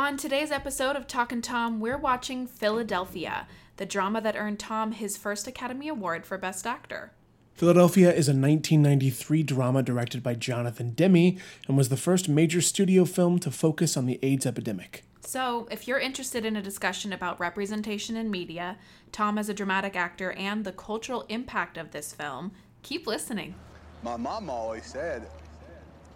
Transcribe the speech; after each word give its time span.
On 0.00 0.16
today's 0.16 0.50
episode 0.50 0.96
of 0.96 1.06
Talkin' 1.06 1.42
Tom, 1.42 1.78
we're 1.78 1.98
watching 1.98 2.46
Philadelphia, 2.46 3.46
the 3.76 3.84
drama 3.84 4.22
that 4.22 4.34
earned 4.34 4.58
Tom 4.58 4.92
his 4.92 5.18
first 5.18 5.46
Academy 5.46 5.88
Award 5.88 6.24
for 6.24 6.38
Best 6.38 6.66
Actor. 6.66 7.12
Philadelphia 7.52 8.08
is 8.08 8.26
a 8.26 8.32
1993 8.32 9.42
drama 9.42 9.82
directed 9.82 10.22
by 10.22 10.32
Jonathan 10.32 10.92
Demme 10.92 11.38
and 11.68 11.76
was 11.76 11.90
the 11.90 11.98
first 11.98 12.30
major 12.30 12.62
studio 12.62 13.04
film 13.04 13.38
to 13.40 13.50
focus 13.50 13.94
on 13.94 14.06
the 14.06 14.18
AIDS 14.22 14.46
epidemic. 14.46 15.04
So, 15.20 15.68
if 15.70 15.86
you're 15.86 15.98
interested 15.98 16.46
in 16.46 16.56
a 16.56 16.62
discussion 16.62 17.12
about 17.12 17.38
representation 17.38 18.16
in 18.16 18.30
media, 18.30 18.78
Tom 19.12 19.36
as 19.36 19.50
a 19.50 19.54
dramatic 19.54 19.96
actor, 19.96 20.32
and 20.32 20.64
the 20.64 20.72
cultural 20.72 21.26
impact 21.28 21.76
of 21.76 21.90
this 21.90 22.14
film, 22.14 22.52
keep 22.82 23.06
listening. 23.06 23.54
My 24.02 24.16
mom 24.16 24.48
always 24.48 24.86
said 24.86 25.28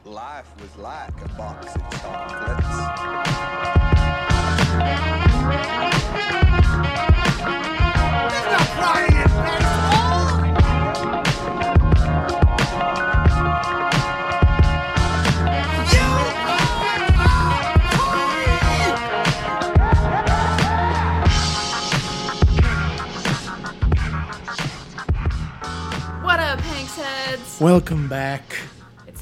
life 0.05 0.46
was 0.61 0.77
like 0.77 1.25
a 1.25 1.29
box 1.30 1.75
of 1.75 1.91
chocolates. 2.02 2.68
What 26.23 26.40
up, 26.40 26.61
Hanks 26.61 26.96
heads? 26.96 27.61
Welcome 27.61 28.09
back. 28.09 28.57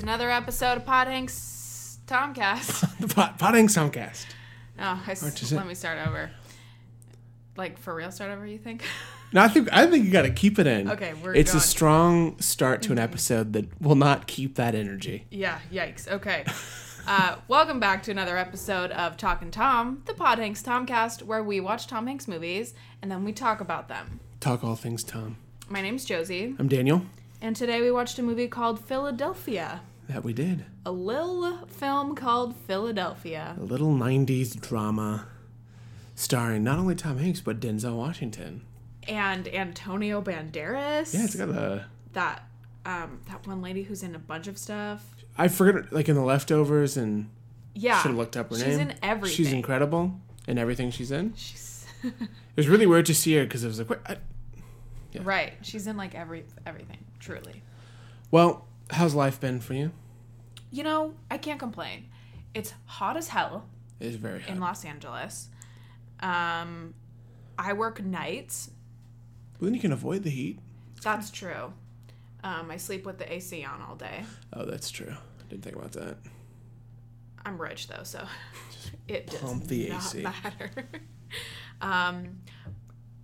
It's 0.02 0.08
another 0.08 0.32
episode 0.32 0.78
of 0.78 0.84
Pod 0.84 1.06
Hanks 1.06 2.00
Tomcast. 2.08 2.98
The 2.98 3.06
Pot, 3.06 3.38
Potting 3.38 3.68
Soundcast. 3.68 4.26
Oh, 4.80 5.00
I 5.06 5.12
s- 5.12 5.22
Which 5.22 5.40
is 5.44 5.52
it? 5.52 5.56
let 5.56 5.64
me 5.68 5.74
start 5.74 6.04
over. 6.08 6.28
Like 7.56 7.78
for 7.78 7.94
real, 7.94 8.10
start 8.10 8.32
over? 8.32 8.44
You 8.44 8.58
think? 8.58 8.82
No, 9.32 9.42
I 9.42 9.46
think 9.48 9.68
I 9.72 9.86
think 9.86 10.04
you 10.04 10.10
got 10.10 10.22
to 10.22 10.32
keep 10.32 10.58
it 10.58 10.66
in. 10.66 10.90
Okay, 10.90 11.14
we're 11.14 11.36
It's 11.36 11.52
going. 11.52 11.58
a 11.58 11.64
strong 11.64 12.40
start 12.40 12.82
to 12.82 12.90
an 12.90 12.98
episode 12.98 13.52
that 13.52 13.80
will 13.80 13.94
not 13.94 14.26
keep 14.26 14.56
that 14.56 14.74
energy. 14.74 15.24
Yeah, 15.30 15.60
yikes. 15.72 16.08
Okay. 16.08 16.44
Uh, 17.06 17.36
welcome 17.48 17.78
back 17.80 18.02
to 18.04 18.10
another 18.12 18.36
episode 18.38 18.90
of 18.92 19.16
Talkin' 19.16 19.50
Tom, 19.52 20.02
the 20.06 20.14
Pod 20.14 20.38
Hanks 20.38 20.62
Tomcast, 20.62 21.22
where 21.22 21.42
we 21.44 21.58
watch 21.60 21.86
Tom 21.88 22.06
Hanks 22.08 22.26
movies 22.28 22.74
and 23.02 23.08
then 23.10 23.24
we 23.24 23.32
talk 23.32 23.60
about 23.60 23.88
them. 23.88 24.18
Talk 24.40 24.62
all 24.64 24.74
things 24.76 25.02
Tom. 25.04 25.36
My 25.68 25.80
name's 25.80 26.04
Josie, 26.04 26.54
I'm 26.60 26.66
Daniel. 26.68 27.02
and 27.40 27.54
today 27.56 27.80
we 27.80 27.90
watched 27.92 28.18
a 28.20 28.22
movie 28.22 28.46
called 28.48 28.84
Philadelphia. 28.84 29.80
That 30.12 30.24
we 30.24 30.32
did. 30.34 30.66
A 30.84 30.92
little 30.92 31.66
film 31.66 32.14
called 32.14 32.54
Philadelphia. 32.54 33.56
A 33.58 33.62
little 33.62 33.92
90s 33.94 34.60
drama 34.60 35.26
starring 36.14 36.62
not 36.62 36.78
only 36.78 36.94
Tom 36.94 37.18
Hanks 37.18 37.40
but 37.40 37.60
Denzel 37.60 37.96
Washington. 37.96 38.62
And 39.08 39.48
Antonio 39.48 40.20
Banderas. 40.20 41.14
Yeah, 41.14 41.24
it's 41.24 41.34
got 41.34 41.48
a 41.48 41.86
that 42.12 42.46
um 42.84 43.20
that 43.28 43.46
one 43.46 43.62
lady 43.62 43.84
who's 43.84 44.02
in 44.02 44.14
a 44.14 44.18
bunch 44.18 44.46
of 44.48 44.58
stuff. 44.58 45.02
I 45.38 45.48
forget 45.48 45.92
like 45.92 46.08
in 46.10 46.14
the 46.14 46.22
leftovers 46.22 46.96
and 46.98 47.30
Yeah. 47.74 48.00
should 48.02 48.08
have 48.10 48.18
looked 48.18 48.36
up 48.36 48.50
her 48.50 48.56
she's 48.56 48.76
name. 48.76 48.90
in 48.90 48.94
everything. 49.02 49.34
She's 49.36 49.52
incredible 49.52 50.20
in 50.46 50.58
everything 50.58 50.90
she's 50.90 51.10
in. 51.10 51.32
She's 51.36 51.86
It 52.02 52.12
was 52.56 52.68
really 52.68 52.86
weird 52.86 53.06
to 53.06 53.14
see 53.14 53.34
her 53.36 53.44
because 53.44 53.64
it 53.64 53.68
was 53.68 53.78
like, 53.78 54.10
I, 54.10 54.16
right. 55.22 55.54
She's 55.62 55.86
in 55.86 55.96
like 55.96 56.14
every 56.14 56.44
everything, 56.66 56.98
truly. 57.18 57.62
well, 58.30 58.66
how's 58.90 59.14
life 59.14 59.40
been 59.40 59.58
for 59.60 59.72
you? 59.72 59.90
You 60.72 60.82
know, 60.82 61.14
I 61.30 61.38
can't 61.38 61.60
complain. 61.60 62.06
It's 62.54 62.74
hot 62.86 63.16
as 63.16 63.28
hell 63.28 63.66
It 64.00 64.06
is 64.08 64.16
very 64.16 64.40
hot. 64.40 64.50
in. 64.50 64.58
Los 64.60 64.84
Angeles. 64.84 65.48
Um 66.20 66.94
I 67.58 67.74
work 67.74 68.02
nights. 68.02 68.70
But 69.58 69.66
then 69.66 69.74
you 69.74 69.80
can 69.80 69.92
avoid 69.92 70.22
the 70.24 70.30
heat. 70.30 70.58
That's 71.02 71.30
true. 71.30 71.72
Um, 72.44 72.70
I 72.70 72.76
sleep 72.78 73.04
with 73.06 73.18
the 73.18 73.32
AC 73.32 73.62
on 73.64 73.80
all 73.82 73.94
day. 73.94 74.24
Oh, 74.52 74.64
that's 74.64 74.90
true. 74.90 75.12
I 75.12 75.42
didn't 75.48 75.62
think 75.62 75.76
about 75.76 75.92
that. 75.92 76.16
I'm 77.44 77.60
rich 77.60 77.86
though, 77.88 78.02
so 78.02 78.24
it 79.08 79.28
does 79.28 79.40
pump 79.40 79.66
the 79.68 79.90
not 79.90 80.06
AC. 80.14 80.22
matter. 80.22 80.70
um, 81.80 82.38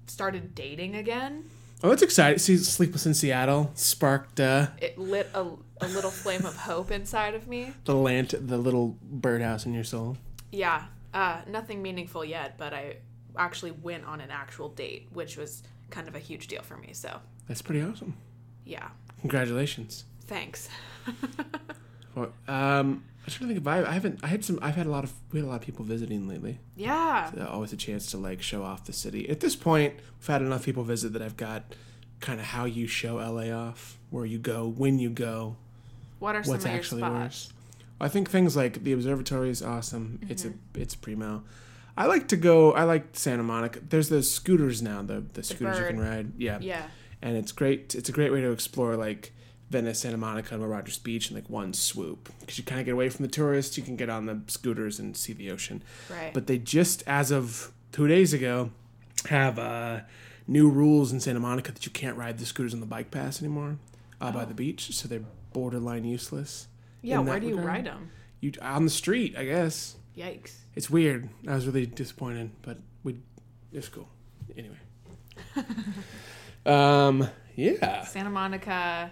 started 0.07 0.55
dating 0.55 0.95
again. 0.97 1.49
Oh, 1.83 1.93
it's 1.93 2.03
exciting. 2.03 2.39
See, 2.39 2.57
Sleepless 2.57 3.07
in 3.07 3.15
Seattle 3.15 3.71
sparked 3.75 4.41
uh, 4.41 4.69
It 4.81 4.99
lit 4.99 5.29
a, 5.35 5.47
a 5.81 5.87
little 5.89 6.11
flame 6.11 6.45
of 6.45 6.57
hope 6.57 6.91
inside 6.91 7.35
of 7.35 7.47
me. 7.47 7.73
the 7.85 7.95
lant, 7.95 8.35
the 8.49 8.59
little 8.59 8.97
birdhouse 9.03 9.65
in 9.65 9.73
your 9.75 9.85
soul. 9.85 10.17
Yeah, 10.51 10.85
uh, 11.15 11.43
nothing 11.47 11.81
meaningful 11.81 12.25
yet, 12.25 12.59
but 12.59 12.75
I 12.75 12.97
actually 13.37 13.71
went 13.71 14.05
on 14.05 14.21
an 14.21 14.31
actual 14.31 14.71
date, 14.71 15.09
which 15.13 15.37
was 15.37 15.63
kind 15.91 16.09
of 16.09 16.17
a 16.17 16.19
huge 16.19 16.49
deal 16.49 16.63
for 16.63 16.77
me. 16.77 16.93
So, 16.93 17.21
That's 17.47 17.63
pretty 17.63 17.83
awesome. 17.83 18.15
yeah, 18.65 18.89
Congratulations. 19.21 20.05
thanks. 20.27 20.69
Well, 22.15 22.33
um, 22.49 23.05
I'm 23.29 23.33
trying 23.39 23.49
to 23.49 23.55
think 23.55 23.67
if 23.67 23.67
I, 23.87 23.89
I 23.91 23.93
haven't. 23.93 24.21
I 24.23 24.29
had 24.29 24.45
some. 24.45 24.59
I've 24.63 24.75
had 24.77 24.87
a 24.87 24.91
lot 24.91 25.05
of. 25.05 25.13
We 25.33 25.39
had 25.41 25.47
a 25.47 25.51
lot 25.51 25.57
of 25.57 25.63
people 25.63 25.85
visiting 25.85 26.27
lately. 26.29 26.59
yeah, 26.77 27.31
Uh, 27.39 27.45
always 27.47 27.73
a 27.73 27.77
chance 27.77 28.07
to 28.13 28.17
like 28.17 28.41
show 28.43 28.63
off 28.63 28.85
the 28.85 28.93
city. 28.93 29.29
At 29.29 29.41
this 29.41 29.55
point, 29.55 29.95
we've 30.19 30.27
had 30.27 30.41
enough 30.43 30.65
people 30.65 30.83
visit 30.83 31.13
that 31.13 31.23
I've 31.23 31.37
got 31.37 31.75
kind 32.21 32.41
of 32.41 32.47
how 32.47 32.65
you 32.65 32.87
show 32.87 33.17
LA 33.17 33.51
off, 33.55 33.99
where 34.11 34.25
you 34.25 34.39
go, 34.39 34.67
when 34.67 34.99
you 34.99 35.11
go, 35.11 35.57
what 36.19 36.35
are 36.35 36.43
some 36.43 36.53
what's 36.55 36.65
of 36.65 36.71
your 36.71 36.79
actually 36.79 37.01
spots? 37.03 37.53
I 38.01 38.09
think 38.09 38.31
things 38.31 38.57
like 38.57 38.83
the 38.85 38.93
observatory 38.93 39.51
is 39.51 39.63
awesome. 39.63 40.21
It's 40.29 40.45
a 40.45 40.49
Mm-hmm. 40.49 40.81
it's 40.81 40.95
primo. 40.95 41.45
I 41.97 42.07
like 42.07 42.29
to 42.29 42.37
go. 42.37 42.73
I 42.73 42.85
like 42.85 43.09
Santa 43.13 43.43
Monica. 43.43 43.81
There's 43.89 44.09
those 44.09 44.31
scooters 44.31 44.81
now. 44.83 45.03
The 45.03 45.23
the 45.35 45.43
scooters 45.43 45.79
you 45.81 45.85
can 45.87 46.01
ride. 46.01 46.33
Yeah. 46.39 46.59
Yeah, 46.61 46.87
and 47.21 47.37
it's 47.37 47.53
great. 47.53 47.95
It's 47.95 48.09
a 48.09 48.13
great 48.13 48.33
way 48.33 48.41
to 48.41 48.53
explore 48.53 48.97
like 48.97 49.33
Venice, 49.71 50.01
Santa 50.01 50.17
Monica, 50.17 50.55
and 50.55 50.69
Rogers 50.69 50.99
Beach 50.99 51.31
in 51.31 51.37
like 51.37 51.49
one 51.51 51.75
swoop 51.75 52.31
because 52.41 52.57
you 52.59 52.65
kind 52.65 52.81
of 52.81 52.87
get 52.87 52.93
away 52.93 53.09
from 53.11 53.25
the 53.25 53.31
tourists. 53.31 53.77
You 53.77 53.83
can 53.83 53.97
get 53.97 54.09
on 54.09 54.27
the 54.27 54.41
scooters 54.47 54.99
and 54.99 55.17
see 55.17 55.33
the 55.33 55.51
ocean. 55.51 55.83
right. 56.11 56.33
But 56.33 56.47
they 56.47 56.59
just, 56.59 57.03
as 57.07 57.31
of 57.31 57.73
two 57.93 58.09
days 58.09 58.33
ago, 58.33 58.71
have 59.27 59.59
uh, 59.59 60.01
new 60.47 60.71
rules 60.71 61.13
in 61.13 61.21
Santa 61.21 61.41
Monica 61.41 61.73
that 61.73 61.85
you 61.85 61.93
can't 61.93 62.17
ride 62.17 62.39
the 62.39 62.47
scooters 62.47 62.73
on 62.73 62.81
the 62.81 62.87
bike 62.87 63.11
pass 63.11 63.43
anymore 63.43 63.77
uh, 64.21 64.33
by 64.33 64.45
the 64.47 64.55
beach. 64.55 64.95
So 64.95 65.07
they're 65.09 65.25
borderline 65.53 66.05
useless. 66.05 66.69
yeah, 67.03 67.19
where 67.19 67.39
do 67.41 67.47
you 67.47 67.57
regard. 67.57 67.67
ride 67.75 67.85
them? 67.87 68.11
You 68.41 68.53
on 68.63 68.85
the 68.85 68.91
street, 68.91 69.37
I 69.37 69.45
guess. 69.45 69.97
Yikes. 70.17 70.55
It's 70.75 70.89
weird. 70.89 71.29
I 71.47 71.55
was 71.55 71.67
really 71.67 71.87
disappointed, 71.87 72.51
but 72.63 72.79
we 73.03 73.17
it's 73.73 73.89
cool. 73.89 74.09
Anyway. 74.57 74.79
um. 76.67 77.29
Yeah. 77.55 78.05
Santa 78.05 78.31
Monica 78.31 79.11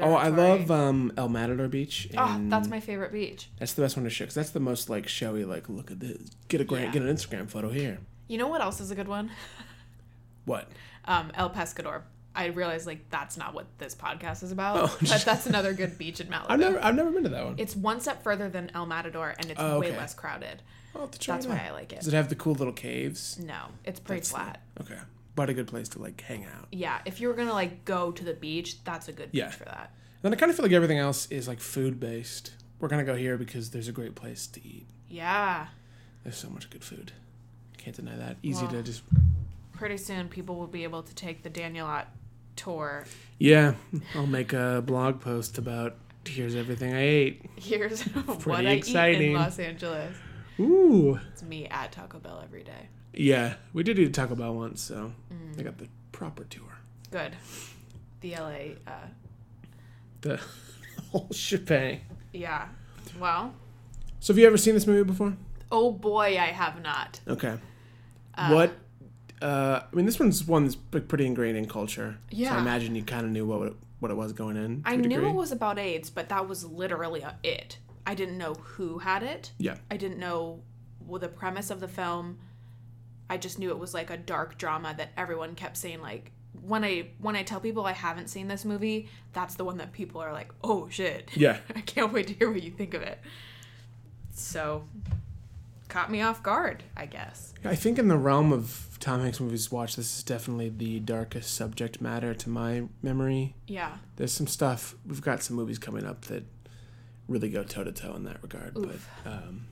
Oh, 0.00 0.14
I 0.14 0.28
love 0.28 0.70
um, 0.70 1.12
El 1.16 1.28
Matador 1.28 1.68
Beach. 1.68 2.08
Oh, 2.16 2.40
that's 2.48 2.68
my 2.68 2.80
favorite 2.80 3.12
beach. 3.12 3.48
That's 3.58 3.72
the 3.74 3.82
best 3.82 3.96
one 3.96 4.04
to 4.04 4.10
show 4.10 4.24
because 4.24 4.34
that's 4.34 4.50
the 4.50 4.60
most 4.60 4.88
like 4.90 5.08
showy. 5.08 5.44
Like, 5.44 5.68
look 5.68 5.90
at 5.90 6.00
this. 6.00 6.18
Get 6.48 6.60
a 6.60 6.64
grand, 6.64 6.86
Yeah. 6.86 6.92
get 6.92 7.02
an 7.02 7.14
Instagram 7.14 7.48
photo 7.48 7.70
here. 7.70 7.98
You 8.28 8.38
know 8.38 8.48
what 8.48 8.60
else 8.60 8.80
is 8.80 8.90
a 8.90 8.94
good 8.94 9.08
one? 9.08 9.30
What? 10.44 10.68
Um, 11.04 11.30
El 11.34 11.50
Pescador. 11.50 12.02
I 12.34 12.46
realize 12.46 12.86
like 12.86 13.08
that's 13.08 13.38
not 13.38 13.54
what 13.54 13.66
this 13.78 13.94
podcast 13.94 14.42
is 14.42 14.52
about, 14.52 14.76
Oh. 14.90 14.96
but 15.00 15.22
that's 15.24 15.46
another 15.46 15.72
good 15.72 15.96
beach 15.96 16.20
in 16.20 16.26
Malibu. 16.26 16.46
I've 16.50 16.60
never, 16.60 16.84
I've 16.84 16.94
never 16.94 17.10
been 17.10 17.22
to 17.22 17.28
that 17.30 17.44
one. 17.44 17.54
It's 17.56 17.74
one 17.74 18.00
step 18.00 18.22
further 18.22 18.48
than 18.50 18.70
El 18.74 18.84
Matador, 18.86 19.34
and 19.38 19.50
it's 19.50 19.58
Oh, 19.60 19.80
way 19.80 19.90
less 19.96 20.12
crowded. 20.12 20.60
I'll 20.94 21.02
have 21.02 21.10
to 21.12 21.18
try 21.18 21.34
That's 21.36 21.46
why. 21.46 21.62
I 21.66 21.72
like 21.72 21.92
it. 21.92 22.00
Does 22.00 22.08
it 22.08 22.14
have 22.14 22.28
the 22.28 22.34
cool 22.34 22.54
little 22.54 22.72
caves? 22.74 23.38
No, 23.38 23.56
it's 23.84 24.00
pretty 24.00 24.20
That's 24.20 24.30
flat. 24.30 24.60
Okay, 24.80 24.98
but 25.36 25.48
a 25.48 25.54
good 25.54 25.68
place 25.68 25.88
to 25.90 26.00
like 26.02 26.20
hang 26.20 26.44
out. 26.46 26.66
Yeah, 26.72 26.98
if 27.04 27.20
you 27.20 27.28
were 27.28 27.34
gonna 27.34 27.52
like 27.52 27.84
go 27.84 28.10
to 28.10 28.24
the 28.24 28.34
beach, 28.34 28.82
that's 28.82 29.06
a 29.08 29.12
good 29.12 29.30
beach 29.30 29.38
Yeah. 29.38 29.50
for 29.50 29.64
that. 29.66 29.92
then 30.22 30.32
I 30.32 30.36
kind 30.36 30.50
of 30.50 30.56
feel 30.56 30.64
like 30.64 30.72
everything 30.72 30.98
else 30.98 31.26
is 31.30 31.46
like 31.46 31.60
food 31.60 32.00
based. 32.00 32.50
We're 32.80 32.88
gonna 32.88 33.04
go 33.04 33.14
here 33.14 33.36
because 33.38 33.70
there's 33.70 33.86
a 33.88 33.92
great 33.92 34.14
place 34.16 34.46
to 34.48 34.66
eat. 34.66 34.86
Yeah. 35.08 35.68
There's 36.24 36.36
so 36.36 36.48
much 36.50 36.68
good 36.70 36.82
food. 36.82 37.12
Can't 37.78 37.94
deny 37.94 38.16
that. 38.16 38.36
Easy 38.42 38.64
Well. 38.64 38.72
to 38.72 38.82
just. 38.82 39.02
Pretty 39.72 39.96
soon, 39.98 40.28
people 40.28 40.56
will 40.56 40.66
be 40.66 40.82
able 40.84 41.02
to 41.04 41.14
take 41.14 41.42
the 41.44 41.50
Danielot 41.50 42.06
tour. 42.56 43.04
Yeah, 43.38 43.74
I'll 44.14 44.26
make 44.26 44.52
a 44.54 44.82
blog 44.84 45.20
post 45.20 45.58
about 45.58 45.96
here's 46.24 46.56
everything 46.56 46.92
I 46.94 47.02
ate. 47.02 47.42
Here's 47.56 48.02
what 48.26 48.40
Pretty 48.40 48.66
I 48.68 48.72
eat 48.72 48.78
exciting. 48.78 49.30
in 49.32 49.36
Los 49.36 49.58
Angeles. 49.58 50.16
Ooh. 50.58 51.20
It's 51.32 51.42
me 51.42 51.66
at 51.68 51.92
Taco 51.92 52.18
Bell 52.18 52.40
every 52.42 52.64
day. 52.64 52.88
Yeah, 53.16 53.54
we 53.72 53.82
did 53.82 53.98
eat 53.98 54.12
Taco 54.14 54.34
Bell 54.34 54.54
once, 54.54 54.80
so 54.82 55.12
Mm. 55.32 55.58
I 55.58 55.62
got 55.62 55.78
the 55.78 55.88
proper 56.12 56.44
tour. 56.44 56.78
Good. 57.10 57.34
The 58.20 58.32
LA. 58.36 58.76
Uh, 58.86 59.06
The 60.20 60.40
whole 61.10 61.28
shebang. 61.32 62.00
yeah. 62.32 62.68
Well. 63.18 63.54
So 64.20 64.32
have 64.32 64.38
you 64.38 64.46
ever 64.46 64.56
seen 64.58 64.74
this 64.74 64.86
movie 64.86 65.04
before? 65.04 65.34
Oh 65.70 65.92
boy, 65.92 66.38
I 66.38 66.46
have 66.52 66.82
not. 66.82 67.20
Okay. 67.28 67.56
what? 68.48 68.72
Uh, 69.40 69.80
I 69.92 69.96
mean, 69.96 70.06
this 70.06 70.18
one's 70.18 70.44
one 70.46 70.64
that's 70.64 70.76
pretty 70.76 71.26
ingrained 71.26 71.56
in 71.58 71.66
culture. 71.66 72.18
So 72.30 72.36
Yeah. 72.38 72.56
I 72.56 72.60
imagine 72.60 72.94
you 72.94 73.02
kind 73.02 73.24
of 73.26 73.30
knew 73.32 73.46
what 73.46 73.68
it, 73.68 73.76
what 74.00 74.10
it 74.10 74.14
was 74.16 74.32
going 74.32 74.56
in. 74.56 74.82
I 74.84 74.96
knew 74.96 75.08
degree. 75.08 75.28
it 75.28 75.34
was 75.34 75.52
about 75.52 75.78
AIDS, 75.78 76.08
but 76.10 76.28
that 76.30 76.48
was 76.48 76.64
literally 76.64 77.24
it. 77.44 77.78
I 78.06 78.14
didn't 78.14 78.38
know 78.38 78.54
who 78.54 78.98
had 78.98 79.22
it. 79.22 79.52
Yeah. 79.58 79.76
I 79.90 79.96
didn't 79.96 80.18
know 80.18 80.62
well, 81.06 81.20
the 81.20 81.28
premise 81.28 81.70
of 81.70 81.80
the 81.80 81.88
film, 81.88 82.38
I 83.28 83.36
just 83.36 83.58
knew 83.58 83.70
it 83.70 83.78
was 83.78 83.94
like 83.94 84.10
a 84.10 84.16
dark 84.16 84.58
drama 84.58 84.94
that 84.96 85.10
everyone 85.16 85.54
kept 85.54 85.76
saying 85.76 86.00
like 86.00 86.30
when 86.62 86.84
I 86.84 87.08
when 87.18 87.36
I 87.36 87.42
tell 87.42 87.60
people 87.60 87.84
I 87.86 87.92
haven't 87.92 88.28
seen 88.28 88.48
this 88.48 88.64
movie, 88.64 89.08
that's 89.32 89.54
the 89.54 89.64
one 89.64 89.78
that 89.78 89.92
people 89.92 90.20
are 90.20 90.32
like, 90.32 90.52
"Oh 90.64 90.88
shit." 90.88 91.30
Yeah. 91.34 91.58
I 91.74 91.80
can't 91.80 92.12
wait 92.12 92.28
to 92.28 92.34
hear 92.34 92.50
what 92.50 92.62
you 92.62 92.70
think 92.70 92.94
of 92.94 93.02
it. 93.02 93.18
So 94.32 94.84
caught 95.88 96.10
me 96.10 96.20
off 96.20 96.42
guard, 96.42 96.82
I 96.96 97.06
guess. 97.06 97.54
I 97.64 97.74
think 97.74 97.98
in 97.98 98.08
the 98.08 98.16
realm 98.16 98.52
of 98.52 98.98
Tom 99.00 99.20
Hanks 99.20 99.40
movies 99.40 99.70
watched, 99.70 99.96
this 99.96 100.18
is 100.18 100.22
definitely 100.22 100.68
the 100.68 101.00
darkest 101.00 101.54
subject 101.54 102.00
matter 102.00 102.34
to 102.34 102.48
my 102.48 102.84
memory. 103.02 103.54
Yeah. 103.66 103.96
There's 104.16 104.32
some 104.32 104.46
stuff. 104.46 104.94
We've 105.06 105.22
got 105.22 105.42
some 105.42 105.56
movies 105.56 105.78
coming 105.78 106.04
up 106.04 106.26
that 106.26 106.44
really 107.28 107.48
go 107.48 107.62
toe 107.64 107.84
to 107.84 107.92
toe 107.92 108.14
in 108.14 108.24
that 108.24 108.42
regard. 108.42 108.76
Oof. 108.76 109.08
But 109.24 109.30
um, 109.30 109.66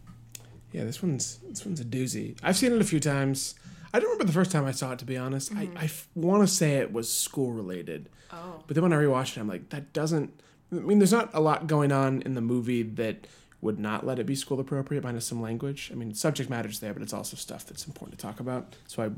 yeah, 0.75 0.83
this 0.83 1.01
one's 1.01 1.39
this 1.49 1.65
one's 1.65 1.81
a 1.81 1.85
doozy. 1.85 2.37
I've 2.43 2.57
seen 2.57 2.73
it 2.73 2.81
a 2.81 2.85
few 2.85 2.99
times. 2.99 3.55
I 3.93 4.01
don't 4.01 4.11
remember 4.11 4.25
the 4.25 4.33
first 4.33 4.51
time 4.51 4.65
I 4.65 4.73
saw 4.73 4.91
it. 4.91 4.99
To 4.99 5.05
be 5.05 5.17
honest, 5.17 5.53
I, 5.53 5.67
mm-hmm. 5.67 5.79
I 5.79 5.89
want 6.17 6.43
to 6.43 6.53
say 6.53 6.75
it 6.75 6.93
was 6.93 7.13
school 7.13 7.53
related. 7.53 8.09
Oh. 8.33 8.65
But 8.67 8.75
then 8.75 8.83
when 8.83 8.93
I 8.93 8.97
rewatched 8.97 9.37
it, 9.37 9.41
I'm 9.41 9.47
like, 9.47 9.69
that 9.69 9.93
doesn't. 9.93 10.33
I 10.73 10.77
mean, 10.77 10.99
there's 10.99 11.13
not 11.13 11.31
a 11.33 11.39
lot 11.41 11.69
going 11.69 11.93
on 11.93 12.23
in 12.23 12.35
the 12.35 12.41
movie 12.41 12.83
that 12.83 13.29
would 13.61 13.79
not 13.79 14.05
let 14.05 14.19
it 14.19 14.27
be 14.27 14.35
school 14.35 14.59
appropriate 14.59 15.05
minus 15.05 15.27
some 15.27 15.41
language. 15.41 15.91
I 15.93 15.95
mean, 15.95 16.13
subject 16.13 16.51
matter's 16.51 16.81
there, 16.81 16.93
but 16.93 17.03
it's 17.03 17.13
also 17.13 17.37
stuff 17.37 17.65
that's 17.65 17.87
important 17.87 18.19
to 18.19 18.27
talk 18.27 18.41
about. 18.41 18.75
So 18.89 19.05
I 19.05 19.11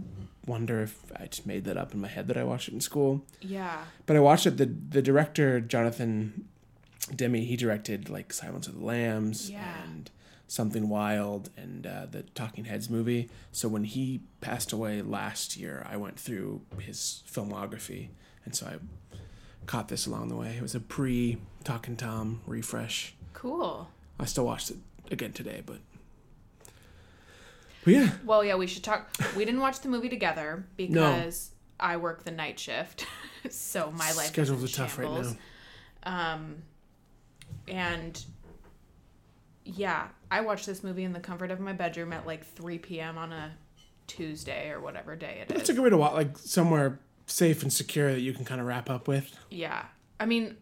wonder 0.47 0.83
if 0.83 0.99
I 1.19 1.25
just 1.27 1.47
made 1.47 1.65
that 1.65 1.79
up 1.79 1.95
in 1.95 2.01
my 2.03 2.09
head 2.09 2.29
that 2.29 2.37
I 2.37 2.45
watched 2.45 2.69
it 2.69 2.75
in 2.75 2.83
school. 2.83 3.25
Yeah. 3.41 3.79
But 4.05 4.17
I 4.17 4.21
watched 4.21 4.45
it. 4.45 4.59
The 4.59 4.67
the 4.67 5.01
director 5.01 5.59
Jonathan 5.59 6.49
Demme 7.15 7.37
he 7.37 7.57
directed 7.57 8.11
like 8.11 8.35
Silence 8.35 8.67
of 8.67 8.79
the 8.79 8.85
Lambs 8.85 9.49
Yeah. 9.51 9.83
and 9.85 10.11
Something 10.49 10.89
Wild 10.89 11.51
and 11.57 11.87
uh, 11.87 12.07
the 12.11 12.23
Talking 12.23 12.67
Heads 12.67 12.89
movie. 12.89 13.29
So 13.53 13.69
when 13.69 13.85
he 13.85 14.21
passed 14.41 14.73
away 14.73 15.03
last 15.03 15.57
year, 15.57 15.85
I 15.91 15.97
went 15.97 16.19
through 16.21 16.63
his 16.79 17.23
filmography, 17.29 18.09
and 18.45 18.55
so 18.55 18.67
I 18.67 18.77
caught 19.67 19.89
this 19.89 20.07
along 20.07 20.29
the 20.29 20.37
way. 20.37 20.55
It 20.57 20.63
was 20.63 20.75
a 20.75 20.81
pre 20.81 21.39
Talking 21.65 21.97
Tom 21.97 22.41
refresh. 22.47 23.15
Cool. 23.33 23.91
I 24.21 24.25
still 24.25 24.47
watched 24.47 24.71
it 24.71 24.77
again 25.11 25.33
today, 25.33 25.63
but 25.67 25.79
but 27.85 27.93
yeah, 27.95 28.11
Well, 28.25 28.45
yeah, 28.45 28.57
we 28.57 28.67
should 28.67 28.83
talk. 28.83 29.09
We 29.37 29.45
didn't 29.45 29.61
watch 29.61 29.81
the 29.81 29.89
movie 29.89 30.09
together 30.09 30.67
because 30.77 31.51
I 31.79 31.97
work 31.99 32.25
the 32.25 32.33
night 32.33 32.59
shift, 32.59 33.07
so 33.51 33.93
my 33.93 34.11
life 34.13 34.27
schedules 34.27 34.65
are 34.65 34.75
tough 34.77 34.99
right 34.99 35.09
now. 35.11 35.37
Um, 36.03 36.63
and 37.69 38.25
yeah, 39.65 40.09
I 40.31 40.41
watched 40.41 40.67
this 40.67 40.83
movie 40.83 41.05
in 41.05 41.13
the 41.13 41.21
comfort 41.21 41.51
of 41.51 41.61
my 41.61 41.73
bedroom 41.73 42.13
at 42.13 42.27
like 42.27 42.45
3 42.45 42.79
p.m. 42.79 43.17
on 43.19 43.33
a 43.33 43.53
Tuesday 44.07 44.71
or 44.71 44.81
whatever 44.81 45.17
day 45.17 45.45
It's 45.49 45.63
is. 45.65 45.69
a 45.71 45.73
good 45.75 45.83
way 45.85 45.91
to 45.91 45.97
watch, 45.97 46.13
like 46.15 46.39
somewhere 46.39 46.99
safe 47.27 47.63
and 47.63 47.73
secure 47.73 48.13
that 48.13 48.21
you 48.21 48.33
can 48.33 48.45
kind 48.45 48.61
of 48.61 48.67
wrap 48.67 48.89
up 48.91 49.09
with. 49.09 49.37
Yeah, 49.51 49.85
I 50.21 50.27
mean, 50.27 50.57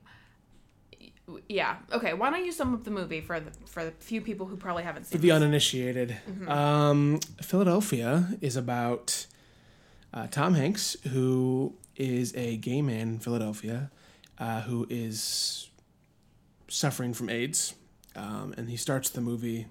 yeah. 1.49 1.77
Okay, 1.93 2.13
why 2.15 2.31
don't 2.31 2.45
you 2.45 2.53
sum 2.53 2.75
up 2.75 2.85
the 2.85 2.91
movie 2.91 3.21
for 3.21 3.41
the 3.41 3.51
for 3.67 3.85
the 3.85 3.91
few 3.93 4.21
people 4.21 4.47
who 4.47 4.57
probably 4.57 4.83
haven't 4.83 5.05
For 5.05 5.13
seen 5.13 5.21
the 5.23 5.29
this? 5.29 5.37
uninitiated, 5.37 6.17
um, 6.49 7.21
Philadelphia 7.43 8.29
is 8.41 8.57
about 8.57 9.27
uh, 10.13 10.27
Tom 10.29 10.55
Hanks, 10.55 10.97
who 11.13 11.75
is 11.97 12.35
a 12.37 12.57
gay 12.59 12.83
man 12.83 13.01
in 13.09 13.19
Philadelphia, 13.19 13.91
uh, 14.39 14.63
who 14.63 14.87
is 14.91 15.69
suffering 16.69 17.15
from 17.15 17.29
AIDS, 17.31 17.75
um, 18.17 18.55
and 18.57 18.69
he 18.69 18.77
starts 18.77 19.11
the 19.11 19.21
movie. 19.21 19.67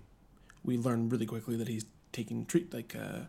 We 0.64 0.78
learn 0.78 1.10
really 1.10 1.26
quickly 1.26 1.56
that 1.58 1.68
he's 1.68 1.86
taking 2.12 2.46
treat 2.46 2.74
like 2.74 2.96
uh, 2.96 3.26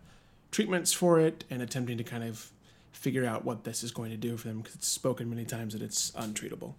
treatments 0.50 0.92
for 0.92 1.18
it 1.18 1.44
and 1.50 1.62
attempting 1.62 1.98
to 1.98 2.04
kind 2.04 2.24
of 2.24 2.50
figure 2.92 3.24
out 3.24 3.44
what 3.44 3.64
this 3.64 3.82
is 3.82 3.90
going 3.90 4.10
to 4.10 4.16
do 4.16 4.36
for 4.36 4.48
him 4.48 4.58
because 4.58 4.76
it's 4.76 4.86
spoken 4.86 5.28
many 5.28 5.44
times 5.44 5.72
that 5.72 5.82
it's 5.82 6.12
untreatable. 6.12 6.74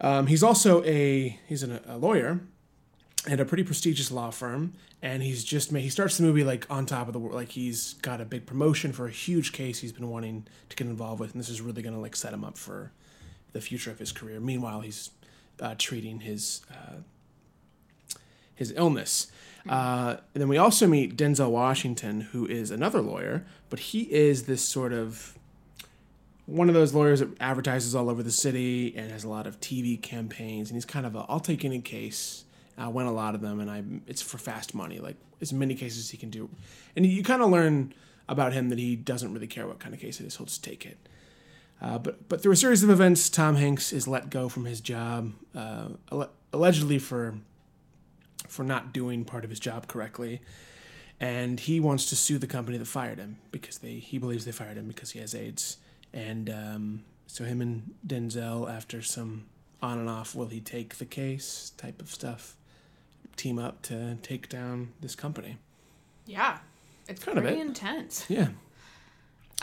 Um, 0.00 0.26
he's 0.28 0.42
also 0.42 0.84
a 0.84 1.38
he's 1.46 1.62
an, 1.62 1.80
a 1.86 1.96
lawyer 1.96 2.40
at 3.28 3.40
a 3.40 3.44
pretty 3.44 3.62
prestigious 3.62 4.10
law 4.10 4.30
firm 4.30 4.72
and 5.00 5.22
he's 5.22 5.44
just 5.44 5.70
made 5.70 5.82
he 5.82 5.88
starts 5.88 6.16
the 6.16 6.22
movie 6.22 6.42
like 6.42 6.66
on 6.68 6.86
top 6.86 7.06
of 7.06 7.12
the 7.12 7.18
world 7.18 7.34
like 7.34 7.50
he's 7.50 7.94
got 7.94 8.20
a 8.20 8.24
big 8.24 8.46
promotion 8.46 8.92
for 8.92 9.06
a 9.06 9.10
huge 9.10 9.52
case 9.52 9.78
he's 9.78 9.92
been 9.92 10.08
wanting 10.10 10.44
to 10.68 10.76
get 10.76 10.88
involved 10.88 11.20
with 11.20 11.32
and 11.32 11.40
this 11.40 11.48
is 11.48 11.60
really 11.60 11.82
going 11.82 11.94
to 11.94 12.00
like 12.00 12.16
set 12.16 12.32
him 12.32 12.44
up 12.44 12.58
for 12.58 12.90
the 13.52 13.60
future 13.60 13.92
of 13.92 13.98
his 14.00 14.10
career 14.10 14.40
meanwhile 14.40 14.80
he's 14.80 15.10
uh, 15.60 15.74
treating 15.78 16.20
his 16.20 16.62
uh, 16.70 16.96
his 18.62 18.72
illness 18.76 19.30
uh, 19.68 20.16
and 20.34 20.40
then 20.40 20.48
we 20.48 20.56
also 20.56 20.86
meet 20.86 21.16
denzel 21.16 21.50
washington 21.50 22.20
who 22.20 22.46
is 22.46 22.70
another 22.70 23.00
lawyer 23.00 23.44
but 23.70 23.78
he 23.78 24.02
is 24.12 24.44
this 24.44 24.62
sort 24.62 24.92
of 24.92 25.38
one 26.46 26.68
of 26.68 26.74
those 26.74 26.92
lawyers 26.92 27.20
that 27.20 27.28
advertises 27.40 27.94
all 27.94 28.10
over 28.10 28.22
the 28.22 28.30
city 28.30 28.94
and 28.96 29.10
has 29.10 29.24
a 29.24 29.28
lot 29.28 29.46
of 29.46 29.60
TV 29.60 30.00
campaigns, 30.00 30.70
and 30.70 30.76
he's 30.76 30.84
kind 30.84 31.06
of 31.06 31.14
a 31.14 31.24
I'll 31.28 31.40
take 31.40 31.64
any 31.64 31.80
case. 31.80 32.44
I 32.76 32.88
win 32.88 33.06
a 33.06 33.12
lot 33.12 33.34
of 33.34 33.40
them, 33.40 33.60
and 33.60 33.70
I 33.70 33.84
it's 34.06 34.22
for 34.22 34.38
fast 34.38 34.74
money, 34.74 34.98
like 34.98 35.16
as 35.40 35.52
many 35.52 35.74
cases 35.74 36.10
he 36.10 36.16
can 36.16 36.30
do. 36.30 36.48
And 36.96 37.06
you 37.06 37.22
kind 37.22 37.42
of 37.42 37.50
learn 37.50 37.94
about 38.28 38.52
him 38.52 38.70
that 38.70 38.78
he 38.78 38.96
doesn't 38.96 39.32
really 39.32 39.46
care 39.46 39.66
what 39.66 39.78
kind 39.78 39.94
of 39.94 40.00
case 40.00 40.20
it 40.20 40.26
is; 40.26 40.36
he'll 40.36 40.46
just 40.46 40.64
take 40.64 40.84
it. 40.84 40.98
Uh, 41.80 41.98
but 41.98 42.28
but 42.28 42.42
through 42.42 42.52
a 42.52 42.56
series 42.56 42.82
of 42.82 42.90
events, 42.90 43.28
Tom 43.28 43.56
Hanks 43.56 43.92
is 43.92 44.08
let 44.08 44.30
go 44.30 44.48
from 44.48 44.64
his 44.64 44.80
job, 44.80 45.32
uh, 45.54 45.88
allegedly 46.52 46.98
for 46.98 47.36
for 48.52 48.62
not 48.64 48.92
doing 48.92 49.24
part 49.24 49.44
of 49.44 49.50
his 49.50 49.58
job 49.58 49.86
correctly, 49.88 50.40
and 51.18 51.58
he 51.60 51.80
wants 51.80 52.06
to 52.10 52.16
sue 52.16 52.38
the 52.38 52.46
company 52.46 52.76
that 52.78 52.86
fired 52.86 53.18
him 53.18 53.38
because 53.50 53.78
they 53.78 53.94
he 53.94 54.18
believes 54.18 54.44
they 54.44 54.52
fired 54.52 54.76
him 54.76 54.86
because 54.88 55.10
he 55.12 55.18
has 55.20 55.34
AIDS, 55.34 55.78
and 56.12 56.50
um, 56.50 57.04
so 57.26 57.44
him 57.44 57.60
and 57.60 57.94
Denzel, 58.06 58.70
after 58.70 59.00
some 59.02 59.46
on 59.82 59.98
and 59.98 60.08
off, 60.08 60.34
will 60.34 60.46
he 60.48 60.60
take 60.60 60.98
the 60.98 61.04
case 61.06 61.72
type 61.76 62.00
of 62.02 62.08
stuff, 62.10 62.56
team 63.36 63.58
up 63.58 63.82
to 63.82 64.16
take 64.22 64.48
down 64.48 64.92
this 65.00 65.14
company. 65.16 65.56
Yeah, 66.26 66.58
it's 67.08 67.24
Kind 67.24 67.38
of 67.38 67.44
it. 67.46 67.58
intense. 67.58 68.26
Yeah, 68.28 68.48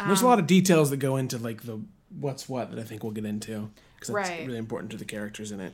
there's 0.05 0.21
a 0.21 0.27
lot 0.27 0.39
of 0.39 0.47
details 0.47 0.89
that 0.89 0.97
go 0.97 1.15
into 1.17 1.37
like 1.37 1.63
the 1.63 1.79
what's 2.19 2.49
what 2.49 2.71
that 2.71 2.79
I 2.79 2.83
think 2.83 3.03
we'll 3.03 3.11
get 3.13 3.25
into 3.25 3.69
because 3.95 4.13
that's 4.13 4.29
Right. 4.29 4.45
really 4.47 4.57
important 4.57 4.91
to 4.91 4.97
the 4.97 5.05
characters 5.05 5.51
in 5.51 5.59
it. 5.59 5.73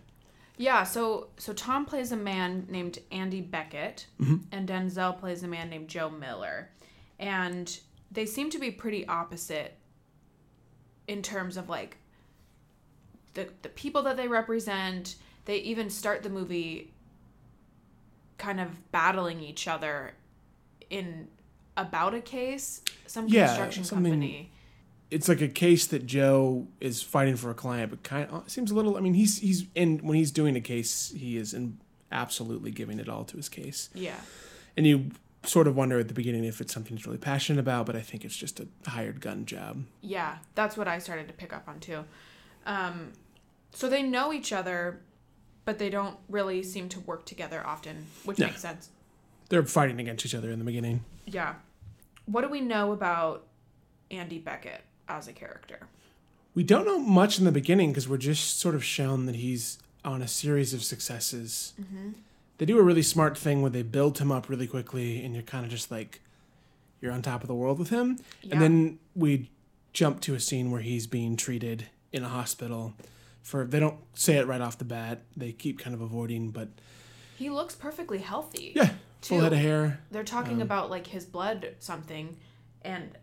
Yeah, 0.57 0.83
so 0.83 1.27
so 1.37 1.53
Tom 1.53 1.85
plays 1.85 2.11
a 2.11 2.17
man 2.17 2.67
named 2.69 2.99
Andy 3.11 3.41
Beckett, 3.41 4.07
Mm-hmm. 4.21 4.37
and 4.51 4.67
Denzel 4.69 5.17
plays 5.19 5.43
a 5.43 5.47
man 5.47 5.69
named 5.69 5.87
Joe 5.89 6.09
Miller, 6.09 6.69
and 7.19 7.77
they 8.11 8.25
seem 8.25 8.49
to 8.51 8.59
be 8.59 8.71
pretty 8.71 9.05
opposite 9.07 9.75
in 11.07 11.21
terms 11.21 11.57
of 11.57 11.67
like 11.69 11.97
the 13.33 13.49
the 13.63 13.69
people 13.69 14.03
that 14.03 14.15
they 14.17 14.27
represent. 14.27 15.15
They 15.45 15.57
even 15.57 15.89
start 15.89 16.23
the 16.23 16.29
movie 16.29 16.91
kind 18.37 18.59
of 18.59 18.91
battling 18.91 19.39
each 19.41 19.67
other 19.67 20.13
in 20.89 21.27
about 21.77 22.13
a 22.15 22.21
case, 22.21 22.81
some 23.07 23.27
Yeah, 23.27 23.45
construction 23.47 23.83
company. 23.83 24.51
It's 25.11 25.27
like 25.29 25.41
a 25.41 25.47
case 25.47 25.85
that 25.87 26.05
Joe 26.05 26.67
is 26.81 27.01
fighting 27.03 27.35
for 27.35 27.49
a 27.51 27.53
client, 27.53 27.89
but 27.91 28.03
kind 28.03 28.29
of 28.29 28.49
seems 28.49 28.71
a 28.71 28.75
little. 28.75 28.97
I 28.97 28.99
mean, 29.01 29.13
he's 29.13 29.39
he's 29.39 29.65
in 29.75 29.99
when 29.99 30.17
he's 30.17 30.31
doing 30.31 30.55
a 30.55 30.61
case, 30.61 31.13
he 31.15 31.37
is 31.37 31.53
in 31.53 31.77
absolutely 32.11 32.71
giving 32.71 32.99
it 32.99 33.09
all 33.09 33.23
to 33.25 33.37
his 33.37 33.49
case, 33.49 33.89
Yeah. 33.93 34.15
and 34.77 34.85
you 34.87 35.11
sort 35.43 35.67
of 35.67 35.75
wonder 35.75 35.99
at 35.99 36.07
the 36.07 36.13
beginning 36.13 36.43
if 36.43 36.59
it's 36.61 36.73
something 36.73 36.95
he's 36.97 37.05
really 37.05 37.17
passionate 37.19 37.59
about, 37.59 37.85
but 37.85 37.95
I 37.95 38.01
think 38.01 38.25
it's 38.25 38.35
just 38.35 38.59
a 38.59 38.67
hired 38.87 39.21
gun 39.21 39.45
job. 39.45 39.83
Yeah, 40.01 40.37
that's 40.55 40.75
what 40.77 40.87
I 40.87 40.97
started 40.99 41.27
to 41.27 41.33
pick 41.33 41.53
up 41.53 41.67
on 41.67 41.79
too. 41.79 42.03
Um, 42.65 43.11
so 43.71 43.87
they 43.89 44.01
know 44.01 44.33
each 44.33 44.51
other, 44.51 45.01
but 45.65 45.77
they 45.77 45.89
don't 45.91 46.17
really 46.29 46.63
seem 46.63 46.89
to 46.89 46.99
work 47.01 47.25
together 47.25 47.61
often, 47.65 48.07
which 48.23 48.39
No. 48.39 48.47
makes 48.47 48.61
sense. 48.61 48.89
They're 49.49 49.63
fighting 49.63 49.99
against 49.99 50.25
each 50.25 50.33
other 50.33 50.49
in 50.49 50.57
the 50.57 50.65
beginning. 50.65 51.03
Yeah. 51.27 51.55
What 52.25 52.41
do 52.41 52.47
we 52.49 52.61
know 52.61 52.91
about 52.91 53.45
Andy 54.09 54.39
Beckett 54.39 54.81
as 55.07 55.27
a 55.27 55.33
character? 55.33 55.79
We 56.53 56.63
don't 56.63 56.85
know 56.85 56.99
much 56.99 57.37
in 57.37 57.45
the 57.45 57.51
beginning 57.51 57.91
because 57.91 58.07
we're 58.07 58.17
just 58.17 58.59
sort 58.59 58.75
of 58.75 58.83
shown 58.83 59.25
that 59.25 59.35
he's 59.35 59.77
on 60.03 60.21
a 60.21 60.27
series 60.27 60.73
of 60.73 60.83
successes. 60.83 61.73
Mm-hmm. 61.81 62.11
They 62.57 62.65
do 62.65 62.79
a 62.79 62.83
really 62.83 63.01
smart 63.01 63.37
thing 63.37 63.61
where 63.61 63.71
they 63.71 63.81
build 63.83 64.19
him 64.19 64.31
up 64.31 64.47
really 64.49 64.67
quickly, 64.67 65.23
and 65.23 65.33
you're 65.33 65.43
kind 65.43 65.65
of 65.65 65.71
just 65.71 65.91
like, 65.91 66.21
you're 67.01 67.11
on 67.11 67.21
top 67.21 67.41
of 67.41 67.47
the 67.47 67.55
world 67.55 67.77
with 67.79 67.89
him. 67.89 68.17
Yeah. 68.41 68.53
And 68.53 68.61
then 68.61 68.99
we 69.15 69.49
jump 69.91 70.21
to 70.21 70.33
a 70.35 70.39
scene 70.39 70.71
where 70.71 70.81
he's 70.81 71.07
being 71.07 71.35
treated 71.35 71.87
in 72.13 72.23
a 72.23 72.29
hospital. 72.29 72.93
For 73.43 73.65
they 73.65 73.79
don't 73.79 73.97
say 74.13 74.37
it 74.37 74.47
right 74.47 74.61
off 74.61 74.77
the 74.77 74.85
bat. 74.85 75.21
They 75.35 75.51
keep 75.51 75.79
kind 75.79 75.93
of 75.93 76.01
avoiding, 76.01 76.51
but 76.51 76.69
He 77.37 77.49
looks 77.49 77.75
perfectly 77.75 78.19
healthy. 78.19 78.71
yeah, 78.75 78.91
full 79.21 79.37
Too. 79.39 79.43
head 79.43 79.53
of 79.53 79.59
hair. 79.59 79.99
They're 80.09 80.23
talking 80.23 80.55
um, 80.55 80.61
about 80.61 80.89
like 80.89 81.07
his 81.07 81.25
blood 81.25 81.75
something, 81.79 82.37
and 82.83 83.17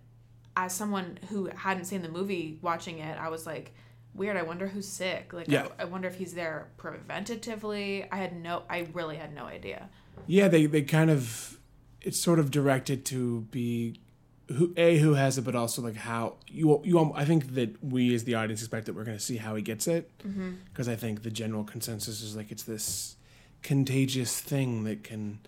as 0.56 0.75
someone 0.75 1.18
who 1.28 1.47
hadn't 1.47 1.85
seen 1.85 2.02
the 2.02 2.09
movie 2.09 2.59
watching 2.62 2.99
it, 2.99 3.18
I 3.18 3.28
was 3.28 3.47
like, 3.47 3.75
weird. 4.14 4.37
I 4.37 4.42
wonder 4.42 4.66
who's 4.66 4.88
sick. 4.88 5.32
Like, 5.32 5.49
Yeah. 5.49 5.68
I, 5.78 5.82
I 5.82 5.85
wonder 5.87 6.09
if 6.09 6.16
he's 6.16 6.35
there 6.35 6.68
preventatively. 6.78 8.06
I 8.11 8.16
had 8.16 8.37
no. 8.37 8.62
I 8.68 8.88
really 8.92 9.16
had 9.16 9.35
no 9.35 9.44
idea. 9.44 9.88
Yeah, 10.26 10.49
they 10.49 10.66
they 10.66 10.82
kind 10.82 11.11
of 11.11 11.59
it's 12.00 12.18
sort 12.18 12.38
of 12.38 12.50
directed 12.50 13.04
to 13.06 13.42
be 13.50 14.00
who 14.49 14.73
a 14.76 14.99
who 14.99 15.14
has 15.14 15.38
it, 15.38 15.42
but 15.42 15.54
also 15.54 15.82
like 15.82 15.97
how 15.97 16.37
you 16.49 16.80
you. 16.85 16.99
Um, 16.99 17.12
I 17.14 17.25
think 17.25 17.54
that 17.54 17.82
we 17.82 18.14
as 18.14 18.25
the 18.25 18.35
audience 18.35 18.61
expect 18.61 18.87
that 18.87 18.94
we're 18.94 19.04
going 19.04 19.16
to 19.16 19.23
see 19.23 19.37
how 19.37 19.54
he 19.54 19.62
gets 19.62 19.87
it 19.87 20.11
mm-hmm. 20.18 20.52
because 20.73 20.88
I 20.88 20.97
think 20.97 21.23
the 21.23 21.30
general 21.30 21.64
consensus 21.64 22.23
is 22.23 22.37
like 22.37 22.52
it's 22.52 22.64
this 22.64 23.16
contagious 23.62 24.40
thing 24.40 24.85
that 24.85 25.04
can 25.04 25.40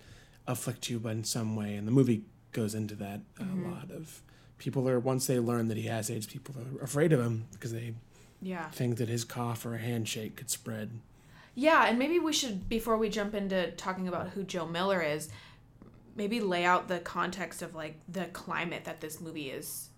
afflict 0.47 0.89
you 0.89 1.05
in 1.07 1.23
some 1.23 1.55
way, 1.55 1.75
and 1.75 1.87
the 1.87 1.91
movie 1.91 2.23
goes 2.51 2.73
into 2.73 2.95
that 2.95 3.21
a 3.39 3.43
mm-hmm. 3.43 3.71
lot 3.71 3.91
of 3.91 4.21
people 4.57 4.87
are 4.89 4.99
once 4.99 5.27
they 5.27 5.39
learn 5.39 5.67
that 5.67 5.77
he 5.77 5.83
has 5.87 6.09
AIDS, 6.09 6.25
people 6.25 6.55
are 6.59 6.83
afraid 6.83 7.11
of 7.13 7.19
him 7.19 7.45
because 7.51 7.71
they 7.73 7.93
Yeah. 8.41 8.69
think 8.69 8.97
that 8.97 9.09
his 9.09 9.23
cough 9.23 9.65
or 9.65 9.75
a 9.75 9.77
handshake 9.79 10.35
could 10.35 10.49
spread. 10.49 10.99
Yeah, 11.55 11.85
and 11.85 11.97
maybe 11.97 12.19
we 12.19 12.33
should 12.33 12.67
before 12.69 12.97
we 12.97 13.09
jump 13.09 13.33
into 13.33 13.71
talking 13.71 14.07
about 14.07 14.29
who 14.29 14.43
Joe 14.43 14.65
Miller 14.67 15.01
is, 15.01 15.29
maybe 16.15 16.39
lay 16.41 16.65
out 16.65 16.87
the 16.87 16.99
context 16.99 17.61
of 17.61 17.73
like 17.75 17.95
the 18.09 18.25
climate 18.25 18.83
that 18.85 19.01
this 19.01 19.19
movie 19.21 19.49
is 19.49 19.89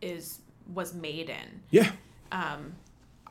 is 0.00 0.40
was 0.72 0.94
made 0.94 1.28
in. 1.30 1.62
Yeah, 1.70 1.90
Um 2.32 2.74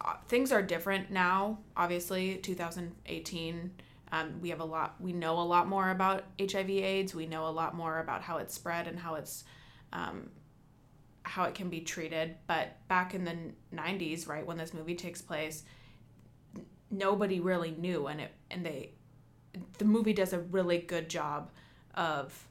uh, 0.01 0.13
things 0.29 0.53
are 0.53 0.61
different 0.61 1.11
now, 1.11 1.57
obviously, 1.75 2.37
2018. 2.37 3.71
Um, 4.13 4.39
we 4.41 4.49
have 4.49 4.61
a 4.61 4.65
lot 4.65 4.95
we 4.99 5.11
know 5.13 5.39
a 5.39 5.43
lot 5.43 5.67
more 5.67 5.89
about 5.91 6.23
HIV 6.39 6.69
AIDS. 6.69 7.13
We 7.13 7.25
know 7.27 7.47
a 7.47 7.51
lot 7.51 7.75
more 7.75 7.99
about 7.99 8.21
how 8.21 8.37
it's 8.37 8.53
spread 8.53 8.87
and 8.87 8.97
how 8.99 9.15
it's 9.15 9.43
um, 9.93 10.29
how 11.23 11.43
it 11.43 11.55
can 11.55 11.69
be 11.69 11.81
treated. 11.81 12.35
But 12.47 12.87
back 12.87 13.13
in 13.13 13.23
the 13.23 13.37
90s, 13.75 14.27
right, 14.27 14.45
when 14.45 14.57
this 14.57 14.73
movie 14.73 14.95
takes 14.95 15.21
place, 15.21 15.63
nobody 16.91 17.39
really 17.39 17.71
knew 17.71 18.07
and 18.07 18.19
it 18.19 18.31
and 18.49 18.65
they 18.65 18.91
the 19.77 19.85
movie 19.85 20.13
does 20.13 20.33
a 20.33 20.39
really 20.39 20.79
good 20.79 21.09
job 21.09 21.51
of 21.95 22.47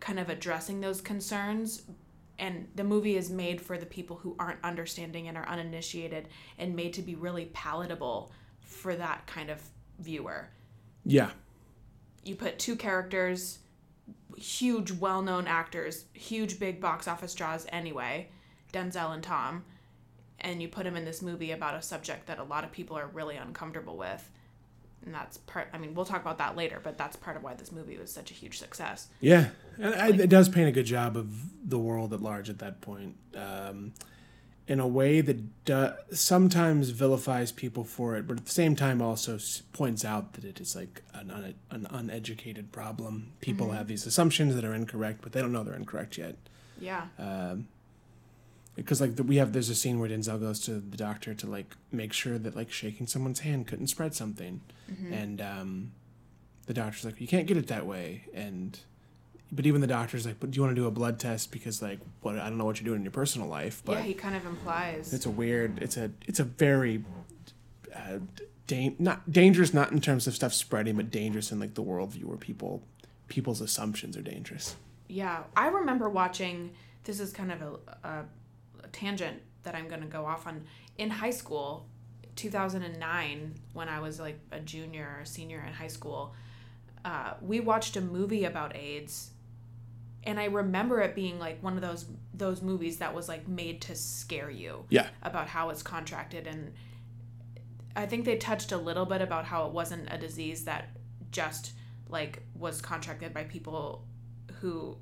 kind 0.00 0.18
of 0.18 0.28
addressing 0.28 0.80
those 0.80 1.00
concerns. 1.00 1.82
And 2.38 2.68
the 2.74 2.84
movie 2.84 3.16
is 3.16 3.30
made 3.30 3.60
for 3.60 3.78
the 3.78 3.86
people 3.86 4.16
who 4.16 4.34
aren't 4.38 4.62
understanding 4.64 5.28
and 5.28 5.36
are 5.36 5.48
uninitiated 5.48 6.28
and 6.58 6.74
made 6.74 6.92
to 6.94 7.02
be 7.02 7.14
really 7.14 7.46
palatable 7.46 8.32
for 8.60 8.96
that 8.96 9.26
kind 9.26 9.50
of 9.50 9.60
viewer. 10.00 10.48
Yeah, 11.04 11.30
you 12.24 12.34
put 12.34 12.58
two 12.58 12.76
characters 12.76 13.58
huge 14.36 14.92
well-known 14.92 15.46
actors 15.46 16.04
huge 16.12 16.58
big 16.58 16.80
box 16.80 17.06
office 17.06 17.34
draws 17.34 17.66
anyway 17.70 18.28
denzel 18.72 19.14
and 19.14 19.22
tom 19.22 19.64
and 20.40 20.60
you 20.60 20.68
put 20.68 20.84
them 20.84 20.96
in 20.96 21.04
this 21.04 21.22
movie 21.22 21.52
about 21.52 21.74
a 21.74 21.82
subject 21.82 22.26
that 22.26 22.38
a 22.38 22.44
lot 22.44 22.64
of 22.64 22.72
people 22.72 22.96
are 22.98 23.06
really 23.08 23.36
uncomfortable 23.36 23.96
with 23.96 24.30
and 25.04 25.14
that's 25.14 25.38
part 25.38 25.68
i 25.72 25.78
mean 25.78 25.94
we'll 25.94 26.04
talk 26.04 26.20
about 26.20 26.38
that 26.38 26.56
later 26.56 26.80
but 26.82 26.96
that's 26.96 27.14
part 27.16 27.36
of 27.36 27.42
why 27.42 27.54
this 27.54 27.70
movie 27.70 27.98
was 27.98 28.10
such 28.10 28.30
a 28.30 28.34
huge 28.34 28.58
success 28.58 29.08
yeah. 29.20 29.48
And 29.78 29.94
I, 29.94 30.08
it 30.08 30.28
does 30.28 30.48
paint 30.48 30.68
a 30.68 30.72
good 30.72 30.86
job 30.86 31.16
of 31.16 31.28
the 31.68 31.78
world 31.78 32.12
at 32.12 32.20
large 32.20 32.50
at 32.50 32.58
that 32.58 32.80
point, 32.80 33.16
um, 33.34 33.92
in 34.68 34.78
a 34.78 34.86
way 34.86 35.20
that 35.20 35.64
do, 35.64 35.90
sometimes 36.12 36.90
vilifies 36.90 37.50
people 37.50 37.84
for 37.84 38.16
it, 38.16 38.26
but 38.26 38.38
at 38.38 38.44
the 38.44 38.50
same 38.52 38.76
time 38.76 39.02
also 39.02 39.38
points 39.72 40.04
out 40.04 40.34
that 40.34 40.44
it 40.44 40.60
is 40.60 40.76
like 40.76 41.02
an 41.14 41.30
un, 41.30 41.54
an 41.70 41.86
uneducated 41.90 42.70
problem. 42.72 43.32
People 43.40 43.70
have 43.72 43.88
these 43.88 44.06
assumptions 44.06 44.54
that 44.54 44.64
are 44.64 44.74
incorrect, 44.74 45.20
but 45.22 45.32
they 45.32 45.40
don't 45.40 45.52
know 45.52 45.64
they're 45.64 45.74
incorrect 45.74 46.16
yet. 46.16 46.36
yeah. 46.80 47.06
Um, 47.18 47.68
because 48.74 49.02
like 49.02 49.16
the, 49.16 49.22
we 49.22 49.36
have 49.36 49.52
there's 49.52 49.68
a 49.68 49.74
scene 49.74 49.98
where 50.00 50.08
Denzel 50.08 50.40
goes 50.40 50.58
to 50.60 50.76
the 50.80 50.96
doctor 50.96 51.34
to 51.34 51.46
like 51.46 51.76
make 51.90 52.14
sure 52.14 52.38
that 52.38 52.56
like 52.56 52.72
shaking 52.72 53.06
someone's 53.06 53.40
hand 53.40 53.66
couldn't 53.66 53.88
spread 53.88 54.14
something, 54.14 54.62
and 55.12 55.42
um, 55.42 55.92
the 56.66 56.72
doctor's 56.72 57.04
like 57.04 57.20
you 57.20 57.26
can't 57.26 57.46
get 57.46 57.58
it 57.58 57.66
that 57.66 57.84
way, 57.84 58.24
and 58.32 58.80
but 59.52 59.66
even 59.66 59.80
the 59.82 59.86
doctor's 59.86 60.24
like, 60.24 60.40
but 60.40 60.50
do 60.50 60.56
you 60.56 60.62
want 60.62 60.74
to 60.74 60.80
do 60.80 60.86
a 60.86 60.90
blood 60.90 61.20
test 61.20 61.52
because 61.52 61.82
like 61.82 62.00
what 62.22 62.38
I 62.38 62.48
don't 62.48 62.58
know 62.58 62.64
what 62.64 62.80
you're 62.80 62.86
doing 62.86 62.98
in 63.00 63.04
your 63.04 63.12
personal 63.12 63.46
life, 63.46 63.82
but 63.84 63.98
yeah 63.98 64.02
he 64.02 64.14
kind 64.14 64.34
of 64.34 64.46
implies 64.46 65.12
it's 65.12 65.26
a 65.26 65.30
weird 65.30 65.80
it's 65.82 65.96
a 65.96 66.10
it's 66.26 66.40
a 66.40 66.44
very 66.44 67.04
uh, 67.94 68.18
da- 68.66 68.96
not 68.98 69.30
dangerous 69.30 69.74
not 69.74 69.92
in 69.92 70.00
terms 70.00 70.26
of 70.26 70.34
stuff 70.34 70.54
spreading, 70.54 70.96
but 70.96 71.10
dangerous 71.10 71.52
in 71.52 71.60
like 71.60 71.74
the 71.74 71.82
worldview 71.84 72.24
where 72.24 72.38
people 72.38 72.82
people's 73.28 73.60
assumptions 73.60 74.16
are 74.16 74.22
dangerous. 74.22 74.76
Yeah, 75.08 75.42
I 75.56 75.68
remember 75.68 76.08
watching. 76.08 76.72
This 77.04 77.18
is 77.18 77.32
kind 77.32 77.50
of 77.50 77.62
a, 77.62 78.08
a, 78.08 78.24
a 78.84 78.88
tangent 78.92 79.42
that 79.64 79.74
I'm 79.74 79.88
going 79.88 80.00
to 80.00 80.06
go 80.06 80.24
off 80.24 80.46
on. 80.46 80.64
In 80.98 81.10
high 81.10 81.30
school, 81.30 81.86
2009, 82.36 83.54
when 83.72 83.88
I 83.88 84.00
was 84.00 84.20
like 84.20 84.38
a 84.50 84.60
junior 84.60 85.16
or 85.20 85.24
senior 85.24 85.62
in 85.66 85.72
high 85.72 85.88
school, 85.88 86.34
uh, 87.04 87.34
we 87.40 87.60
watched 87.60 87.96
a 87.96 88.00
movie 88.00 88.44
about 88.44 88.76
AIDS, 88.76 89.31
and 90.24 90.38
I 90.38 90.44
remember 90.46 91.00
it 91.00 91.14
being 91.14 91.38
like 91.38 91.62
one 91.62 91.74
of 91.74 91.82
those 91.82 92.06
those 92.34 92.62
movies 92.62 92.98
that 92.98 93.14
was 93.14 93.28
like 93.28 93.46
made 93.48 93.80
to 93.82 93.94
scare 93.94 94.50
you 94.50 94.84
Yeah. 94.88 95.08
about 95.22 95.48
how 95.48 95.70
it's 95.70 95.82
contracted 95.82 96.46
and 96.46 96.72
I 97.94 98.06
think 98.06 98.24
they 98.24 98.36
touched 98.36 98.72
a 98.72 98.76
little 98.78 99.04
bit 99.04 99.20
about 99.20 99.44
how 99.44 99.66
it 99.66 99.72
wasn't 99.72 100.08
a 100.10 100.16
disease 100.16 100.64
that 100.64 100.88
just 101.30 101.72
like 102.08 102.42
was 102.58 102.80
contracted 102.80 103.34
by 103.34 103.44
people 103.44 104.04
who 104.60 104.96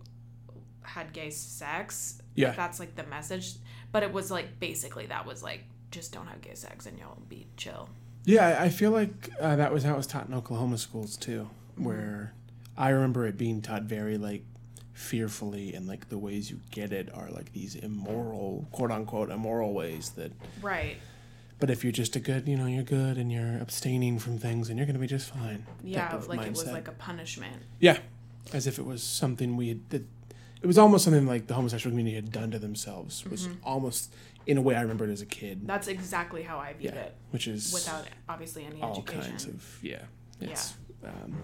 had 0.82 1.12
gay 1.12 1.30
sex. 1.30 2.20
Yeah. 2.34 2.52
That's 2.52 2.80
like 2.80 2.96
the 2.96 3.04
message. 3.04 3.54
But 3.92 4.02
it 4.02 4.12
was 4.12 4.30
like 4.30 4.58
basically 4.58 5.06
that 5.06 5.24
was 5.26 5.42
like 5.42 5.64
just 5.92 6.12
don't 6.12 6.26
have 6.26 6.40
gay 6.40 6.54
sex 6.54 6.86
and 6.86 6.98
you'll 6.98 7.22
be 7.28 7.46
chill. 7.56 7.88
Yeah, 8.24 8.48
I- 8.60 8.64
I 8.64 8.68
feel 8.70 8.90
like 8.90 9.30
uh, 9.40 9.56
that 9.56 9.72
was 9.72 9.84
how 9.84 9.94
it 9.94 9.96
was 9.96 10.06
taught 10.06 10.26
in 10.28 10.34
Oklahoma 10.34 10.78
schools 10.78 11.16
too, 11.16 11.48
where 11.76 12.32
I 12.76 12.90
remember 12.90 13.26
it 13.26 13.36
being 13.38 13.62
taught 13.62 13.82
very 13.84 14.18
like 14.18 14.44
fearfully, 15.00 15.74
and 15.74 15.86
like 15.86 16.08
the 16.10 16.18
ways 16.18 16.50
you 16.50 16.60
get 16.70 16.92
it 16.92 17.08
are 17.14 17.30
like 17.30 17.52
these 17.52 17.74
immoral, 17.74 18.68
quote 18.70 18.90
unquote, 18.90 19.30
immoral 19.30 19.72
ways 19.72 20.10
that. 20.10 20.32
Right. 20.62 20.96
But 21.58 21.68
if 21.70 21.82
you're 21.84 21.92
just 21.92 22.16
a 22.16 22.20
good, 22.20 22.48
you 22.48 22.56
know, 22.56 22.66
you're 22.66 22.82
good 22.82 23.18
and 23.18 23.30
you're 23.30 23.58
abstaining 23.60 24.18
from 24.18 24.38
things, 24.38 24.68
and 24.68 24.78
you're 24.78 24.86
gonna 24.86 24.98
be 24.98 25.06
just 25.06 25.28
fine. 25.30 25.66
Yeah, 25.82 26.14
like 26.28 26.46
it 26.46 26.50
was 26.50 26.66
like 26.66 26.88
a 26.88 26.92
punishment. 26.92 27.62
yeah, 27.80 27.98
as 28.52 28.66
if 28.66 28.78
it 28.78 28.84
was 28.86 29.02
something 29.02 29.56
we 29.56 29.68
had. 29.68 29.90
That, 29.90 30.02
it 30.62 30.66
was 30.66 30.76
almost 30.78 31.04
something 31.04 31.26
like 31.26 31.46
the 31.46 31.54
homosexual 31.54 31.90
community 31.92 32.16
had 32.16 32.30
done 32.30 32.50
to 32.50 32.58
themselves. 32.58 33.24
Was 33.24 33.46
Mm-hmm. 33.46 33.54
almost 33.64 34.12
in 34.46 34.58
a 34.58 34.62
way 34.62 34.74
I 34.74 34.82
remember 34.82 35.06
it 35.06 35.10
as 35.10 35.22
a 35.22 35.26
kid. 35.26 35.66
That's 35.66 35.88
exactly 35.88 36.42
how 36.42 36.58
I 36.58 36.72
viewed 36.74 36.94
yeah, 36.94 37.00
it 37.00 37.14
which 37.30 37.46
is 37.48 37.72
without 37.72 38.06
obviously 38.28 38.64
any 38.64 38.80
all 38.82 38.92
education. 38.92 39.22
kinds 39.30 39.46
of 39.46 39.78
yeah. 39.82 40.02
It's, 40.40 40.74
Um, 41.04 41.36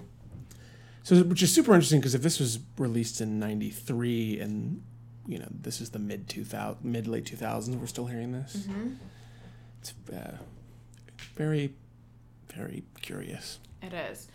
so 1.06 1.22
which 1.22 1.40
is 1.40 1.54
super 1.54 1.72
interesting 1.72 2.00
because 2.00 2.16
if 2.16 2.22
this 2.22 2.40
was 2.40 2.58
released 2.78 3.20
in 3.20 3.38
'93 3.38 4.40
and 4.40 4.82
you 5.24 5.38
know 5.38 5.46
this 5.50 5.80
is 5.80 5.90
the 5.90 6.00
mid 6.00 6.28
2000 6.28 6.78
mid 6.84 7.06
late 7.06 7.24
2000s 7.24 7.78
we're 7.78 7.86
still 7.86 8.06
hearing 8.06 8.32
this. 8.32 8.56
Mm-hmm. 8.56 8.94
It's 9.80 9.94
uh, 10.12 10.38
very 11.36 11.74
very 12.52 12.82
curious. 13.02 13.60
It 13.82 13.92
is. 13.92 14.26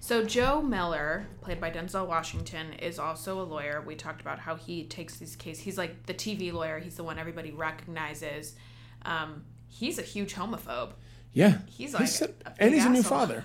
So 0.00 0.22
Joe 0.22 0.60
Miller, 0.60 1.26
played 1.40 1.62
by 1.62 1.70
Denzel 1.70 2.06
Washington, 2.06 2.74
is 2.74 2.98
also 2.98 3.40
a 3.40 3.42
lawyer. 3.44 3.82
We 3.86 3.94
talked 3.94 4.20
about 4.20 4.38
how 4.38 4.54
he 4.54 4.84
takes 4.84 5.16
these 5.16 5.34
cases. 5.34 5.64
He's 5.64 5.78
like 5.78 6.04
the 6.04 6.14
TV 6.14 6.52
lawyer. 6.52 6.78
He's 6.78 6.96
the 6.96 7.04
one 7.04 7.18
everybody 7.18 7.52
recognizes. 7.52 8.54
Um, 9.02 9.44
he's 9.68 9.98
a 9.98 10.02
huge 10.02 10.34
homophobe. 10.34 10.90
Yeah, 11.32 11.58
He's 11.68 11.94
like 11.94 12.10
a- 12.20 12.48
a 12.48 12.62
and 12.62 12.74
he's 12.74 12.84
a 12.84 12.90
new 12.90 13.02
father. 13.02 13.44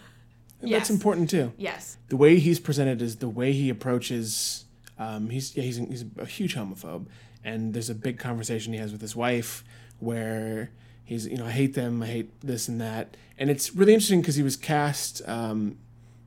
Yes. 0.68 0.80
That's 0.82 0.90
important 0.90 1.30
too. 1.30 1.52
Yes. 1.58 1.98
the 2.10 2.18
way 2.18 2.40
he's 2.40 2.60
presented 2.60 3.02
is 3.02 3.18
the 3.18 3.30
way 3.30 3.52
he 3.54 3.70
approaches. 3.70 4.66
Um, 5.00 5.30
he's 5.30 5.56
yeah, 5.56 5.64
he's 5.64 5.78
he's 5.78 6.06
a 6.18 6.26
huge 6.26 6.56
homophobe, 6.56 7.08
and 7.44 7.74
there's 7.74 7.90
a 7.90 7.96
big 7.96 8.20
conversation 8.20 8.74
he 8.74 8.80
has 8.80 8.92
with 8.92 9.02
his 9.02 9.16
wife 9.16 9.64
where 10.00 10.72
he's 11.04 11.28
you 11.28 11.38
know 11.38 11.46
I 11.46 11.52
hate 11.52 11.74
them, 11.74 12.02
I 12.04 12.08
hate 12.08 12.42
this 12.42 12.68
and 12.68 12.80
that, 12.82 13.18
and 13.38 13.50
it's 13.50 13.76
really 13.76 13.94
interesting 13.94 14.22
because 14.22 14.36
he 14.36 14.44
was 14.44 14.56
cast. 14.56 15.22
Um, 15.28 15.78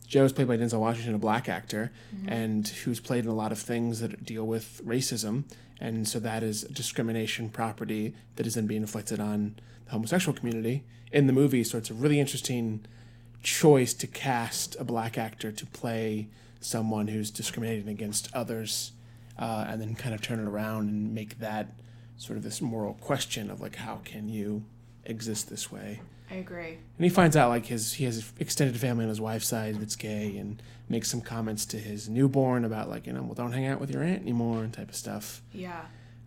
Joe 0.07 0.23
was 0.23 0.33
played 0.33 0.47
by 0.47 0.57
Denzel 0.57 0.78
Washington, 0.81 1.14
a 1.14 1.19
black 1.19 1.49
actor, 1.49 1.90
and 2.28 2.66
who's 2.69 3.00
played 3.00 3.25
in 3.25 3.31
a 3.31 3.35
lot 3.35 3.50
of 3.50 3.59
things 3.59 3.99
that 4.00 4.25
deal 4.25 4.47
with 4.47 4.81
racism, 4.85 5.45
and 5.81 6.07
so 6.07 6.21
that 6.21 6.43
is 6.45 6.62
discrimination 6.62 7.49
property 7.49 8.14
that 8.37 8.47
is 8.47 8.55
then 8.55 8.66
being 8.69 8.83
inflicted 8.83 9.19
on 9.19 9.57
the 9.87 9.90
homosexual 9.93 10.37
community 10.37 10.85
in 11.11 11.26
the 11.26 11.33
movie. 11.33 11.64
So 11.64 11.76
it's 11.78 11.90
a 11.90 11.95
really 11.95 12.21
interesting 12.21 12.85
choice 13.43 13.95
to 13.95 14.07
cast 14.07 14.76
a 14.78 14.85
black 14.85 15.16
actor 15.19 15.52
to 15.52 15.66
play 15.66 16.28
someone 16.61 17.09
who's 17.09 17.31
discriminating 17.31 17.88
against 17.88 18.28
others 18.35 18.93
uh, 19.38 19.66
and 19.69 19.81
then 19.81 19.95
kind 19.95 20.14
of 20.14 20.21
turn 20.21 20.40
it 20.40 20.49
around 20.49 20.88
and 20.88 21.14
make 21.14 21.38
that 21.38 21.69
sort 22.16 22.37
of 22.37 22.43
this 22.43 22.61
moral 22.61 22.95
question 22.95 23.50
of 23.50 23.61
like 23.61 23.76
how 23.76 24.00
can 24.05 24.28
you 24.28 24.64
exist 25.05 25.49
this 25.49 25.71
way 25.71 26.00
I 26.31 26.37
agree. 26.37 26.71
and 26.97 27.05
he 27.05 27.09
finds 27.09 27.37
out 27.37 27.50
like 27.50 27.66
his 27.66 27.93
he 27.95 28.05
has 28.07 28.33
extended 28.40 28.76
family 28.81 29.05
on 29.05 29.09
his 29.11 29.21
wife's 29.21 29.47
side 29.47 29.76
that's 29.76 29.95
gay 29.95 30.37
and 30.38 30.61
makes 30.88 31.09
some 31.11 31.21
comments 31.21 31.64
to 31.66 31.76
his 31.78 32.09
newborn 32.09 32.64
about 32.64 32.88
like 32.88 33.07
you 33.07 33.12
know 33.12 33.23
well 33.23 33.35
don't 33.35 33.52
hang 33.52 33.66
out 33.66 33.81
with 33.81 33.90
your 33.90 34.02
aunt 34.02 34.23
anymore 34.23 34.64
and 34.64 34.73
type 34.73 34.88
of 34.88 34.97
stuff 34.97 35.43
Yeah. 35.52 35.83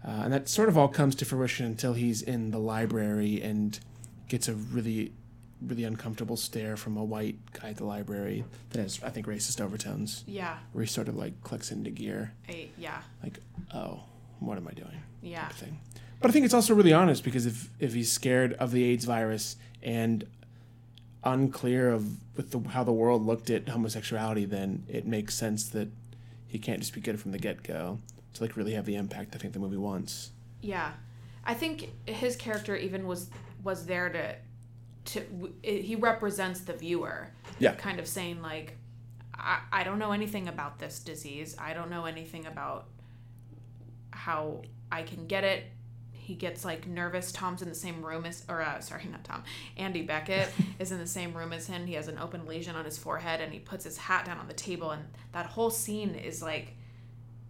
uh, 0.07 0.21
and 0.23 0.31
that 0.31 0.47
sort 0.47 0.69
of 0.69 0.77
all 0.77 0.87
comes 0.87 1.15
to 1.15 1.25
fruition 1.25 1.65
until 1.65 1.93
he's 1.95 2.21
in 2.21 2.51
the 2.51 2.59
library 2.59 3.41
and 3.41 3.77
gets 4.29 4.47
a 4.47 4.53
really 4.53 5.11
really 5.61 5.83
uncomfortable 5.83 6.37
stare 6.37 6.77
from 6.77 6.97
a 6.97 7.03
white 7.03 7.37
guy 7.53 7.69
at 7.69 7.77
the 7.77 7.85
library 7.85 8.45
that 8.69 8.81
has, 8.81 9.01
I 9.03 9.09
think, 9.09 9.27
racist 9.27 9.61
overtones. 9.61 10.23
Yeah. 10.27 10.57
Where 10.71 10.83
he 10.83 10.89
sort 10.89 11.07
of 11.07 11.15
like 11.15 11.41
clicks 11.43 11.71
into 11.71 11.89
gear, 11.89 12.33
I, 12.47 12.69
yeah. 12.77 13.01
like, 13.23 13.39
oh, 13.73 14.01
what 14.39 14.57
am 14.57 14.67
I 14.67 14.71
doing? 14.71 15.01
Yeah. 15.21 15.41
type 15.41 15.51
of 15.51 15.57
thing. 15.57 15.79
But 16.21 16.29
I 16.29 16.33
think 16.33 16.45
it's 16.45 16.53
also 16.53 16.73
really 16.73 16.93
honest 16.93 17.23
because 17.23 17.45
if 17.45 17.69
if 17.79 17.93
he's 17.93 18.11
scared 18.11 18.53
of 18.53 18.71
the 18.71 18.83
AIDS 18.83 19.05
virus 19.05 19.55
and 19.81 20.25
unclear 21.23 21.89
of 21.89 22.17
with 22.35 22.51
the, 22.51 22.59
how 22.69 22.83
the 22.83 22.91
world 22.91 23.25
looked 23.25 23.49
at 23.49 23.69
homosexuality, 23.69 24.45
then 24.45 24.83
it 24.87 25.05
makes 25.05 25.35
sense 25.35 25.69
that 25.69 25.89
he 26.47 26.59
can't 26.59 26.79
just 26.79 26.93
be 26.93 27.01
good 27.01 27.19
from 27.19 27.31
the 27.31 27.37
get 27.37 27.63
go 27.63 27.99
to 28.33 28.43
like 28.43 28.57
really 28.57 28.73
have 28.73 28.85
the 28.85 28.95
impact 28.95 29.35
I 29.35 29.39
think 29.39 29.53
the 29.53 29.59
movie 29.59 29.77
wants. 29.77 30.31
Yeah, 30.61 30.91
I 31.45 31.53
think 31.53 31.89
his 32.05 32.35
character 32.35 32.75
even 32.75 33.07
was 33.07 33.29
was 33.63 33.85
there 33.85 34.09
to 34.09 34.35
to 35.13 35.21
w- 35.21 35.53
he 35.63 35.95
represents 35.95 36.61
the 36.61 36.73
viewer. 36.73 37.29
Yeah. 37.59 37.73
kind 37.75 37.99
of 37.99 38.07
saying 38.07 38.41
like, 38.41 38.77
I 39.35 39.59
I 39.71 39.83
don't 39.83 39.99
know 39.99 40.11
anything 40.11 40.47
about 40.47 40.79
this 40.79 40.99
disease. 40.99 41.55
I 41.59 41.73
don't 41.73 41.89
know 41.89 42.05
anything 42.05 42.45
about 42.45 42.85
how 44.11 44.61
I 44.91 45.03
can 45.03 45.27
get 45.27 45.43
it. 45.43 45.65
He 46.11 46.35
gets 46.35 46.63
like 46.63 46.87
nervous. 46.87 47.31
Tom's 47.31 47.61
in 47.63 47.69
the 47.69 47.75
same 47.75 48.05
room 48.05 48.25
as, 48.25 48.43
or 48.47 48.61
uh, 48.61 48.79
sorry, 48.81 49.05
not 49.09 49.23
Tom. 49.23 49.43
Andy 49.77 50.03
Beckett 50.03 50.49
is 50.79 50.91
in 50.91 50.99
the 50.99 51.07
same 51.07 51.33
room 51.35 51.53
as 51.53 51.65
him. 51.67 51.87
He 51.87 51.93
has 51.93 52.07
an 52.07 52.19
open 52.19 52.45
lesion 52.45 52.75
on 52.75 52.85
his 52.85 52.97
forehead, 52.99 53.41
and 53.41 53.51
he 53.51 53.59
puts 53.59 53.83
his 53.83 53.97
hat 53.97 54.25
down 54.25 54.37
on 54.37 54.47
the 54.47 54.53
table. 54.53 54.91
And 54.91 55.05
that 55.31 55.47
whole 55.47 55.71
scene 55.71 56.13
is 56.13 56.41
like, 56.43 56.75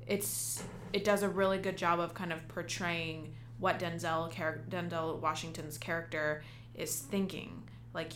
it's 0.07 0.63
it 0.93 1.03
does 1.03 1.23
a 1.23 1.29
really 1.29 1.57
good 1.57 1.77
job 1.77 1.99
of 1.99 2.13
kind 2.13 2.31
of 2.31 2.47
portraying 2.47 3.33
what 3.59 3.79
Denzel 3.79 4.31
Denzel 4.69 5.19
Washington's 5.19 5.77
character 5.77 6.41
is 6.75 6.97
thinking. 6.99 7.63
Like, 7.93 8.13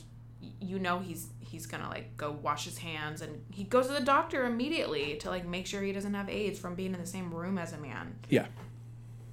you 0.59 0.79
know, 0.79 0.99
he's 0.99 1.27
he's 1.39 1.65
gonna 1.65 1.89
like 1.89 2.15
go 2.17 2.31
wash 2.31 2.65
his 2.65 2.77
hands, 2.77 3.21
and 3.21 3.43
he 3.51 3.63
goes 3.63 3.87
to 3.87 3.93
the 3.93 4.01
doctor 4.01 4.45
immediately 4.45 5.15
to 5.17 5.29
like 5.29 5.45
make 5.45 5.67
sure 5.67 5.81
he 5.81 5.91
doesn't 5.91 6.13
have 6.13 6.29
AIDS 6.29 6.59
from 6.59 6.75
being 6.75 6.93
in 6.93 6.99
the 6.99 7.07
same 7.07 7.33
room 7.33 7.57
as 7.57 7.73
a 7.73 7.77
man. 7.77 8.15
Yeah. 8.29 8.47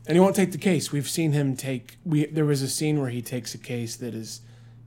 And 0.06 0.16
he 0.16 0.20
won't 0.20 0.34
take 0.34 0.52
the 0.52 0.58
case. 0.58 0.90
We've 0.90 1.08
seen 1.08 1.32
him 1.32 1.56
take 1.56 1.98
we 2.04 2.26
there 2.26 2.44
was 2.44 2.62
a 2.62 2.68
scene 2.68 3.00
where 3.00 3.10
he 3.10 3.22
takes 3.22 3.54
a 3.54 3.58
case 3.58 3.96
that 3.96 4.14
is 4.14 4.40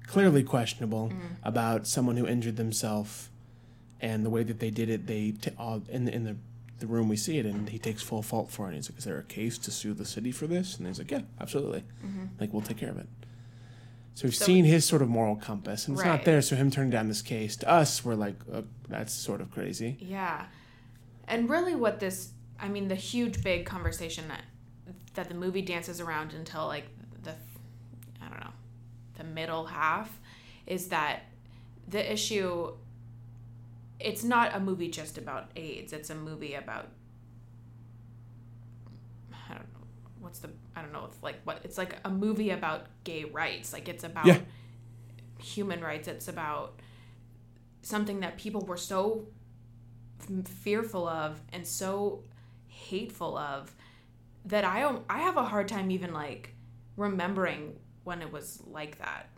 clearly 0.07 0.43
questionable 0.43 1.09
mm. 1.09 1.19
about 1.43 1.87
someone 1.87 2.17
who 2.17 2.27
injured 2.27 2.57
themselves 2.57 3.29
and 4.01 4.25
the 4.25 4.29
way 4.29 4.43
that 4.43 4.59
they 4.59 4.69
did 4.69 4.89
it 4.89 5.07
they 5.07 5.31
t- 5.31 5.51
all 5.57 5.81
in 5.89 6.05
the, 6.05 6.13
in 6.13 6.23
the 6.25 6.35
the 6.79 6.87
room 6.87 7.07
we 7.07 7.15
see 7.15 7.37
it 7.37 7.45
and 7.45 7.69
he 7.69 7.79
takes 7.79 8.03
full 8.03 8.21
fault 8.21 8.51
for 8.51 8.65
it 8.65 8.67
and 8.69 8.75
he's 8.75 8.89
like 8.89 8.97
is 8.99 9.05
there 9.05 9.17
a 9.17 9.23
case 9.23 9.57
to 9.57 9.71
sue 9.71 9.93
the 9.93 10.05
city 10.05 10.31
for 10.31 10.47
this 10.47 10.77
and 10.77 10.85
he's 10.85 10.99
like 10.99 11.09
yeah 11.09 11.21
absolutely 11.39 11.81
mm-hmm. 12.05 12.25
like 12.39 12.51
we'll 12.51 12.61
take 12.61 12.77
care 12.77 12.89
of 12.89 12.97
it 12.97 13.07
so 14.15 14.27
we've 14.27 14.35
So- 14.35 14.45
seen 14.45 14.65
his 14.65 14.85
sort 14.85 15.01
of 15.01 15.09
moral 15.09 15.35
compass 15.35 15.87
and 15.87 15.97
it's 15.97 16.05
not 16.05 16.23
there 16.25 16.41
so 16.41 16.55
him 16.55 16.69
turning 16.71 16.91
down 16.91 17.07
this 17.07 17.21
case 17.21 17.55
to 17.57 17.69
us 17.69 18.03
we're 18.05 18.15
like 18.15 18.35
uh, 18.51 18.61
that's 18.89 19.13
sort 19.13 19.41
of 19.41 19.49
crazy 19.51 19.97
Yeah. 19.99 20.45
And 21.27 21.49
really 21.49 21.73
what 21.75 21.99
this 21.99 22.31
I 22.59 22.67
mean 22.67 22.87
the 22.89 22.95
huge 22.95 23.43
big 23.43 23.65
conversation 23.65 24.27
that 24.27 24.43
that 25.15 25.29
the 25.29 25.35
movie 25.35 25.61
dances 25.61 25.99
around 26.01 26.33
until 26.33 26.67
like 26.67 26.85
the 27.23 27.31
I 28.21 28.29
don't 28.29 28.39
know, 28.39 28.53
the 29.17 29.23
middle 29.23 29.65
half 29.65 30.19
is 30.67 30.87
that 30.89 31.23
the 31.87 32.11
issue 32.11 32.73
it's 33.99 34.23
not 34.23 34.53
a 34.53 34.59
movie 34.59 34.89
just 34.89 35.17
about 35.17 35.49
AIDS. 35.55 35.93
It's 35.93 36.09
a 36.09 36.15
movie 36.15 36.55
about 36.55 36.89
I 39.33 39.53
don't 39.53 39.59
know 39.73 39.87
what's 40.33 40.39
the 40.39 40.49
I 40.75 40.81
don't 40.81 40.91
know 40.91 41.07
if 41.11 41.21
like 41.21 41.35
what 41.43 41.61
it's 41.63 41.77
like 41.77 41.95
a 42.03 42.09
movie 42.09 42.49
about 42.49 42.87
gay 43.03 43.23
rights. 43.25 43.71
Like 43.71 43.87
it's 43.87 44.03
about 44.03 44.25
Yeah. 44.25 44.39
human 45.39 45.81
rights. 45.81 46.07
It's 46.07 46.27
about 46.27 46.79
something 47.83 48.21
that 48.21 48.37
people 48.37 48.61
were 48.61 48.77
so 48.77 49.27
fearful 50.45 51.07
of 51.07 51.39
and 51.51 51.67
so 51.67 52.23
hateful 52.67 53.37
of 53.37 53.75
that 54.45 54.63
I 54.65 54.79
don't 54.79 55.05
I 55.07 55.19
have 55.19 55.37
a 55.37 55.43
hard 55.43 55.67
time 55.67 55.91
even 55.91 56.13
like 56.13 56.55
remembering 56.97 57.75
when 58.03 58.21
it 58.23 58.31
was 58.31 58.59
like 58.65 58.97
that. 58.97 59.29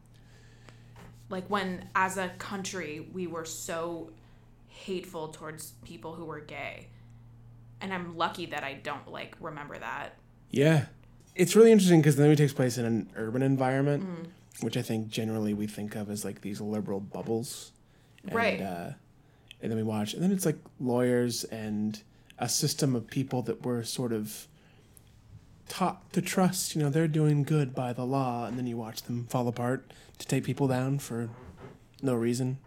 Like 1.30 1.50
when 1.50 1.90
as 1.94 2.18
a 2.18 2.30
country 2.38 3.10
we 3.12 3.28
were 3.28 3.46
so 3.46 4.12
hateful 4.68 5.28
towards 5.30 5.72
people 5.84 6.14
who 6.14 6.24
were 6.24 6.40
gay. 6.40 6.88
And 7.82 7.94
I'm 7.94 8.16
lucky 8.16 8.46
that 8.48 8.64
I 8.64 8.76
don't 8.76 9.12
like 9.12 9.36
remember 9.42 9.78
that. 9.78 10.18
Yeah. 10.52 10.86
It's 11.36 11.56
really 11.56 11.72
interesting 11.72 12.00
because 12.02 12.16
the 12.16 12.24
movie 12.24 12.36
takes 12.38 12.54
place 12.54 12.78
in 12.78 12.86
an 12.86 13.10
urban 13.16 13.42
environment, 13.42 14.04
Mm. 14.04 14.64
which 14.64 14.78
I 14.78 14.82
think 14.82 15.10
generally 15.10 15.54
we 15.54 15.68
think 15.68 15.96
of 15.96 16.10
as 16.10 16.24
like 16.24 16.42
these 16.42 16.62
liberal 16.62 17.00
bubbles. 17.02 17.72
And, 18.24 18.34
Right. 18.34 18.62
Uh, 18.62 18.92
and 19.62 19.72
then 19.72 19.78
we 19.78 19.84
watch, 19.84 20.14
and 20.14 20.24
then 20.24 20.32
it's 20.32 20.46
like 20.46 20.58
lawyers 20.80 21.44
and 21.46 22.02
a 22.40 22.48
system 22.50 22.96
of 22.96 23.08
people 23.08 23.42
that 23.44 23.66
were 23.66 23.84
sort 23.84 24.12
of 24.14 24.48
taught 25.68 26.12
to 26.14 26.22
trust. 26.22 26.76
You 26.76 26.84
know, 26.84 26.90
they're 26.90 27.08
doing 27.08 27.44
good 27.44 27.74
by 27.74 27.92
the 27.94 28.06
law, 28.06 28.46
and 28.46 28.58
then 28.58 28.68
you 28.68 28.78
watch 28.78 29.04
them 29.04 29.26
fall 29.30 29.48
apart 29.48 29.92
to 30.20 30.28
take 30.28 30.44
people 30.44 30.68
down 30.68 31.00
for 31.00 31.30
no 32.02 32.14
reason. 32.14 32.58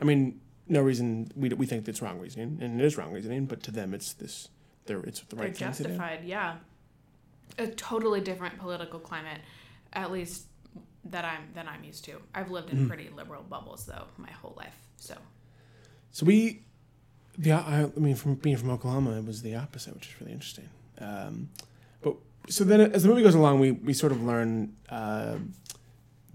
I 0.00 0.04
mean, 0.04 0.40
no 0.68 0.82
reason. 0.82 1.30
We 1.36 1.48
we 1.50 1.66
think 1.66 1.86
it's 1.88 2.00
wrong 2.02 2.18
reasoning, 2.18 2.58
and 2.60 2.80
it 2.80 2.84
is 2.84 2.96
wrong 2.96 3.12
reasoning, 3.12 3.46
but 3.46 3.62
to 3.64 3.70
them, 3.70 3.92
it's 3.94 4.12
this. 4.12 4.48
They're 4.86 5.00
it's 5.00 5.20
the 5.20 5.36
right 5.36 5.54
They're 5.54 5.72
thing 5.72 5.72
to 5.72 5.82
do. 5.82 5.88
justified, 5.90 6.24
yeah. 6.24 6.56
A 7.58 7.66
totally 7.68 8.20
different 8.20 8.58
political 8.58 9.00
climate, 9.00 9.40
at 9.92 10.12
least 10.12 10.46
that 11.10 11.24
I'm 11.24 11.48
that 11.54 11.66
I'm 11.68 11.84
used 11.84 12.04
to. 12.06 12.20
I've 12.34 12.50
lived 12.50 12.70
in 12.70 12.88
pretty 12.88 13.08
liberal 13.14 13.42
bubbles 13.42 13.86
though 13.86 14.04
my 14.16 14.30
whole 14.30 14.54
life. 14.56 14.76
So 14.96 15.14
So 16.10 16.26
we, 16.26 16.62
the 17.38 17.52
I, 17.52 17.84
I 17.84 17.98
mean, 17.98 18.16
from 18.16 18.34
being 18.34 18.56
from 18.56 18.70
Oklahoma, 18.70 19.18
it 19.18 19.24
was 19.24 19.42
the 19.42 19.54
opposite, 19.54 19.94
which 19.94 20.08
is 20.08 20.20
really 20.20 20.32
interesting. 20.32 20.68
Um, 20.98 21.50
but 22.02 22.16
so 22.48 22.64
then, 22.64 22.80
as 22.80 23.02
the 23.02 23.08
movie 23.08 23.22
goes 23.22 23.34
along, 23.34 23.60
we 23.60 23.72
we 23.72 23.92
sort 23.92 24.12
of 24.12 24.22
learn 24.22 24.74
uh, 24.88 25.36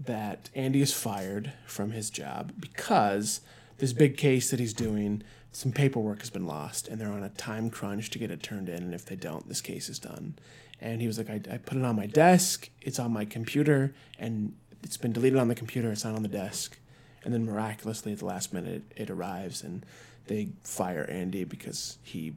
that 0.04 0.50
Andy 0.54 0.80
is 0.80 0.92
fired 0.92 1.52
from 1.66 1.90
his 1.92 2.10
job 2.10 2.52
because 2.58 3.40
this 3.78 3.92
big 3.92 4.16
case 4.16 4.50
that 4.50 4.60
he's 4.60 4.72
doing, 4.72 5.22
some 5.52 5.72
paperwork 5.72 6.20
has 6.20 6.30
been 6.30 6.46
lost, 6.46 6.88
and 6.88 7.00
they're 7.00 7.12
on 7.12 7.22
a 7.22 7.28
time 7.30 7.70
crunch 7.70 8.10
to 8.10 8.18
get 8.18 8.30
it 8.30 8.42
turned 8.42 8.68
in, 8.68 8.82
and 8.82 8.94
if 8.94 9.04
they 9.04 9.16
don't, 9.16 9.48
this 9.48 9.60
case 9.60 9.88
is 9.88 9.98
done. 9.98 10.34
And 10.82 11.00
he 11.00 11.06
was 11.06 11.16
like, 11.16 11.30
I, 11.30 11.40
I 11.50 11.58
put 11.58 11.78
it 11.78 11.84
on 11.84 11.94
my 11.94 12.06
desk, 12.06 12.68
it's 12.80 12.98
on 12.98 13.12
my 13.12 13.24
computer, 13.24 13.94
and 14.18 14.54
it's 14.82 14.96
been 14.96 15.12
deleted 15.12 15.38
on 15.38 15.46
the 15.46 15.54
computer, 15.54 15.92
it's 15.92 16.04
not 16.04 16.16
on 16.16 16.22
the 16.22 16.28
desk. 16.28 16.76
And 17.24 17.32
then 17.32 17.46
miraculously, 17.46 18.12
at 18.12 18.18
the 18.18 18.24
last 18.24 18.52
minute, 18.52 18.82
it, 18.90 19.02
it 19.02 19.10
arrives, 19.10 19.62
and 19.62 19.86
they 20.26 20.48
fire 20.64 21.08
Andy 21.08 21.44
because 21.44 21.98
he 22.02 22.34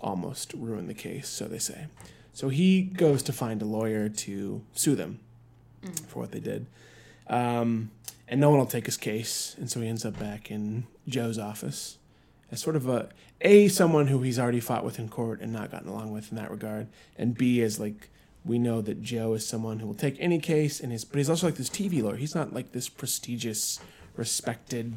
almost 0.00 0.54
ruined 0.54 0.88
the 0.88 0.94
case, 0.94 1.28
so 1.28 1.44
they 1.44 1.58
say. 1.58 1.86
So 2.32 2.48
he 2.48 2.82
goes 2.82 3.22
to 3.24 3.34
find 3.34 3.60
a 3.60 3.66
lawyer 3.66 4.08
to 4.08 4.62
sue 4.72 4.94
them 4.94 5.20
for 6.06 6.20
what 6.20 6.32
they 6.32 6.40
did. 6.40 6.66
Um, 7.28 7.90
and 8.26 8.40
no 8.40 8.48
one 8.48 8.58
will 8.58 8.66
take 8.66 8.86
his 8.86 8.96
case, 8.96 9.54
and 9.58 9.70
so 9.70 9.80
he 9.82 9.88
ends 9.88 10.06
up 10.06 10.18
back 10.18 10.50
in 10.50 10.86
Joe's 11.06 11.38
office 11.38 11.98
as 12.54 12.60
sort 12.60 12.76
of 12.76 12.88
a 12.88 13.08
a 13.40 13.68
someone 13.68 14.06
who 14.06 14.22
he's 14.22 14.38
already 14.38 14.60
fought 14.60 14.84
with 14.84 14.98
in 14.98 15.08
court 15.08 15.40
and 15.40 15.52
not 15.52 15.70
gotten 15.70 15.88
along 15.88 16.12
with 16.12 16.30
in 16.30 16.36
that 16.36 16.50
regard, 16.50 16.86
and 17.18 17.36
b 17.36 17.60
as 17.62 17.78
like 17.78 18.08
we 18.44 18.58
know 18.58 18.80
that 18.80 19.02
Joe 19.02 19.34
is 19.34 19.46
someone 19.46 19.80
who 19.80 19.86
will 19.86 19.94
take 19.94 20.16
any 20.18 20.38
case, 20.38 20.80
and 20.80 20.92
his 20.92 21.04
but 21.04 21.18
he's 21.18 21.28
also 21.28 21.46
like 21.46 21.56
this 21.56 21.68
TV 21.68 22.02
lawyer. 22.02 22.16
He's 22.16 22.34
not 22.34 22.52
like 22.54 22.72
this 22.72 22.88
prestigious, 22.88 23.80
respected 24.16 24.94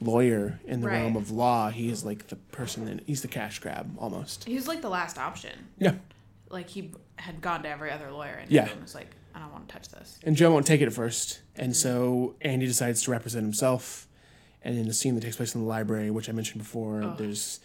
lawyer 0.00 0.60
in 0.64 0.80
the 0.80 0.88
Right. 0.88 1.00
realm 1.00 1.16
of 1.16 1.30
law. 1.30 1.70
He 1.70 1.90
is 1.90 2.04
like 2.04 2.28
the 2.28 2.36
person 2.36 2.84
that 2.86 3.04
he's 3.06 3.22
the 3.22 3.28
cash 3.28 3.58
grab 3.58 3.96
almost. 3.98 4.44
he 4.44 4.54
was 4.54 4.68
like 4.68 4.82
the 4.82 4.88
last 4.88 5.18
option. 5.18 5.68
Yeah. 5.78 5.94
Like 6.50 6.68
he 6.68 6.92
had 7.16 7.40
gone 7.40 7.62
to 7.64 7.68
every 7.68 7.90
other 7.90 8.10
lawyer 8.12 8.38
and 8.42 8.50
Yeah. 8.50 8.68
was 8.80 8.94
like, 8.94 9.10
I 9.34 9.40
don't 9.40 9.52
want 9.52 9.68
to 9.68 9.72
touch 9.74 9.88
this. 9.88 10.18
And 10.22 10.36
Joe 10.36 10.52
won't 10.52 10.66
take 10.66 10.80
it 10.80 10.86
at 10.86 10.92
first. 10.92 11.40
And 11.56 11.72
mm-hmm. 11.72 11.74
so 11.74 12.34
Andy 12.40 12.66
decides 12.66 13.02
to 13.02 13.10
represent 13.10 13.44
himself. 13.44 14.07
And 14.62 14.76
in 14.78 14.88
the 14.88 14.94
scene 14.94 15.14
that 15.14 15.22
takes 15.22 15.36
place 15.36 15.54
in 15.54 15.62
the 15.62 15.66
library, 15.66 16.10
which 16.10 16.28
I 16.28 16.32
mentioned 16.32 16.62
before, 16.62 17.14
there's 17.16 17.60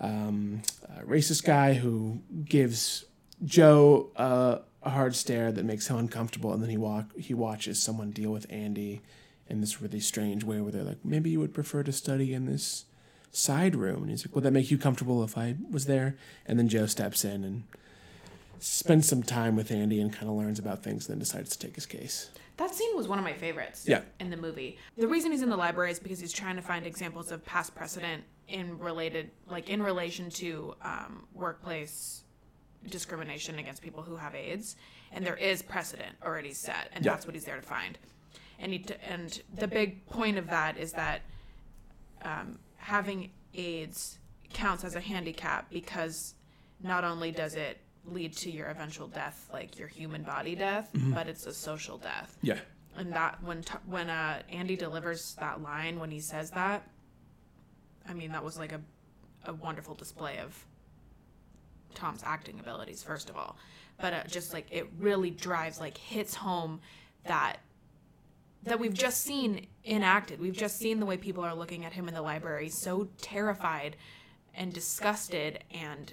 um, 0.00 0.62
a 0.98 1.02
racist 1.04 1.44
guy 1.44 1.74
who 1.74 2.20
gives 2.44 3.04
Joe 3.44 4.10
uh, 4.16 4.58
a 4.82 4.90
hard 4.90 5.14
stare 5.14 5.52
that 5.52 5.64
makes 5.64 5.88
him 5.88 5.96
uncomfortable. 5.96 6.52
And 6.52 6.62
then 6.62 6.70
he 6.70 6.76
walk 6.76 7.16
he 7.16 7.34
watches 7.34 7.82
someone 7.82 8.10
deal 8.10 8.30
with 8.32 8.46
Andy 8.50 9.02
in 9.48 9.60
this 9.60 9.80
really 9.80 10.00
strange 10.00 10.42
way 10.44 10.60
where 10.60 10.72
they're 10.72 10.82
like, 10.82 11.04
maybe 11.04 11.30
you 11.30 11.40
would 11.40 11.54
prefer 11.54 11.82
to 11.84 11.92
study 11.92 12.34
in 12.34 12.46
this 12.46 12.84
side 13.30 13.76
room. 13.76 14.02
And 14.02 14.10
he's 14.10 14.26
like, 14.26 14.34
would 14.34 14.44
that 14.44 14.52
make 14.52 14.70
you 14.70 14.78
comfortable 14.78 15.22
if 15.22 15.38
I 15.38 15.56
was 15.70 15.86
there? 15.86 16.16
And 16.46 16.58
then 16.58 16.68
Joe 16.68 16.86
steps 16.86 17.24
in 17.24 17.44
and 17.44 17.62
spends 18.60 19.08
some 19.08 19.22
time 19.22 19.56
with 19.56 19.70
Andy 19.70 20.00
and 20.00 20.12
kind 20.12 20.28
of 20.28 20.36
learns 20.36 20.58
about 20.58 20.82
things, 20.82 21.06
then 21.06 21.18
decides 21.18 21.50
to 21.56 21.58
take 21.58 21.74
his 21.74 21.86
case. 21.86 22.30
That 22.56 22.74
scene 22.74 22.96
was 22.96 23.06
one 23.06 23.18
of 23.18 23.24
my 23.24 23.34
favorites 23.34 23.84
Yeah. 23.86 24.00
in 24.18 24.30
the 24.30 24.36
movie. 24.36 24.78
The 24.96 25.06
reason 25.08 25.30
he's 25.32 25.42
in 25.42 25.50
the 25.50 25.56
library 25.56 25.90
is 25.90 25.98
because 25.98 26.18
he's 26.20 26.32
trying 26.32 26.56
to 26.56 26.62
find 26.62 26.86
examples 26.86 27.30
of 27.30 27.44
past 27.44 27.74
precedent 27.74 28.24
in 28.48 28.78
related, 28.78 29.30
like 29.48 29.68
in 29.68 29.82
relation 29.82 30.30
to 30.30 30.74
um, 30.82 31.26
workplace 31.34 32.22
discrimination 32.88 33.58
against 33.58 33.82
people 33.82 34.02
who 34.02 34.16
have 34.16 34.34
AIDS, 34.34 34.76
and 35.12 35.26
there 35.26 35.36
is 35.36 35.60
precedent 35.60 36.16
already 36.24 36.52
set, 36.52 36.88
and 36.92 37.04
Yeah. 37.04 37.12
that's 37.12 37.26
what 37.26 37.34
he's 37.34 37.44
there 37.44 37.56
to 37.56 37.62
find. 37.62 37.98
and 38.58 38.72
he 38.72 38.78
t- 38.78 38.94
and 39.06 39.42
the 39.54 39.68
big 39.68 40.06
point 40.06 40.38
of 40.38 40.46
that 40.48 40.78
is 40.78 40.92
that 40.92 41.20
um, 42.22 42.58
having 42.78 43.30
AIDS 43.52 44.18
counts 44.54 44.82
as 44.82 44.94
a 44.94 45.00
handicap 45.00 45.68
because 45.70 46.34
not 46.82 47.04
only 47.04 47.30
does 47.30 47.54
it 47.54 47.76
lead 48.06 48.36
to 48.36 48.50
your 48.50 48.68
eventual 48.68 49.08
death, 49.08 49.48
like 49.52 49.78
your 49.78 49.88
human 49.88 50.22
body 50.22 50.54
death, 50.54 50.90
but 50.94 51.28
it's 51.28 51.46
a 51.46 51.52
social 51.52 51.98
death. 51.98 52.36
Yeah. 52.42 52.58
And 52.96 53.12
that 53.12 53.42
when 53.42 53.62
when 53.86 54.08
uh, 54.08 54.42
Andy 54.50 54.76
delivers 54.76 55.34
that 55.38 55.62
line 55.62 55.98
when 55.98 56.10
he 56.10 56.20
says 56.20 56.50
that, 56.52 56.88
I 58.08 58.14
mean 58.14 58.32
that 58.32 58.44
was 58.44 58.58
like 58.58 58.72
a 58.72 58.80
a 59.44 59.52
wonderful 59.52 59.94
display 59.94 60.38
of 60.38 60.64
Tom's 61.94 62.22
acting 62.24 62.58
abilities 62.58 63.02
first 63.02 63.30
of 63.30 63.36
all, 63.36 63.56
but 64.00 64.12
uh, 64.12 64.22
just 64.26 64.52
like 64.52 64.66
it 64.70 64.88
really 64.98 65.30
drives 65.30 65.78
like 65.80 65.98
hits 65.98 66.34
home 66.34 66.80
that 67.24 67.58
that 68.62 68.80
we've 68.80 68.94
just 68.94 69.22
seen 69.22 69.66
enacted. 69.84 70.40
We've 70.40 70.56
just 70.56 70.78
seen 70.78 70.98
the 70.98 71.06
way 71.06 71.16
people 71.16 71.44
are 71.44 71.54
looking 71.54 71.84
at 71.84 71.92
him 71.92 72.08
in 72.08 72.14
the 72.14 72.22
library, 72.22 72.68
so 72.68 73.08
terrified 73.20 73.96
and 74.54 74.72
disgusted 74.72 75.62
and 75.70 76.12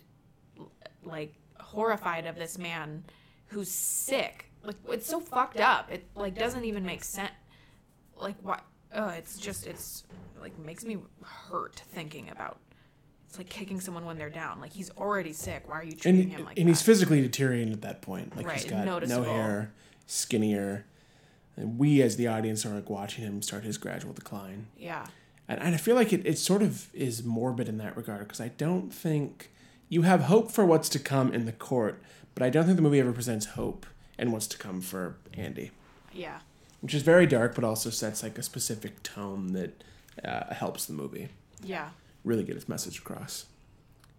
like 1.03 1.33
horrified 1.73 2.25
of 2.25 2.35
this 2.35 2.57
man 2.57 3.03
who's 3.47 3.69
sick. 3.71 4.45
Like 4.63 4.75
it's 4.89 5.07
so 5.07 5.19
fucked 5.19 5.59
up. 5.59 5.91
It 5.91 6.05
like 6.15 6.35
doesn't 6.37 6.63
even 6.63 6.85
make 6.85 7.03
sense. 7.03 7.31
Like 8.15 8.35
what? 8.41 8.63
Oh, 8.95 9.09
it's 9.09 9.37
just 9.37 9.67
it's 9.67 10.03
like 10.41 10.57
makes 10.59 10.85
me 10.85 10.97
hurt 11.23 11.81
thinking 11.91 12.29
about. 12.29 12.59
It's 13.27 13.37
like 13.39 13.49
kicking 13.49 13.79
someone 13.81 14.05
when 14.05 14.17
they're 14.17 14.29
down. 14.29 14.61
Like 14.61 14.71
he's 14.71 14.91
already 14.91 15.33
sick. 15.33 15.63
Why 15.67 15.79
are 15.79 15.83
you 15.83 15.93
treating 15.93 16.21
And, 16.21 16.31
him 16.31 16.45
like 16.45 16.57
and 16.59 16.67
that? 16.67 16.71
he's 16.71 16.81
physically 16.81 17.21
deteriorating 17.21 17.73
at 17.73 17.81
that 17.81 18.01
point. 18.01 18.35
Like 18.37 18.49
he's 18.51 18.65
got 18.65 18.85
noticeable. 18.85 19.23
no 19.23 19.29
hair, 19.31 19.73
skinnier. 20.05 20.85
And 21.57 21.77
we 21.77 22.01
as 22.01 22.15
the 22.15 22.27
audience 22.27 22.65
are 22.65 22.69
like 22.73 22.89
watching 22.89 23.23
him 23.25 23.41
start 23.41 23.63
his 23.63 23.77
gradual 23.77 24.13
decline. 24.13 24.67
yeah. 24.77 25.05
And, 25.47 25.59
and 25.61 25.75
I 25.75 25.77
feel 25.77 25.95
like 25.95 26.13
it, 26.13 26.25
it 26.25 26.37
sort 26.37 26.61
of 26.61 26.87
is 26.95 27.21
morbid 27.23 27.67
in 27.67 27.77
that 27.79 27.97
regard 27.97 28.19
because 28.21 28.39
I 28.39 28.47
don't 28.47 28.93
think 28.93 29.51
you 29.89 30.03
have 30.03 30.21
hope 30.23 30.51
for 30.51 30.65
what's 30.65 30.89
to 30.89 30.99
come 30.99 31.31
in 31.33 31.45
the 31.45 31.51
court, 31.51 32.01
but 32.35 32.43
I 32.43 32.49
don't 32.49 32.65
think 32.65 32.75
the 32.77 32.81
movie 32.81 32.99
ever 32.99 33.11
presents 33.13 33.45
hope 33.47 33.85
and 34.17 34.31
what's 34.31 34.47
to 34.47 34.57
come 34.57 34.81
for 34.81 35.15
Andy, 35.35 35.71
Yeah. 36.13 36.39
which 36.81 36.93
is 36.93 37.01
very 37.03 37.25
dark, 37.27 37.55
but 37.55 37.63
also 37.63 37.89
sets 37.89 38.23
like 38.23 38.37
a 38.37 38.43
specific 38.43 39.01
tone 39.03 39.53
that 39.53 39.83
uh, 40.23 40.53
helps 40.53 40.85
the 40.85 40.93
movie 40.93 41.29
Yeah. 41.63 41.89
really 42.23 42.43
get 42.43 42.55
its 42.55 42.69
message 42.69 42.99
across. 42.99 43.45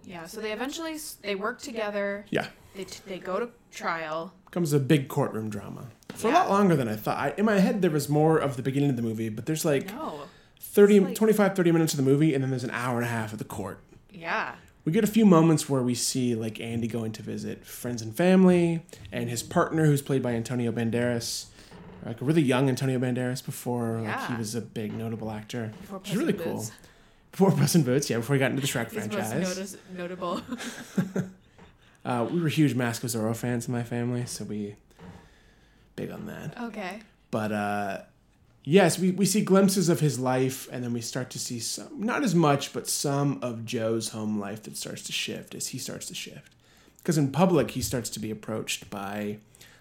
Yeah. 0.05 0.27
So 0.27 0.41
they 0.41 0.53
eventually 0.53 0.99
they 1.23 1.35
work 1.35 1.61
together. 1.63 2.27
Yeah, 2.31 2.49
They 2.77 2.85
t- 2.85 3.01
they 3.07 3.19
go 3.19 3.41
to 3.41 3.49
trial. 3.73 4.35
Comes 4.51 4.73
a 4.73 4.79
big 4.81 5.09
courtroom 5.09 5.49
drama 5.51 5.87
for 6.15 6.29
a 6.29 6.33
lot 6.35 6.51
longer 6.51 6.77
than 6.77 6.89
I 6.89 6.97
thought. 6.97 7.17
I, 7.17 7.35
in 7.39 7.45
my 7.47 7.59
head, 7.59 7.81
there 7.83 7.91
was 7.91 8.09
more 8.09 8.37
of 8.39 8.57
the 8.57 8.63
beginning 8.63 8.91
of 8.91 8.97
the 8.97 9.03
movie, 9.03 9.29
but 9.31 9.47
there's 9.47 9.65
like 9.65 9.87
No. 9.87 10.25
30, 10.61 11.01
like- 11.01 11.15
25, 11.15 11.55
30 11.57 11.73
minutes 11.73 11.93
of 11.95 11.97
the 11.97 12.03
movie, 12.03 12.35
and 12.35 12.43
then 12.43 12.51
there's 12.51 12.65
an 12.65 12.71
hour 12.71 12.97
and 12.97 13.07
a 13.07 13.09
half 13.09 13.33
of 13.33 13.39
the 13.39 13.45
court. 13.45 13.79
Yeah. 14.11 14.57
We 14.85 14.93
get 14.93 15.03
a 15.05 15.07
few 15.09 15.25
moments 15.25 15.69
where 15.69 15.83
we 15.83 15.95
see 15.95 16.35
like 16.35 16.61
Andy 16.61 16.87
going 16.89 17.13
to 17.13 17.23
visit 17.23 17.65
friends 17.65 18.03
and 18.03 18.15
family, 18.15 18.83
and 19.11 19.31
his 19.31 19.43
partner, 19.43 19.87
who's 19.87 20.03
played 20.03 20.23
by 20.23 20.33
Antonio 20.35 20.71
Banderas, 20.73 21.47
like 22.05 22.21
a 22.21 22.25
really 22.25 22.43
young 22.43 22.69
Antonio 22.69 22.99
Banderas 22.99 23.45
before 23.45 24.01
like 24.03 24.27
he 24.29 24.35
was 24.35 24.55
a 24.55 24.61
big 24.61 24.93
notable 24.93 25.31
actor, 25.31 25.73
Before 25.81 25.99
which 26.01 26.11
is 26.11 26.17
really 26.17 26.33
cool. 26.35 26.57
Boots. 26.57 26.73
Before 27.33 27.51
Puss 27.51 27.75
in 27.75 27.83
Boots, 27.83 28.11
yeah, 28.11 28.19
before 28.19 28.37
he 28.37 28.41
got 28.41 28.51
into 28.53 28.61
the 28.61 28.69
Shrek 28.69 28.93
He's 28.93 29.07
most 29.07 29.13
franchise. 29.15 29.49
notice- 29.57 29.77
notable. 29.97 30.41
Uh, 32.05 32.29
we 32.31 32.39
were 32.39 32.49
huge 32.49 32.75
Mask 32.75 33.03
of 33.03 33.09
Zorro 33.09 33.35
fans 33.35 33.67
in 33.67 33.73
my 33.73 33.83
family, 33.83 34.27
so 34.27 34.45
we 34.45 34.77
big 35.97 36.11
on 36.11 36.27
that. 36.27 36.55
okay. 36.65 37.01
But 37.31 37.51
uh, 37.51 37.99
yes, 38.65 38.99
we, 38.99 39.11
we 39.13 39.27
see 39.27 39.43
glimpses 39.43 39.89
of 39.89 40.01
his 40.01 40.19
life, 40.19 40.69
and 40.73 40.83
then 40.83 40.93
we 40.93 41.01
start 41.01 41.31
to 41.31 41.39
see 41.39 41.61
some, 41.61 42.05
not 42.05 42.25
as 42.25 42.35
much, 42.35 42.73
but 42.73 42.89
some 42.89 43.39
of 43.43 43.65
Joe's 43.65 44.09
home 44.09 44.41
life 44.41 44.63
that 44.65 44.77
starts 44.77 45.03
to 45.05 45.13
shift 45.13 45.55
as 45.55 45.69
he 45.69 45.79
starts 45.79 46.07
to 46.07 46.15
shift. 46.15 46.53
Because 46.99 47.19
in 47.19 47.31
public, 47.31 47.73
he 47.73 47.83
starts 47.83 48.09
to 48.11 48.21
be 48.21 48.31
approached 48.31 48.89
by, 48.91 49.39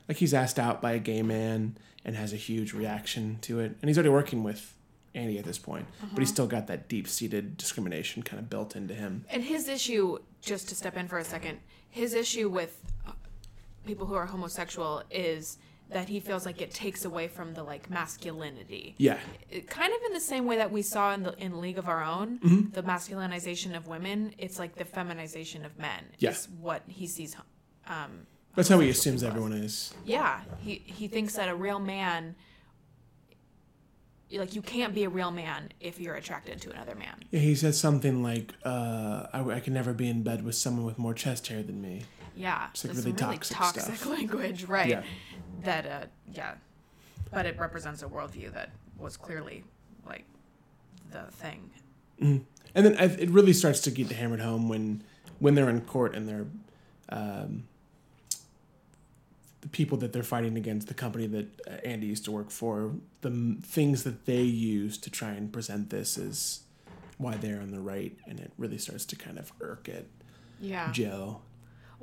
like, 0.08 0.18
he's 0.18 0.34
asked 0.34 0.60
out 0.60 0.82
by 0.82 0.92
a 0.92 1.00
gay 1.00 1.22
man 1.22 1.78
and 2.04 2.16
has 2.16 2.34
a 2.34 2.38
huge 2.38 2.74
reaction 2.74 3.40
to 3.42 3.62
it. 3.62 3.78
And 3.82 3.90
he's 3.90 3.98
already 3.98 4.10
working 4.10 4.44
with 4.44 4.74
Andy 5.16 5.40
at 5.40 5.46
this 5.46 5.58
point, 5.58 5.86
but 6.12 6.20
he's 6.20 6.30
still 6.30 6.48
got 6.48 6.68
that 6.68 6.90
deep 6.90 7.08
seated 7.08 7.56
discrimination 7.56 8.24
kind 8.24 8.40
of 8.42 8.50
built 8.50 8.76
into 8.76 8.94
him. 8.94 9.26
And 9.30 9.44
his 9.44 9.70
issue, 9.70 10.18
just 10.42 10.68
to 10.70 10.76
step 10.76 10.98
in 10.98 11.08
for 11.08 11.20
a 11.20 11.24
second, 11.24 11.60
his 11.90 12.14
issue 12.14 12.50
with 12.50 12.82
uh, 13.08 13.12
people 13.86 14.08
who 14.08 14.16
are 14.16 14.26
homosexual 14.26 15.04
is 15.10 15.60
that 15.90 16.10
he 16.10 16.20
feels 16.20 16.46
like 16.46 16.60
it 16.62 16.72
takes 16.72 17.06
away 17.06 17.28
from 17.28 17.54
the 17.54 17.64
like 17.64 17.90
masculinity. 17.90 18.96
Yeah. 18.98 19.20
It- 19.52 19.68
kind 19.68 19.94
of 19.94 20.00
in 20.08 20.14
the 20.14 20.20
same 20.20 20.46
way 20.46 20.56
that 20.58 20.72
we 20.72 20.82
saw 20.82 21.14
in 21.14 21.24
the 21.24 21.34
in 21.38 21.62
League 21.62 21.78
of 21.78 21.88
Our 21.88 22.04
Own, 22.04 22.40
Mm-hmm. 22.40 22.72
the 22.72 22.84
masculinization 22.84 23.76
of 23.78 23.88
women. 23.88 24.34
It's 24.38 24.58
like 24.60 24.76
the 24.76 24.86
feminization 24.86 25.66
of 25.66 25.78
men. 25.78 26.04
Yeah. 26.20 26.36
What 26.60 26.82
he 26.88 27.06
sees. 27.08 27.36
Um, 27.88 28.26
That's 28.56 28.70
how 28.70 28.80
he 28.80 28.90
assumes 28.90 29.24
everyone 29.24 29.54
is. 29.54 29.94
Yeah, 30.06 30.42
he 30.62 30.82
he 30.86 31.08
thinks 31.08 31.36
that 31.36 31.50
a 31.50 31.56
real 31.56 31.80
man. 31.80 32.36
Like 34.32 34.56
you 34.56 34.64
can't 34.64 34.96
be 34.96 35.04
a 35.04 35.10
real 35.10 35.30
man 35.30 35.70
if 35.80 36.00
you're 36.00 36.16
attracted 36.16 36.60
to 36.62 36.72
another 36.72 36.96
man. 36.96 37.24
Yeah, 37.30 37.40
he 37.42 37.54
says 37.54 37.80
something 37.80 38.24
like, 38.24 38.56
uh, 38.66 39.28
I, 39.32 39.44
I 39.58 39.60
can 39.60 39.74
never 39.76 39.94
be 39.94 40.10
in 40.10 40.24
bed 40.24 40.44
with 40.44 40.56
someone 40.56 40.86
with 40.86 40.98
more 40.98 41.14
chest 41.14 41.48
hair 41.50 41.62
than 41.62 41.80
me. 41.82 42.02
Yeah, 42.36 42.68
It's, 42.72 42.84
like, 42.84 42.94
there's 42.94 43.06
really 43.06 43.18
toxic 43.18 43.58
toxic 43.58 43.96
stuff. 43.96 44.06
language, 44.18 44.66
right? 44.66 44.90
Yeah. 44.90 45.04
That 45.64 45.86
uh, 45.86 46.06
yeah, 46.34 46.56
but 47.32 47.46
it 47.46 47.58
represents 47.60 48.02
a 48.04 48.08
worldview 48.08 48.54
that 48.54 48.72
was 48.98 49.18
clearly 49.18 49.64
like 50.06 50.26
the 51.12 51.24
thing. 51.32 51.70
And 52.20 52.46
then 52.74 52.96
it 52.98 53.30
really 53.30 53.54
starts 53.54 53.82
to 53.82 53.92
get 53.92 54.12
hammered 54.12 54.40
home 54.42 54.68
when 54.70 55.04
when 55.40 55.56
they're 55.56 55.70
in 55.70 55.82
court 55.82 56.16
and 56.16 56.28
they're 56.28 56.46
um, 57.10 57.64
the 59.62 59.70
people 59.70 59.98
that 60.00 60.12
they're 60.12 60.24
fighting 60.24 60.58
against, 60.58 60.88
the 60.88 60.94
company 60.94 61.28
that 61.28 61.48
uh, 61.68 61.72
Andy 61.86 62.08
used 62.08 62.26
to 62.26 62.32
work 62.32 62.50
for, 62.52 62.94
the 63.22 63.30
m- 63.30 63.62
things 63.64 64.04
that 64.04 64.26
they 64.26 64.42
use 64.42 64.98
to 64.98 65.10
try 65.10 65.30
and 65.32 65.52
present 65.54 65.90
this 65.90 66.18
as 66.18 66.62
why 67.18 67.36
they're 67.36 67.62
on 67.62 67.72
the 67.72 67.80
right, 67.80 68.14
and 68.28 68.40
it 68.40 68.52
really 68.58 68.78
starts 68.78 69.06
to 69.06 69.16
kind 69.16 69.38
of 69.40 69.54
irk 69.62 69.88
it. 69.88 70.08
Yeah. 70.60 70.92
Joe. 70.92 71.42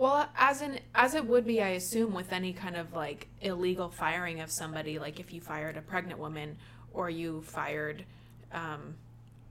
Well, 0.01 0.31
as 0.35 0.63
in 0.63 0.81
as 0.95 1.15
it 1.15 1.27
would 1.27 1.45
be, 1.47 1.61
I 1.63 1.69
assume 1.81 2.15
with 2.15 2.33
any 2.33 2.55
kind 2.55 2.75
of 2.75 2.95
like 2.95 3.29
illegal 3.43 3.91
firing 3.91 4.41
of 4.41 4.51
somebody, 4.51 4.99
like 4.99 5.21
if 5.21 5.31
you 5.31 5.43
fired 5.43 5.77
a 5.77 5.83
pregnant 5.83 6.19
woman 6.19 6.57
or 6.95 7.11
you 7.11 7.43
fired 7.43 8.07
um, 8.51 8.95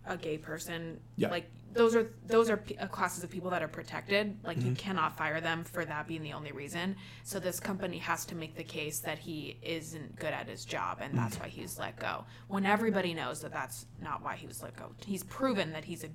a 0.08 0.18
gay 0.18 0.40
person, 0.40 1.00
Yeah. 1.18 1.30
like 1.30 1.46
those 1.72 1.96
are 1.96 2.10
those 2.26 2.50
are 2.50 2.58
p- 2.58 2.76
uh, 2.78 2.88
classes 2.88 3.24
of 3.24 3.30
people 3.30 3.52
that 3.52 3.62
are 3.62 3.68
protected. 3.68 4.36
Like 4.44 4.58
Mm-hmm. 4.58 4.70
you 4.70 4.76
cannot 4.76 5.16
fire 5.16 5.40
them 5.40 5.64
for 5.64 5.86
that 5.86 6.08
being 6.08 6.24
the 6.24 6.34
only 6.34 6.52
reason. 6.52 6.96
So 7.24 7.40
this 7.40 7.60
company 7.60 8.00
has 8.00 8.26
to 8.26 8.34
make 8.36 8.56
the 8.56 8.64
case 8.64 8.98
that 9.02 9.20
he 9.20 9.60
isn't 9.62 10.16
good 10.18 10.34
at 10.34 10.48
his 10.50 10.66
job, 10.66 10.98
and 11.00 11.16
that's 11.16 11.36
Mm. 11.38 11.42
why 11.42 11.50
he's 11.50 11.78
let 11.78 12.00
go. 12.00 12.26
When 12.48 12.66
everybody 12.66 13.14
knows 13.14 13.40
that 13.42 13.54
that's 13.54 13.86
not 14.02 14.24
why 14.24 14.36
he 14.36 14.48
was 14.48 14.64
let 14.64 14.76
go. 14.76 14.96
He's 15.06 15.24
proven 15.26 15.74
that 15.74 15.86
he's 15.86 16.04
a 16.04 16.10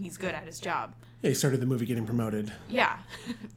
he's 0.00 0.16
good 0.16 0.34
at 0.34 0.44
his 0.44 0.60
job. 0.60 0.94
Yeah, 1.22 1.28
he 1.30 1.34
started 1.34 1.60
the 1.60 1.66
movie 1.66 1.86
getting 1.86 2.06
promoted. 2.06 2.52
Yeah. 2.68 2.98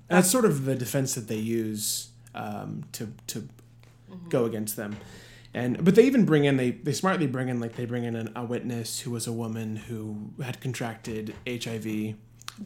That's 0.07 0.29
sort 0.29 0.45
of 0.45 0.65
the 0.65 0.75
defense 0.75 1.15
that 1.15 1.27
they 1.27 1.35
use 1.37 2.09
um, 2.35 2.83
to 2.93 3.11
to 3.27 3.47
go 4.29 4.45
against 4.45 4.75
them. 4.75 4.97
And 5.53 5.83
but 5.83 5.95
they 5.95 6.03
even 6.03 6.25
bring 6.25 6.45
in 6.45 6.57
they 6.57 6.71
they 6.71 6.93
smartly 6.93 7.27
bring 7.27 7.49
in 7.49 7.59
like 7.59 7.75
they 7.75 7.85
bring 7.85 8.03
in 8.03 8.15
an, 8.15 8.31
a 8.35 8.43
witness 8.45 8.99
who 9.01 9.11
was 9.11 9.27
a 9.27 9.33
woman 9.33 9.75
who 9.75 10.29
had 10.43 10.61
contracted 10.61 11.33
HIV. 11.47 11.83
the 11.83 12.15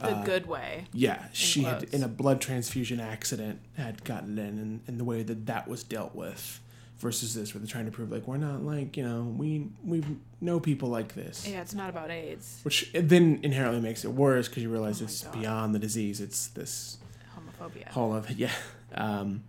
Uh, 0.01 0.23
good 0.23 0.45
way. 0.47 0.85
Yeah, 0.93 1.25
she 1.33 1.63
had 1.63 1.83
in 1.93 2.03
a 2.03 2.07
blood 2.07 2.41
transfusion 2.41 2.99
accident 2.99 3.59
had 3.77 4.03
gotten 4.03 4.37
in, 4.37 4.57
and, 4.59 4.81
and 4.87 4.99
the 4.99 5.03
way 5.05 5.23
that 5.23 5.45
that 5.45 5.67
was 5.67 5.83
dealt 5.83 6.13
with 6.13 6.59
versus 6.99 7.33
this, 7.35 7.53
where 7.53 7.59
they're 7.59 7.67
trying 7.67 7.85
to 7.85 7.91
prove 7.91 8.11
like 8.11 8.27
we're 8.27 8.37
not 8.37 8.63
like 8.63 8.95
you 8.97 9.03
know 9.03 9.23
we 9.37 9.67
we 9.83 10.03
know 10.41 10.59
people 10.59 10.89
like 10.89 11.13
this, 11.15 11.47
Yeah, 11.47 11.61
it's 11.61 11.73
not 11.73 11.89
about 11.89 12.11
AIDS. 12.11 12.59
which 12.63 12.91
then 12.93 13.39
inherently 13.43 13.81
makes 13.81 14.03
it 14.05 14.11
worse 14.11 14.47
because 14.47 14.63
you 14.63 14.69
realize 14.69 15.01
Oh 15.01 15.05
it's 15.05 15.23
God. 15.23 15.33
beyond 15.33 15.75
the 15.75 15.79
disease. 15.79 16.19
It's 16.21 16.47
this 16.47 16.97
Homophobia. 17.35 17.87
whole 17.89 18.13
of 18.15 18.29
yeah. 18.37 18.51
Um, 18.93 19.43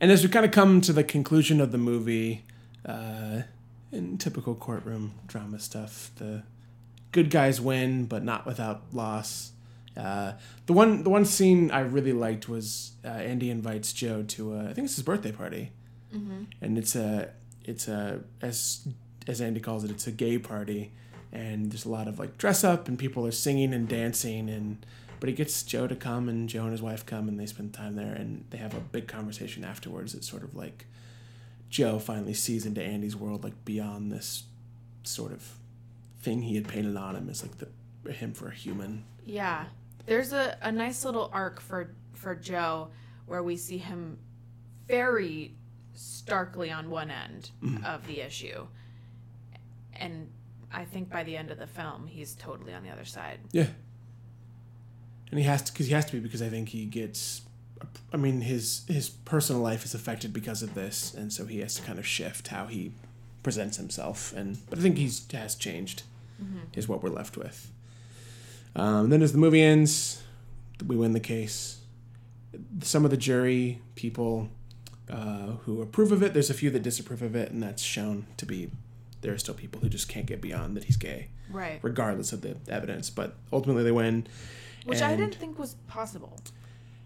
and 0.00 0.10
as 0.12 0.22
we 0.22 0.28
kind 0.28 0.44
of 0.46 0.52
come 0.52 0.80
to 0.82 0.92
the 0.92 1.02
conclusion 1.04 1.60
of 1.60 1.72
the 1.72 1.78
movie, 1.78 2.44
uh, 2.86 3.42
in 3.90 4.18
typical 4.18 4.54
courtroom 4.54 5.12
drama 5.26 5.58
stuff, 5.58 6.10
the 6.16 6.42
good 7.12 7.30
guys 7.30 7.60
win, 7.60 8.04
but 8.06 8.22
not 8.22 8.46
without 8.46 8.82
loss. 8.92 9.52
Uh, 9.98 10.32
the 10.66 10.72
one 10.72 11.02
the 11.02 11.10
one 11.10 11.24
scene 11.24 11.70
I 11.72 11.80
really 11.80 12.12
liked 12.12 12.48
was 12.48 12.92
uh, 13.04 13.08
Andy 13.08 13.50
invites 13.50 13.92
Joe 13.92 14.22
to 14.28 14.54
a, 14.54 14.60
I 14.70 14.72
think 14.72 14.84
it's 14.84 14.96
his 14.96 15.04
birthday 15.04 15.32
party, 15.32 15.72
and 16.60 16.78
it's 16.78 16.94
a 16.94 17.30
it's 17.64 17.88
a 17.88 18.20
as 18.40 18.86
as 19.26 19.40
Andy 19.40 19.60
calls 19.60 19.84
it, 19.84 19.90
it's 19.90 20.06
a 20.06 20.12
gay 20.12 20.38
party, 20.38 20.92
and 21.32 21.70
there's 21.72 21.84
a 21.84 21.90
lot 21.90 22.06
of 22.08 22.18
like 22.18 22.38
dress 22.38 22.62
up 22.64 22.88
and 22.88 22.98
people 22.98 23.26
are 23.26 23.32
singing 23.32 23.74
and 23.74 23.88
dancing 23.88 24.48
and 24.48 24.86
but 25.20 25.28
he 25.28 25.34
gets 25.34 25.62
Joe 25.64 25.88
to 25.88 25.96
come 25.96 26.28
and 26.28 26.48
Joe 26.48 26.62
and 26.62 26.72
his 26.72 26.80
wife 26.80 27.04
come 27.04 27.28
and 27.28 27.38
they 27.40 27.46
spend 27.46 27.74
time 27.74 27.96
there 27.96 28.14
and 28.14 28.44
they 28.50 28.58
have 28.58 28.74
a 28.74 28.80
big 28.80 29.08
conversation 29.08 29.64
afterwards 29.64 30.14
It's 30.14 30.28
sort 30.30 30.44
of 30.44 30.54
like 30.54 30.86
Joe 31.70 31.98
finally 31.98 32.34
sees 32.34 32.64
into 32.64 32.82
Andy's 32.82 33.16
world, 33.16 33.44
like 33.44 33.64
beyond 33.64 34.10
this 34.12 34.44
sort 35.02 35.32
of 35.32 35.56
thing 36.20 36.42
he 36.42 36.54
had 36.54 36.68
painted 36.68 36.96
on 36.96 37.16
him 37.16 37.28
as 37.28 37.42
like 37.42 37.58
the 37.58 38.12
him 38.12 38.32
for 38.32 38.48
a 38.48 38.54
human. 38.54 39.04
Yeah. 39.26 39.64
There's 40.08 40.32
a, 40.32 40.56
a 40.62 40.72
nice 40.72 41.04
little 41.04 41.30
arc 41.32 41.60
for 41.60 41.94
for 42.14 42.34
Joe 42.34 42.88
where 43.26 43.42
we 43.42 43.56
see 43.56 43.78
him 43.78 44.18
very 44.86 45.54
starkly 45.94 46.70
on 46.70 46.90
one 46.90 47.10
end 47.10 47.50
mm-hmm. 47.62 47.84
of 47.84 48.06
the 48.06 48.20
issue. 48.20 48.66
And 49.94 50.30
I 50.72 50.84
think 50.84 51.10
by 51.10 51.24
the 51.24 51.36
end 51.36 51.50
of 51.50 51.58
the 51.58 51.66
film 51.66 52.06
he's 52.06 52.34
totally 52.34 52.72
on 52.72 52.82
the 52.82 52.90
other 52.90 53.04
side. 53.04 53.40
Yeah. 53.52 53.66
And 55.30 55.38
he 55.38 55.44
has 55.44 55.62
to, 55.62 55.72
because 55.72 55.86
he 55.86 55.92
has 55.92 56.06
to 56.06 56.12
be, 56.12 56.20
because 56.20 56.40
I 56.40 56.48
think 56.48 56.70
he 56.70 56.86
gets, 56.86 57.42
I 58.12 58.16
mean, 58.16 58.40
his 58.40 58.84
his 58.88 59.10
personal 59.10 59.60
life 59.60 59.84
is 59.84 59.94
affected 59.94 60.32
because 60.32 60.62
of 60.62 60.74
this, 60.74 61.12
and 61.12 61.30
so 61.30 61.44
he 61.44 61.60
has 61.60 61.74
to 61.74 61.82
kind 61.82 61.98
of 61.98 62.06
shift 62.06 62.48
how 62.48 62.66
he 62.66 62.92
presents 63.42 63.76
himself. 63.76 64.32
And 64.34 64.56
but 64.70 64.78
I 64.78 64.82
think 64.82 64.96
he's 64.96 65.30
has 65.32 65.54
changed, 65.54 66.04
mm-hmm. 66.42 66.60
is 66.72 66.88
what 66.88 67.02
we're 67.02 67.10
left 67.10 67.36
with. 67.36 67.70
Um, 68.78 69.10
then 69.10 69.22
as 69.22 69.32
the 69.32 69.38
movie 69.38 69.62
ends, 69.62 70.22
we 70.86 70.96
win 70.96 71.12
the 71.12 71.20
case. 71.20 71.80
Some 72.82 73.04
of 73.04 73.10
the 73.10 73.16
jury 73.16 73.80
people 73.94 74.48
uh, 75.10 75.52
who 75.64 75.82
approve 75.82 76.12
of 76.12 76.22
it, 76.22 76.32
there's 76.32 76.50
a 76.50 76.54
few 76.54 76.70
that 76.70 76.82
disapprove 76.82 77.22
of 77.22 77.34
it, 77.34 77.50
and 77.50 77.62
that's 77.62 77.82
shown 77.82 78.26
to 78.36 78.46
be 78.46 78.70
there 79.20 79.32
are 79.32 79.38
still 79.38 79.54
people 79.54 79.80
who 79.80 79.88
just 79.88 80.08
can't 80.08 80.26
get 80.26 80.40
beyond 80.40 80.76
that 80.76 80.84
he's 80.84 80.96
gay 80.96 81.28
Right. 81.50 81.80
regardless 81.82 82.32
of 82.32 82.40
the 82.42 82.56
evidence. 82.68 83.10
But 83.10 83.34
ultimately, 83.52 83.82
they 83.82 83.90
win. 83.92 84.26
Which 84.84 85.02
I 85.02 85.16
didn't 85.16 85.34
think 85.34 85.58
was 85.58 85.74
possible. 85.88 86.38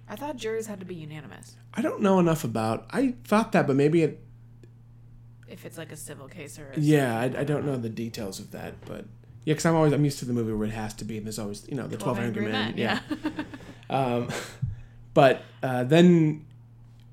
I 0.09 0.17
thought 0.17 0.37
juries 0.37 0.67
had 0.67 0.79
to 0.81 0.85
be 0.87 0.95
unanimous 0.95 1.57
I 1.73 1.81
don't 1.81 2.03
know 2.03 2.19
enough 2.19 2.45
about. 2.45 2.87
I 2.91 3.15
thought 3.25 3.53
that, 3.53 3.67
but 3.67 3.77
maybe 3.77 4.03
it. 4.03 4.21
if 5.49 5.65
it's 5.65 5.79
like 5.79 5.91
a 5.91 5.97
civil 5.97 6.29
case 6.29 6.59
or 6.59 6.71
a 6.77 6.79
Yeah, 6.79 7.19
I, 7.19 7.25
I 7.25 7.45
don't 7.45 7.65
know 7.65 7.77
the 7.77 7.89
details 7.89 8.39
of 8.39 8.51
that, 8.51 8.75
but 8.85 9.07
yeah, 9.45 9.55
because 9.55 9.67
I'm 9.67 9.75
always 9.75 9.93
I'm 9.93 10.05
used 10.05 10.21
to 10.21 10.25
the 10.25 10.33
movie 10.33 10.53
where 10.53 10.69
it 10.69 10.73
has 10.73 10.95
to 10.95 11.05
be, 11.05 11.17
and 11.17 11.27
there's 11.27 11.39
always 11.39 11.67
you 11.69 11.77
know 11.77 11.87
the 11.87 11.97
Twelve 11.97 12.19
Angry 12.19 12.47
Men. 12.47 12.75
Yeah. 12.77 13.01
um, 13.91 14.29
but 15.15 15.43
uh, 15.63 15.85
then 15.85 16.45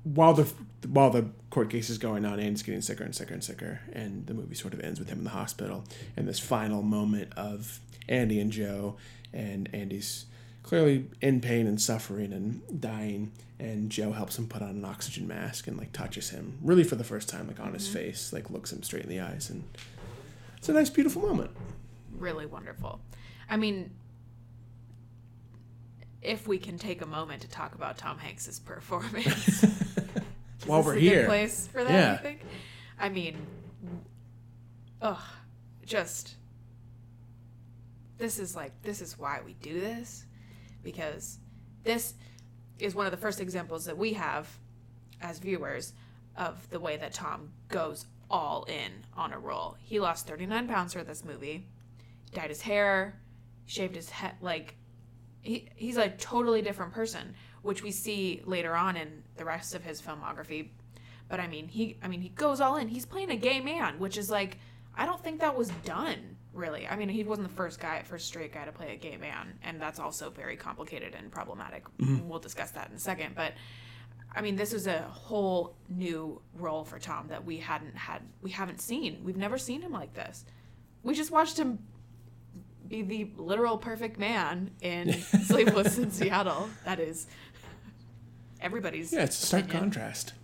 while 0.04 0.34
the 0.34 0.52
while 0.88 1.10
the 1.10 1.26
court 1.50 1.70
case 1.70 1.90
is 1.90 1.98
going 1.98 2.24
on, 2.24 2.38
Andy's 2.38 2.62
getting 2.62 2.82
sicker 2.82 3.04
and 3.04 3.14
sicker 3.14 3.34
and 3.34 3.42
sicker, 3.42 3.80
and 3.92 4.26
the 4.26 4.34
movie 4.34 4.54
sort 4.54 4.74
of 4.74 4.80
ends 4.80 4.98
with 4.98 5.08
him 5.08 5.18
in 5.18 5.24
the 5.24 5.30
hospital, 5.30 5.84
and 6.16 6.28
this 6.28 6.38
final 6.38 6.82
moment 6.82 7.32
of 7.36 7.80
Andy 8.08 8.40
and 8.40 8.52
Joe, 8.52 8.96
and 9.32 9.68
Andy's 9.72 10.26
clearly 10.62 11.06
in 11.20 11.40
pain 11.40 11.66
and 11.66 11.80
suffering 11.80 12.32
and 12.32 12.80
dying, 12.80 13.32
and 13.58 13.90
Joe 13.90 14.12
helps 14.12 14.38
him 14.38 14.46
put 14.46 14.62
on 14.62 14.70
an 14.70 14.84
oxygen 14.84 15.26
mask 15.26 15.66
and 15.66 15.76
like 15.76 15.92
touches 15.92 16.30
him, 16.30 16.58
really 16.62 16.84
for 16.84 16.94
the 16.94 17.04
first 17.04 17.28
time, 17.28 17.48
like 17.48 17.58
on 17.58 17.74
his 17.74 17.88
face, 17.88 18.32
like 18.32 18.50
looks 18.50 18.72
him 18.72 18.84
straight 18.84 19.02
in 19.02 19.08
the 19.08 19.20
eyes, 19.20 19.50
and 19.50 19.64
it's 20.56 20.68
a 20.68 20.72
nice, 20.72 20.90
beautiful 20.90 21.22
moment. 21.22 21.50
Really 22.10 22.46
wonderful. 22.46 23.00
I 23.48 23.56
mean, 23.56 23.90
if 26.22 26.46
we 26.46 26.58
can 26.58 26.78
take 26.78 27.02
a 27.02 27.06
moment 27.06 27.42
to 27.42 27.48
talk 27.48 27.74
about 27.74 27.98
Tom 27.98 28.18
Hanks's 28.18 28.60
performance, 28.60 29.64
While 30.66 30.82
we're 30.82 30.94
here. 30.94 31.26
place 31.26 31.66
for 31.66 31.82
that. 31.82 31.92
Yeah. 31.92 32.12
I 32.12 32.16
think. 32.18 32.40
I 32.98 33.08
mean, 33.08 33.46
ugh, 35.00 35.18
just 35.84 36.34
this 38.18 38.38
is 38.38 38.54
like 38.54 38.72
this 38.82 39.00
is 39.00 39.18
why 39.18 39.40
we 39.44 39.54
do 39.54 39.80
this 39.80 40.26
because 40.82 41.38
this 41.82 42.14
is 42.78 42.94
one 42.94 43.06
of 43.06 43.10
the 43.12 43.18
first 43.18 43.40
examples 43.40 43.86
that 43.86 43.96
we 43.96 44.12
have 44.12 44.46
as 45.22 45.38
viewers 45.38 45.94
of 46.36 46.68
the 46.70 46.78
way 46.78 46.96
that 46.98 47.12
Tom 47.14 47.50
goes 47.68 48.06
all 48.30 48.64
in 48.64 48.92
on 49.16 49.32
a 49.32 49.38
role. 49.38 49.76
He 49.80 49.98
lost 49.98 50.26
39 50.28 50.68
pounds 50.68 50.92
for 50.92 51.02
this 51.02 51.24
movie, 51.24 51.66
dyed 52.32 52.48
his 52.48 52.60
hair, 52.60 53.20
shaved 53.66 53.94
his 53.94 54.10
head, 54.10 54.34
like 54.40 54.76
he, 55.42 55.68
he's 55.74 55.96
a 55.96 56.10
totally 56.10 56.62
different 56.62 56.92
person, 56.92 57.34
which 57.62 57.82
we 57.82 57.90
see 57.90 58.42
later 58.44 58.74
on 58.74 58.96
in 58.96 59.22
the 59.36 59.44
rest 59.44 59.74
of 59.74 59.82
his 59.82 60.00
filmography. 60.00 60.70
But 61.28 61.40
I 61.40 61.46
mean, 61.46 61.68
he 61.68 61.98
I 62.02 62.08
mean, 62.08 62.20
he 62.20 62.30
goes 62.30 62.60
all 62.60 62.76
in. 62.76 62.88
He's 62.88 63.06
playing 63.06 63.30
a 63.30 63.36
gay 63.36 63.60
man, 63.60 63.98
which 63.98 64.18
is 64.18 64.30
like 64.30 64.58
I 64.96 65.06
don't 65.06 65.22
think 65.22 65.40
that 65.40 65.56
was 65.56 65.68
done 65.84 66.36
really. 66.52 66.86
I 66.88 66.96
mean, 66.96 67.08
he 67.08 67.22
wasn't 67.22 67.48
the 67.48 67.54
first 67.54 67.78
guy, 67.78 68.02
first 68.02 68.26
straight 68.26 68.52
guy 68.52 68.64
to 68.64 68.72
play 68.72 68.92
a 68.92 68.96
gay 68.96 69.16
man, 69.16 69.58
and 69.62 69.80
that's 69.80 70.00
also 70.00 70.30
very 70.30 70.56
complicated 70.56 71.14
and 71.14 71.30
problematic. 71.30 71.84
Mm-hmm. 71.98 72.28
We'll 72.28 72.40
discuss 72.40 72.72
that 72.72 72.90
in 72.90 72.96
a 72.96 72.98
second, 72.98 73.34
but 73.36 73.54
I 74.34 74.42
mean, 74.42 74.56
this 74.56 74.72
is 74.72 74.86
a 74.86 75.02
whole 75.02 75.76
new 75.88 76.40
role 76.54 76.84
for 76.84 76.98
Tom 76.98 77.28
that 77.28 77.44
we 77.44 77.58
hadn't 77.58 77.96
had, 77.96 78.22
we 78.42 78.50
haven't 78.50 78.80
seen. 78.80 79.20
We've 79.24 79.36
never 79.36 79.58
seen 79.58 79.82
him 79.82 79.92
like 79.92 80.14
this. 80.14 80.44
We 81.02 81.14
just 81.14 81.30
watched 81.30 81.58
him 81.58 81.80
the 82.90 83.30
literal 83.36 83.78
perfect 83.78 84.18
man 84.18 84.70
in 84.82 85.12
Sleepless 85.22 85.98
in 85.98 86.10
Seattle. 86.10 86.68
That 86.84 86.98
is 87.00 87.26
everybody's. 88.60 89.12
Yeah, 89.12 89.24
it's 89.24 89.42
a 89.42 89.46
stark 89.46 89.64
opinion. 89.64 89.84
contrast. 89.84 90.34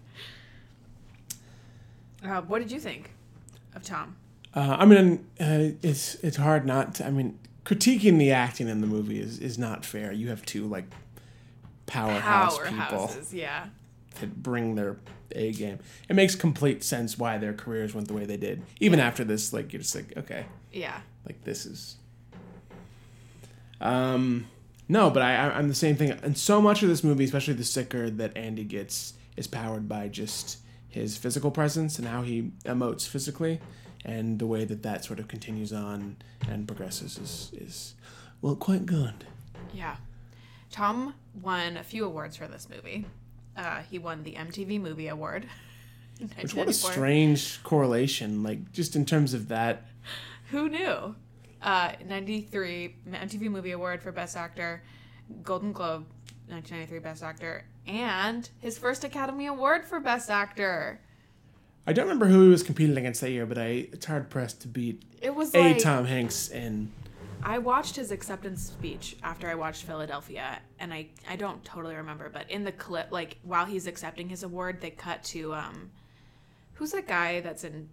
Uh, 2.24 2.40
what 2.42 2.60
did 2.60 2.70
you 2.72 2.80
think 2.80 3.10
of 3.74 3.82
Tom? 3.82 4.16
Uh, 4.54 4.76
I 4.78 4.84
mean, 4.86 5.26
uh, 5.40 5.76
it's 5.82 6.14
it's 6.16 6.36
hard 6.36 6.64
not 6.64 6.94
to. 6.96 7.06
I 7.06 7.10
mean, 7.10 7.38
critiquing 7.64 8.18
the 8.18 8.30
acting 8.32 8.68
in 8.68 8.80
the 8.80 8.86
movie 8.86 9.20
is, 9.20 9.38
is 9.38 9.58
not 9.58 9.84
fair. 9.84 10.12
You 10.12 10.28
have 10.28 10.44
two 10.46 10.66
like 10.66 10.84
powerhouse 11.86 12.58
people 12.58 13.10
yeah. 13.32 13.66
that 14.20 14.42
bring 14.42 14.76
their 14.76 14.96
A 15.32 15.52
game. 15.52 15.78
It 16.08 16.16
makes 16.16 16.34
complete 16.34 16.82
sense 16.82 17.18
why 17.18 17.38
their 17.38 17.52
careers 17.52 17.94
went 17.94 18.08
the 18.08 18.14
way 18.14 18.24
they 18.24 18.36
did. 18.38 18.62
Even 18.80 18.98
after 18.98 19.24
this, 19.24 19.52
like 19.52 19.72
you're 19.72 19.82
just 19.82 19.94
like, 19.94 20.16
okay, 20.16 20.46
Yeah. 20.72 21.00
like 21.26 21.42
this 21.44 21.66
is. 21.66 21.96
Um, 23.80 24.46
no, 24.88 25.10
but 25.10 25.22
I 25.22 25.34
I- 25.36 25.58
I'm 25.58 25.68
the 25.68 25.74
same 25.74 25.96
thing. 25.96 26.10
And 26.10 26.36
so 26.36 26.60
much 26.62 26.82
of 26.82 26.88
this 26.88 27.02
movie, 27.04 27.24
especially 27.24 27.54
the 27.54 27.64
sicker 27.64 28.08
that 28.10 28.36
Andy 28.36 28.64
gets, 28.64 29.14
is 29.36 29.46
powered 29.46 29.88
by 29.88 30.08
just 30.08 30.58
his 30.88 31.16
physical 31.16 31.50
presence 31.50 31.98
and 31.98 32.08
how 32.08 32.22
he 32.22 32.52
emotes 32.64 33.06
physically, 33.06 33.60
and 34.04 34.38
the 34.38 34.46
way 34.46 34.64
that 34.64 34.82
that 34.82 35.04
sort 35.04 35.18
of 35.18 35.28
continues 35.28 35.72
on 35.72 36.16
and 36.48 36.66
progresses 36.66 37.18
is 37.18 37.50
is 37.60 37.94
well 38.40 38.56
quite 38.56 38.86
good. 38.86 39.24
Yeah. 39.74 39.96
Tom 40.70 41.14
won 41.42 41.76
a 41.76 41.82
few 41.84 42.04
awards 42.04 42.36
for 42.36 42.46
this 42.46 42.68
movie. 42.68 43.06
Uh, 43.56 43.80
he 43.90 43.98
won 43.98 44.22
the 44.22 44.34
MTV 44.34 44.78
Movie 44.80 45.08
Award. 45.08 45.46
Which 46.40 46.54
what 46.54 46.68
a 46.68 46.72
strange 46.72 47.62
correlation, 47.62 48.42
like 48.42 48.72
just 48.72 48.96
in 48.96 49.04
terms 49.04 49.34
of 49.34 49.48
that. 49.48 49.86
Who 50.50 50.68
knew? 50.68 51.14
Uh, 51.62 51.92
93 52.06 52.96
MTV 53.10 53.50
Movie 53.50 53.72
Award 53.72 54.02
for 54.02 54.12
Best 54.12 54.36
Actor, 54.36 54.82
Golden 55.42 55.72
Globe 55.72 56.06
1993 56.48 56.98
Best 57.00 57.22
Actor, 57.22 57.64
and 57.86 58.48
his 58.60 58.78
first 58.78 59.04
Academy 59.04 59.46
Award 59.46 59.84
for 59.84 59.98
Best 60.00 60.30
Actor. 60.30 61.00
I 61.86 61.92
don't 61.92 62.04
remember 62.04 62.26
who 62.26 62.42
he 62.42 62.48
was 62.48 62.62
competing 62.62 62.96
against 62.96 63.20
that 63.20 63.30
year, 63.30 63.46
but 63.46 63.58
I 63.58 63.88
it's 63.92 64.06
hard 64.06 64.28
pressed 64.28 64.60
to 64.62 64.68
beat 64.68 65.02
It 65.22 65.34
was 65.34 65.54
a 65.54 65.58
like 65.60 65.78
Tom 65.78 66.04
Hanks 66.04 66.48
in 66.48 66.92
I 67.42 67.58
watched 67.58 67.94
his 67.94 68.10
acceptance 68.10 68.62
speech 68.62 69.16
after 69.22 69.48
I 69.48 69.54
watched 69.54 69.84
Philadelphia, 69.84 70.58
and 70.80 70.92
I 70.92 71.08
I 71.28 71.36
don't 71.36 71.64
totally 71.64 71.94
remember, 71.94 72.28
but 72.28 72.50
in 72.50 72.64
the 72.64 72.72
clip, 72.72 73.12
like 73.12 73.38
while 73.44 73.66
he's 73.66 73.86
accepting 73.86 74.28
his 74.28 74.42
award, 74.42 74.80
they 74.80 74.90
cut 74.90 75.22
to 75.24 75.54
um, 75.54 75.90
who's 76.74 76.90
that 76.92 77.06
guy 77.06 77.40
that's 77.40 77.62
in? 77.62 77.88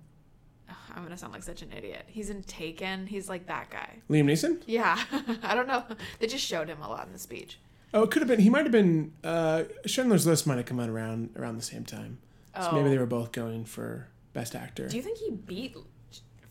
I'm 0.96 1.04
gonna 1.04 1.18
sound 1.18 1.34
like 1.34 1.44
such 1.44 1.62
an 1.62 1.72
idiot. 1.76 2.04
He's 2.08 2.30
in 2.30 2.44
Taken. 2.44 3.08
He's 3.08 3.28
like 3.30 3.48
that 3.48 3.70
guy. 3.70 4.00
Liam 4.10 4.26
Neeson. 4.26 4.62
Yeah, 4.66 5.00
I 5.44 5.56
don't 5.56 5.68
know. 5.68 5.84
They 6.20 6.28
just 6.28 6.46
showed 6.46 6.68
him 6.70 6.82
a 6.82 6.88
lot 6.90 7.08
in 7.08 7.14
the 7.14 7.20
speech. 7.20 7.60
Oh, 7.94 8.04
it 8.04 8.12
could 8.12 8.22
have 8.22 8.30
been. 8.30 8.40
He 8.40 8.50
might 8.50 8.64
have 8.64 8.72
been. 8.72 9.14
Uh, 9.24 9.64
Schindler's 9.86 10.26
List 10.26 10.48
might 10.48 10.58
have 10.58 10.66
come 10.66 10.80
out 10.80 10.90
around 10.90 11.32
around 11.36 11.58
the 11.58 11.64
same 11.64 11.84
time. 11.86 12.20
So 12.60 12.72
maybe 12.72 12.88
Oh. 12.88 12.92
they 12.92 12.98
were 12.98 13.06
both 13.08 13.32
going 13.32 13.66
for 13.66 14.08
best 14.34 14.56
actor. 14.56 14.88
Do 14.88 14.96
you 14.98 15.04
think 15.04 15.18
he 15.18 15.32
beat 15.32 15.76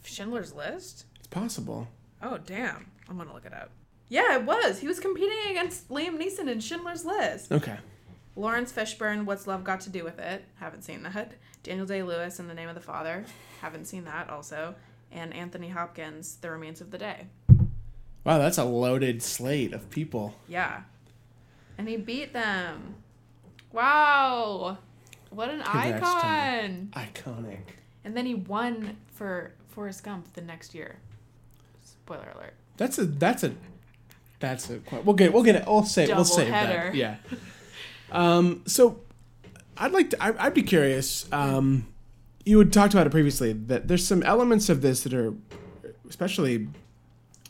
Schindler's 0.04 0.52
List? 0.54 1.06
it's 1.18 1.28
possible. 1.28 1.88
Oh 2.22 2.38
damn! 2.38 2.86
I'm 3.08 3.16
gonna 3.18 3.32
look 3.32 3.46
it 3.46 3.54
up. 3.54 3.70
Yeah, 4.08 4.34
it 4.36 4.44
was. 4.44 4.80
He 4.80 4.86
was 4.86 5.00
competing 5.00 5.38
against 5.50 5.88
Liam 5.88 6.18
Neeson 6.20 6.48
in 6.48 6.60
Schindler's 6.60 7.04
List. 7.04 7.50
Okay. 7.52 7.78
Laurence 8.36 8.72
Fishburne, 8.72 9.24
What's 9.24 9.46
Love 9.46 9.62
Got 9.64 9.80
to 9.82 9.90
Do 9.90 10.04
with 10.04 10.18
It? 10.18 10.44
Haven't 10.56 10.82
seen 10.84 11.02
that. 11.02 11.34
Daniel 11.62 11.86
Day 11.86 12.02
Lewis, 12.02 12.38
In 12.40 12.48
the 12.48 12.54
Name 12.54 12.68
of 12.68 12.74
the 12.74 12.80
Father. 12.80 13.24
Haven't 13.60 13.86
seen 13.86 14.04
that 14.04 14.28
also. 14.30 14.74
And 15.12 15.32
Anthony 15.34 15.68
Hopkins, 15.68 16.36
The 16.40 16.50
Remains 16.50 16.80
of 16.80 16.90
the 16.90 16.98
Day. 16.98 17.26
Wow, 18.24 18.38
that's 18.38 18.58
a 18.58 18.64
loaded 18.64 19.22
slate 19.22 19.72
of 19.72 19.90
people. 19.90 20.34
Yeah. 20.48 20.82
And 21.78 21.88
he 21.88 21.96
beat 21.96 22.32
them. 22.32 22.96
Wow. 23.72 24.78
What 25.30 25.50
an 25.50 25.62
Congrats, 25.62 26.04
icon. 26.04 26.92
Iconic. 26.92 27.60
And 28.04 28.16
then 28.16 28.26
he 28.26 28.34
won 28.34 28.96
for 29.12 29.52
Forrest 29.68 30.04
Gump 30.04 30.32
the 30.34 30.40
next 30.40 30.74
year. 30.74 30.96
Spoiler 31.84 32.28
alert. 32.34 32.54
That's 32.76 32.98
a. 32.98 33.06
That's 33.06 33.44
a. 33.44 33.54
That's 34.40 34.68
a. 34.70 34.80
We'll 35.04 35.14
get. 35.14 35.32
We'll 35.32 35.42
get 35.42 35.56
it. 35.56 35.64
We'll 35.66 35.84
save. 35.84 36.08
We'll 36.08 36.24
save 36.24 36.48
Doubleheader. 36.52 36.92
that. 36.92 36.94
Yeah. 36.94 37.16
Um. 38.10 38.62
So, 38.66 39.00
I'd 39.82 39.92
like 39.92 40.10
to. 40.10 40.22
I, 40.22 40.46
I'd 40.46 40.54
be 40.54 40.62
curious. 40.62 41.26
Um. 41.32 41.88
you 42.44 42.58
had 42.58 42.72
talked 42.72 42.94
about 42.94 43.06
it 43.06 43.10
previously 43.10 43.52
that 43.52 43.88
there's 43.88 44.06
some 44.06 44.22
elements 44.22 44.68
of 44.68 44.80
this 44.82 45.02
that 45.02 45.12
are 45.14 45.34
especially 46.08 46.68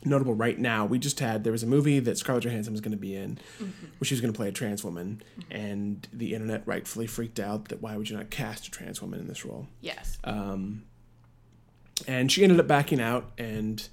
notable 0.05 0.33
right 0.33 0.57
now. 0.59 0.85
We 0.85 0.99
just 0.99 1.19
had 1.19 1.43
there 1.43 1.51
was 1.51 1.63
a 1.63 1.67
movie 1.67 1.99
that 1.99 2.17
Scarlett 2.17 2.43
Johansson 2.43 2.73
was 2.73 2.81
going 2.81 2.91
to 2.91 2.97
be 2.97 3.15
in, 3.15 3.37
where 3.59 4.05
she 4.05 4.13
was 4.13 4.21
going 4.21 4.33
to 4.33 4.37
play 4.37 4.49
a 4.49 4.51
trans 4.51 4.83
woman, 4.83 5.21
and 5.51 6.07
the 6.11 6.33
internet 6.33 6.63
rightfully 6.65 7.07
freaked 7.07 7.39
out 7.39 7.69
that 7.69 7.81
why 7.81 7.95
would 7.97 8.09
you 8.09 8.17
not 8.17 8.29
cast 8.29 8.67
a 8.67 8.71
trans 8.71 9.01
woman 9.01 9.19
in 9.19 9.27
this 9.27 9.45
role? 9.45 9.67
Yes. 9.81 10.17
Um, 10.23 10.83
and 12.07 12.31
she 12.31 12.43
ended 12.43 12.59
up 12.59 12.67
backing 12.67 12.99
out, 12.99 13.31
and 13.37 13.87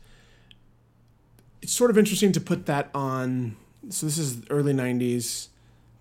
it's 1.62 1.72
sort 1.72 1.90
of 1.90 1.98
interesting 1.98 2.32
to 2.32 2.40
put 2.40 2.66
that 2.66 2.90
on. 2.94 3.56
So 3.90 4.06
this 4.06 4.18
is 4.18 4.38
early 4.50 4.72
'90s. 4.72 5.48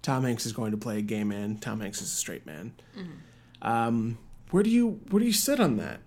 Tom 0.01 0.23
Hanks 0.23 0.45
is 0.45 0.53
going 0.53 0.71
to 0.71 0.77
play 0.77 0.97
a 0.99 1.01
gay 1.01 1.23
man. 1.23 1.57
Tom 1.57 1.79
Hanks 1.81 2.01
is 2.01 2.07
a 2.11 2.15
straight 2.15 2.45
man. 2.45 2.73
Um, 3.61 4.17
where 4.51 4.63
do 4.63 4.69
you 4.69 4.99
where 5.09 5.19
do 5.19 5.25
you 5.25 5.33
sit 5.33 5.59
on 5.59 5.77
that? 5.77 5.99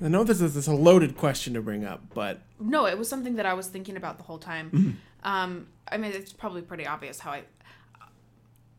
I 0.00 0.08
know 0.08 0.24
this 0.24 0.40
is, 0.40 0.54
this 0.54 0.64
is 0.64 0.68
a 0.68 0.74
loaded 0.74 1.16
question 1.16 1.54
to 1.54 1.62
bring 1.62 1.84
up, 1.84 2.02
but 2.12 2.40
no, 2.58 2.86
it 2.86 2.98
was 2.98 3.08
something 3.08 3.36
that 3.36 3.46
I 3.46 3.54
was 3.54 3.68
thinking 3.68 3.96
about 3.96 4.18
the 4.18 4.24
whole 4.24 4.38
time. 4.38 4.70
Mm-hmm. 4.70 4.90
Um, 5.28 5.68
I 5.90 5.96
mean, 5.96 6.10
it's 6.12 6.32
probably 6.32 6.62
pretty 6.62 6.86
obvious 6.86 7.20
how 7.20 7.30
I. 7.32 7.42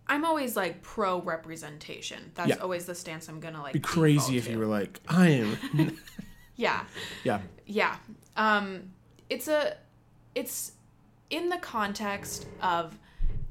I'm 0.06 0.26
always 0.26 0.56
like 0.58 0.82
pro 0.82 1.22
representation. 1.22 2.32
That's 2.36 2.50
Yeah. 2.50 2.56
always 2.58 2.86
the 2.86 2.94
stance 2.96 3.30
I'm 3.30 3.40
gonna 3.40 3.62
like. 3.62 3.74
be 3.74 3.80
crazy 3.80 4.38
if 4.38 4.46
to. 4.46 4.52
you 4.52 4.60
were 4.60 4.66
like, 4.66 5.00
I 5.08 5.30
am. 5.30 5.98
Yeah, 6.56 6.84
yeah, 7.24 7.40
yeah. 7.66 7.96
Um, 8.38 8.92
it's 9.28 9.48
a, 9.48 9.76
it's 10.36 10.74
in 11.32 11.50
the 11.50 11.58
context 11.58 12.46
of 12.62 12.96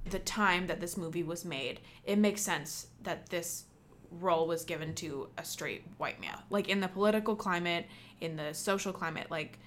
the 0.09 0.19
time 0.19 0.67
that 0.67 0.81
this 0.81 0.97
movie 0.97 1.23
was 1.23 1.45
made. 1.45 1.81
It 2.05 2.19
makes 2.19 2.43
sense 2.43 2.88
that 3.03 3.29
this 3.29 3.65
role 4.11 4.47
was 4.47 4.65
given 4.65 4.95
to 4.95 5.29
a 5.38 5.45
straight 5.45 5.85
white 5.99 6.21
male. 6.21 6.43
Like 6.51 6.69
in 6.69 6.81
the 6.81 6.88
political 6.88 7.37
climate, 7.37 7.87
in 8.21 8.37
the 8.37 8.53
social 8.53 8.93
climate, 8.93 9.31
like 9.31 9.59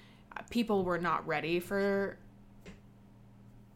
people 0.50 0.84
were 0.84 0.98
not 0.98 1.26
ready 1.26 1.60
for 1.60 2.18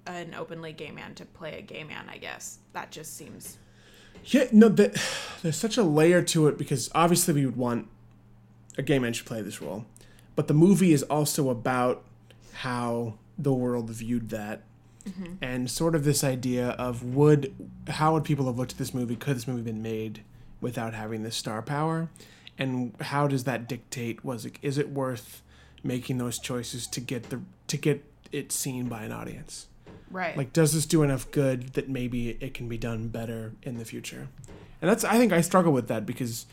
an 0.07 0.35
openly 0.35 0.73
gay 0.73 0.90
man 0.90 1.14
to 1.14 1.25
play 1.25 1.59
a 1.59 1.62
gay 1.62 1.85
man. 1.85 2.07
I 2.09 2.18
guess 2.18 2.59
that 2.73 2.90
just 2.90 3.16
seems 3.16 3.59
yeah. 4.25 4.46
No, 4.53 4.68
there's 5.42 5.57
such 5.57 5.77
a 5.77 5.83
layer 5.83 6.23
to 6.23 6.49
it 6.49 6.59
because 6.59 6.90
obviously 6.94 7.35
we 7.35 7.46
would 7.46 7.57
want 7.57 7.88
a 8.79 8.83
gay 8.83 8.99
man 8.99 9.12
should 9.12 9.27
play 9.27 9.42
this 9.42 9.61
role, 9.61 9.87
but 10.37 10.49
the 10.49 10.55
movie 10.55 10.92
is 10.92 11.03
also 11.05 11.51
about 11.51 12.05
how 12.53 13.14
the 13.38 13.53
world 13.53 13.90
viewed 13.90 14.29
that 14.31 14.62
Mm-hmm. 15.08 15.34
and 15.40 15.70
sort 15.70 15.94
of 15.94 16.04
this 16.04 16.22
idea 16.22 16.70
of 16.70 17.02
would 17.02 17.54
how 17.88 18.12
would 18.12 18.24
people 18.24 18.44
have 18.46 18.58
looked 18.58 18.72
at 18.72 18.78
this 18.78 18.92
movie? 18.92 19.16
Could 19.16 19.36
this 19.36 19.48
movie 19.48 19.62
been 19.62 19.80
made 19.80 20.22
without 20.60 20.92
having 20.92 21.22
this 21.22 21.36
star 21.36 21.62
power? 21.62 22.10
And 22.58 22.94
how 23.00 23.26
does 23.26 23.44
that 23.44 23.66
dictate 23.66 24.22
was 24.24 24.44
it 24.44 24.56
is 24.60 24.76
it 24.76 24.90
worth 24.90 25.42
making 25.82 26.18
those 26.18 26.38
choices 26.38 26.86
to 26.88 27.00
get 27.00 27.30
the 27.30 27.40
to 27.68 27.78
get 27.78 28.04
it 28.30 28.52
seen 28.52 28.88
by 28.88 29.04
an 29.04 29.12
audience? 29.12 29.68
Right. 30.10 30.36
like 30.36 30.52
does 30.52 30.74
this 30.74 30.86
do 30.86 31.02
enough 31.02 31.30
good 31.30 31.74
that 31.74 31.88
maybe 31.88 32.30
it 32.30 32.52
can 32.52 32.68
be 32.68 32.76
done 32.76 33.08
better 33.08 33.52
in 33.62 33.78
the 33.78 33.84
future? 33.84 34.28
And 34.82 34.90
that's 34.90 35.04
i 35.04 35.16
think 35.16 35.32
i 35.32 35.40
struggle 35.40 35.72
with 35.72 35.88
that 35.88 36.04
because 36.04 36.46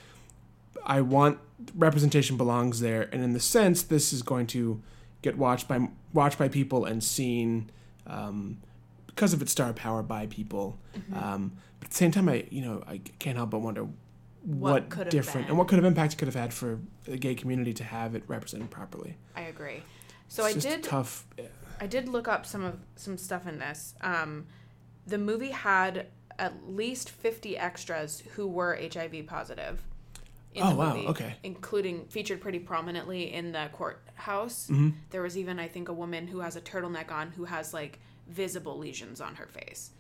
i 0.86 1.02
want 1.02 1.40
representation 1.76 2.38
belongs 2.38 2.80
there. 2.80 3.10
And 3.12 3.24
in 3.24 3.34
the 3.34 3.40
sense 3.40 3.84
this 3.84 4.14
is 4.14 4.22
going 4.22 4.48
to 4.48 4.82
get 5.22 5.38
watched 5.38 5.68
by 5.68 5.90
watched 6.14 6.38
by 6.38 6.48
people 6.48 6.86
and 6.86 7.04
seen 7.04 7.72
um, 8.08 8.58
because 9.08 9.34
of 9.34 9.42
its 9.42 9.52
star 9.52 9.74
power 9.74 10.02
by 10.04 10.28
people 10.28 10.80
um, 11.14 11.58
but 11.80 11.88
at 11.88 11.92
the 11.92 11.98
same 11.98 12.12
time 12.12 12.28
i 12.30 12.46
you 12.50 12.62
know 12.62 12.84
i 12.88 12.98
can't 13.20 13.38
help 13.38 13.50
but 13.50 13.60
wonder 13.60 13.88
what, 14.44 14.90
could 14.90 15.10
different 15.10 15.48
been. 15.48 15.50
and 15.50 15.58
what 15.58 15.68
could 15.68 15.78
have 15.78 15.86
impact 15.86 16.14
it 16.14 16.18
could 16.18 16.28
have 16.28 16.36
had 16.36 16.54
for 16.54 16.80
the 17.06 17.18
gay 17.18 17.36
community 17.36 17.74
to 17.74 17.84
have 17.84 18.16
it 18.16 18.24
represented 18.28 18.70
properly 18.70 19.18
I 19.36 19.42
agree. 19.42 19.84
So 20.28 20.46
it's 20.46 20.66
I 20.66 20.70
did. 20.70 20.84
tough 20.84 21.26
I 21.80 21.88
did 21.88 22.10
look 22.10 22.28
up 22.28 22.46
some 22.46 22.64
of 22.64 22.80
some 22.96 23.18
stuff 23.18 23.48
in 23.48 23.60
this. 23.60 23.94
Um, 24.02 24.48
the 25.06 25.18
movie 25.18 25.52
had 25.52 26.08
at 26.40 26.68
least 26.68 27.10
fifty 27.10 27.58
extras 27.58 28.24
who 28.36 28.48
were 28.48 28.78
HIV 28.94 29.28
positive. 29.28 29.84
In 30.54 30.64
Oh, 30.64 30.70
the 30.70 30.76
wow, 30.76 30.96
movie, 30.96 31.08
okay. 31.08 31.36
Including 31.44 32.06
featured 32.08 32.42
pretty 32.42 32.60
prominently 32.60 33.34
in 33.34 33.52
the 33.52 33.70
courthouse. 33.74 34.68
Mm-hmm. 34.68 34.90
There 35.12 35.22
was 35.22 35.38
even 35.38 35.60
I 35.60 35.68
think 35.68 35.90
a 35.90 35.94
woman 35.94 36.28
who 36.28 36.40
has 36.40 36.56
a 36.56 36.62
turtleneck 36.62 37.12
on 37.12 37.32
who 37.32 37.46
has 37.46 37.74
like 37.74 38.00
visible 38.28 38.78
lesions 38.78 39.22
on 39.22 39.36
her 39.36 39.48
face 39.48 39.92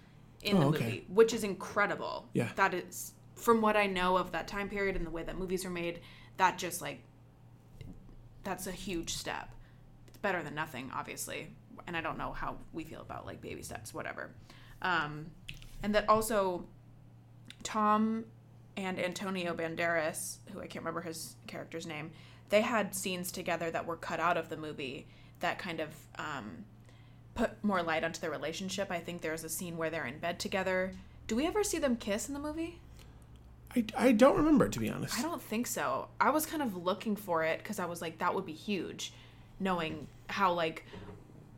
in 0.41 0.57
Oh, 0.57 0.59
the 0.59 0.65
okay. 0.67 0.83
movie, 0.85 1.05
which 1.09 1.33
is 1.33 1.43
incredible. 1.43 2.27
Yeah. 2.33 2.49
That 2.55 2.73
is 2.73 3.13
from 3.35 3.61
what 3.61 3.77
I 3.77 3.85
know 3.85 4.17
of 4.17 4.31
that 4.31 4.47
time 4.47 4.67
period 4.69 4.95
and 4.95 5.05
the 5.05 5.11
way 5.11 5.23
that 5.23 5.37
movies 5.37 5.63
are 5.65 5.69
made. 5.69 5.99
That 6.37 6.57
just 6.57 6.81
like 6.81 7.01
that's 8.43 8.65
a 8.67 8.71
huge 8.71 9.13
step. 9.13 9.53
It's 10.07 10.17
better 10.17 10.41
than 10.41 10.55
nothing, 10.55 10.91
obviously. 10.93 11.49
And 11.85 11.95
I 11.95 12.01
don't 12.01 12.17
know 12.17 12.31
how 12.31 12.57
we 12.73 12.83
feel 12.83 13.01
about 13.01 13.25
like 13.25 13.41
baby 13.41 13.61
steps, 13.61 13.93
whatever. 13.93 14.31
Um, 14.81 15.27
and 15.83 15.93
that 15.95 16.07
also 16.09 16.65
Tom 17.63 18.25
and 18.77 18.99
Antonio 18.99 19.53
Banderas, 19.53 20.37
who 20.53 20.59
I 20.59 20.67
can't 20.67 20.85
remember 20.85 21.01
his 21.01 21.35
character's 21.47 21.87
name, 21.87 22.11
they 22.49 22.61
had 22.61 22.95
scenes 22.95 23.31
together 23.31 23.71
that 23.71 23.85
were 23.85 23.97
cut 23.97 24.19
out 24.19 24.37
of 24.37 24.49
the 24.49 24.55
movie 24.55 25.07
that 25.39 25.59
kind 25.59 25.79
of 25.79 25.89
um, 26.17 26.63
put 27.35 27.61
more 27.63 27.81
light 27.83 28.03
onto 28.03 28.21
their 28.21 28.31
relationship. 28.31 28.91
I 28.91 28.99
think 28.99 29.21
there's 29.21 29.43
a 29.43 29.49
scene 29.49 29.75
where 29.77 29.89
they're 29.89 30.05
in 30.05 30.19
bed 30.19 30.39
together. 30.39 30.93
Do 31.25 31.35
we 31.35 31.45
ever 31.45 31.63
see 31.63 31.79
them 31.79 31.97
kiss 31.97 32.27
in 32.27 32.33
the 32.33 32.39
movie? 32.39 32.79
I, 33.75 33.83
I 33.97 34.11
don't 34.13 34.37
remember 34.37 34.69
to 34.69 34.79
be 34.79 34.89
honest 34.89 35.19
I 35.19 35.21
don't 35.21 35.41
think 35.41 35.67
so. 35.67 36.07
I 36.21 36.29
was 36.29 36.45
kind 36.45 36.63
of 36.63 36.77
looking 36.77 37.17
for 37.17 37.43
it 37.43 37.59
because 37.59 37.79
I 37.79 37.85
was 37.85 38.01
like, 38.01 38.19
that 38.19 38.33
would 38.33 38.45
be 38.45 38.53
huge, 38.53 39.11
knowing 39.59 40.07
how 40.27 40.53
like 40.53 40.85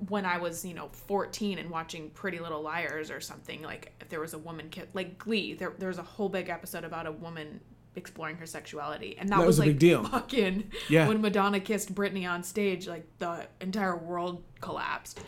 when 0.07 0.25
I 0.25 0.37
was 0.37 0.63
you 0.63 0.73
know 0.73 0.87
14 0.87 1.59
and 1.59 1.69
watching 1.69 2.09
Pretty 2.11 2.39
Little 2.39 2.61
Liars 2.61 3.11
or 3.11 3.19
something 3.19 3.61
like 3.61 3.91
if 3.99 4.09
there 4.09 4.19
was 4.19 4.33
a 4.33 4.37
woman 4.37 4.69
ki- 4.69 4.83
like 4.93 5.17
Glee, 5.17 5.53
there 5.53 5.73
there 5.77 5.89
was 5.89 5.97
a 5.97 6.03
whole 6.03 6.29
big 6.29 6.49
episode 6.49 6.83
about 6.83 7.05
a 7.05 7.11
woman 7.11 7.59
exploring 7.95 8.37
her 8.37 8.45
sexuality, 8.45 9.15
and 9.19 9.29
that, 9.29 9.37
That 9.37 9.45
was, 9.45 9.57
was 9.57 9.59
a 9.59 9.61
like 9.61 9.69
big 9.71 9.79
deal. 9.79 10.03
Fucking 10.05 10.71
Yeah. 10.89 11.07
when 11.07 11.21
Madonna 11.21 11.59
kissed 11.59 11.93
Britney 11.93 12.29
on 12.29 12.43
stage, 12.43 12.87
like 12.87 13.05
the 13.19 13.47
entire 13.61 13.95
world 13.95 14.43
collapsed. 14.61 15.19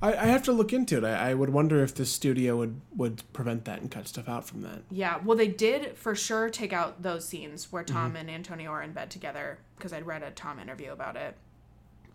I, 0.00 0.14
I 0.14 0.26
have 0.26 0.42
to 0.44 0.52
look 0.52 0.72
into 0.72 0.98
it. 0.98 1.04
I, 1.04 1.30
I 1.30 1.34
would 1.34 1.50
wonder 1.50 1.82
if 1.82 1.94
the 1.94 2.04
studio 2.04 2.56
would, 2.56 2.80
would 2.96 3.22
prevent 3.32 3.64
that 3.66 3.80
and 3.80 3.90
cut 3.90 4.08
stuff 4.08 4.28
out 4.28 4.46
from 4.46 4.62
that. 4.62 4.82
Yeah, 4.90 5.18
well, 5.24 5.36
they 5.36 5.46
did 5.46 5.96
for 5.96 6.14
sure 6.14 6.50
take 6.50 6.72
out 6.72 7.02
those 7.02 7.24
scenes 7.26 7.70
where 7.70 7.84
mm-hmm. 7.84 7.94
Tom 7.94 8.16
and 8.16 8.28
Antonio 8.28 8.70
are 8.70 8.82
in 8.82 8.92
bed 8.92 9.10
together 9.10 9.58
because 9.76 9.92
I'd 9.92 10.06
read 10.06 10.22
a 10.22 10.30
Tom 10.32 10.58
interview 10.58 10.92
about 10.92 11.16
it. 11.16 11.36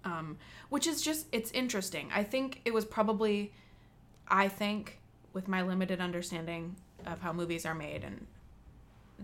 Um, 0.07 0.37
which 0.69 0.87
is 0.87 1.01
just, 1.01 1.27
it's 1.33 1.51
interesting. 1.51 2.09
I 2.13 2.23
think 2.23 2.61
it 2.63 2.73
was 2.73 2.85
probably, 2.85 3.51
I 4.27 4.47
think, 4.47 4.99
with 5.33 5.49
my 5.49 5.63
limited 5.63 5.99
understanding 5.99 6.77
of 7.05 7.19
how 7.19 7.33
movies 7.33 7.65
are 7.65 7.75
made 7.75 8.05
and 8.05 8.25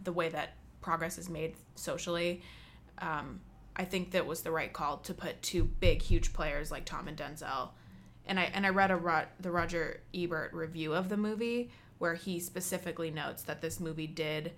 the 0.04 0.12
way 0.12 0.28
that 0.30 0.56
progress 0.82 1.18
is 1.18 1.30
made 1.30 1.56
socially, 1.76 2.42
um, 3.00 3.40
I 3.76 3.86
think 3.86 4.12
that 4.12 4.26
was 4.26 4.42
the 4.42 4.52
right 4.52 4.74
call 4.74 4.98
to 4.98 5.14
put 5.14 5.42
two 5.42 5.64
big, 5.64 6.02
huge 6.02 6.34
players 6.34 6.70
like 6.70 6.84
Tom 6.86 7.08
and 7.08 7.18
Denzel. 7.18 7.70
And 8.26 8.40
I 8.40 8.44
and 8.54 8.66
I 8.66 8.70
read 8.70 8.92
a 8.92 8.96
Ro- 8.96 9.26
the 9.40 9.52
Roger 9.52 10.02
Ebert 10.14 10.54
review 10.54 10.94
of 10.94 11.10
the 11.10 11.18
movie 11.18 11.72
where 11.98 12.14
he 12.14 12.40
specifically 12.40 13.10
notes 13.10 13.44
that 13.44 13.62
this 13.62 13.80
movie 13.80 14.08
did 14.08 14.52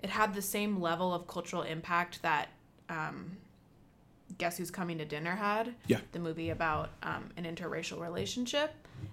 it 0.00 0.10
had 0.10 0.34
the 0.34 0.42
same 0.42 0.80
level 0.80 1.12
of 1.12 1.26
cultural 1.26 1.62
impact 1.62 2.22
that 2.22 2.48
um, 2.88 3.36
Guess 4.38 4.58
Who's 4.58 4.70
Coming 4.70 4.98
to 4.98 5.04
Dinner 5.04 5.34
had. 5.36 5.74
Yeah. 5.86 6.00
The 6.12 6.18
movie 6.20 6.50
about 6.50 6.90
um, 7.02 7.30
an 7.36 7.44
interracial 7.44 8.00
relationship. 8.00 8.72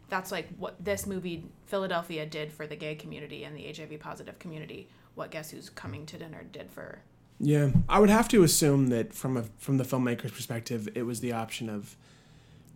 That's 0.10 0.32
like 0.32 0.48
what 0.58 0.84
this 0.84 1.06
movie 1.06 1.44
Philadelphia 1.66 2.26
did 2.26 2.52
for 2.52 2.68
the 2.68 2.76
gay 2.76 2.96
community 2.96 3.44
and 3.44 3.56
the 3.58 3.64
HIV 3.72 4.00
positive 4.00 4.38
community. 4.40 4.88
What 5.16 5.32
Guess 5.32 5.52
Who's 5.52 5.70
Coming 5.70 6.06
to 6.08 6.18
Dinner 6.18 6.44
did 6.52 6.70
for 6.72 7.00
Yeah, 7.40 7.70
I 7.90 8.00
would 8.00 8.10
have 8.10 8.28
to 8.30 8.44
assume 8.44 8.88
that 8.88 9.14
from 9.14 9.36
a 9.38 9.44
from 9.58 9.78
the 9.78 9.84
filmmaker's 9.84 10.32
perspective, 10.32 10.88
it 10.96 11.04
was 11.04 11.20
the 11.22 11.34
option 11.34 11.70
of 11.70 11.96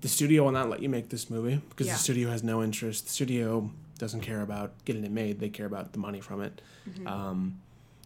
the 0.01 0.07
studio 0.07 0.43
will 0.45 0.51
not 0.51 0.69
let 0.69 0.81
you 0.81 0.89
make 0.89 1.09
this 1.09 1.29
movie 1.29 1.61
because 1.69 1.87
Yeah. 1.87 1.93
the 1.93 1.99
studio 1.99 2.29
has 2.29 2.41
no 2.43 2.63
interest. 2.63 3.05
The 3.05 3.11
studio 3.11 3.69
doesn't 3.97 4.21
care 4.21 4.41
about 4.41 4.73
getting 4.85 5.03
it 5.03 5.11
made; 5.11 5.39
they 5.39 5.49
care 5.49 5.65
about 5.65 5.91
the 5.93 5.99
money 5.99 6.21
from 6.21 6.41
it. 6.41 6.61
Um, 7.05 7.59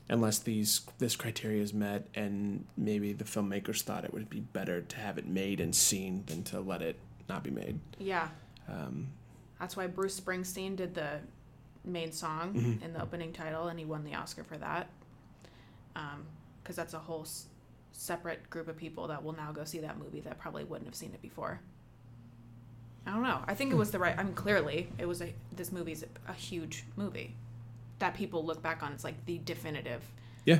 unless 0.10 0.40
these 0.40 0.82
this 1.00 1.16
criteria 1.16 1.62
is 1.62 1.74
met, 1.74 2.08
and 2.16 2.66
maybe 2.78 3.14
the 3.14 3.24
filmmakers 3.24 3.82
thought 3.82 4.04
it 4.06 4.14
would 4.14 4.30
be 4.30 4.40
better 4.42 4.82
to 4.82 4.98
have 4.98 5.18
it 5.18 5.26
made 5.28 5.60
and 5.60 5.74
seen 5.76 6.24
than 6.28 6.44
to 6.44 6.60
let 6.60 6.82
it 6.82 6.98
not 7.30 7.44
be 7.44 7.52
made. 7.52 7.80
Yeah. 8.00 8.28
Um, 8.70 9.08
That's 9.60 9.76
why 9.78 9.88
Bruce 9.88 10.20
Springsteen 10.20 10.76
did 10.76 10.94
the 10.96 11.20
main 11.86 12.12
song 12.12 12.54
Mm-hmm. 12.54 12.84
in 12.84 12.94
the 12.94 13.02
opening 13.02 13.34
title, 13.34 13.68
and 13.68 13.78
he 13.80 13.86
won 13.86 14.04
the 14.04 14.16
Oscar 14.16 14.44
for 14.44 14.58
that. 14.58 14.90
Because 16.62 16.76
that's 16.76 16.94
a 16.94 17.00
whole 17.00 17.22
s- 17.24 17.46
separate 17.92 18.50
group 18.50 18.68
of 18.68 18.78
people 18.78 19.08
that 19.08 19.24
will 19.24 19.34
now 19.34 19.52
go 19.52 19.64
see 19.64 19.80
that 19.80 19.98
movie 20.00 20.22
that 20.22 20.40
probably 20.40 20.64
wouldn't 20.64 20.88
have 20.88 20.96
seen 20.96 21.12
it 21.14 21.22
before. 21.22 21.60
I 23.06 23.12
don't 23.12 23.24
know. 23.24 23.42
I 23.46 23.54
think 23.54 23.72
it 23.72 23.76
was 23.76 23.92
the 23.92 24.00
right. 24.00 24.18
I 24.18 24.24
mean, 24.24 24.34
clearly, 24.34 24.88
it 24.98 25.06
was 25.08 25.22
a. 25.22 25.34
This 25.56 25.72
movie's 25.74 26.04
a 26.28 26.34
huge 26.34 26.86
movie 26.96 27.36
that 28.04 28.14
people 28.14 28.46
look 28.46 28.62
back 28.62 28.84
on. 28.84 28.92
It's 28.92 29.06
like 29.06 29.26
the 29.26 29.38
definitive. 29.40 30.04
yeah, 30.46 30.60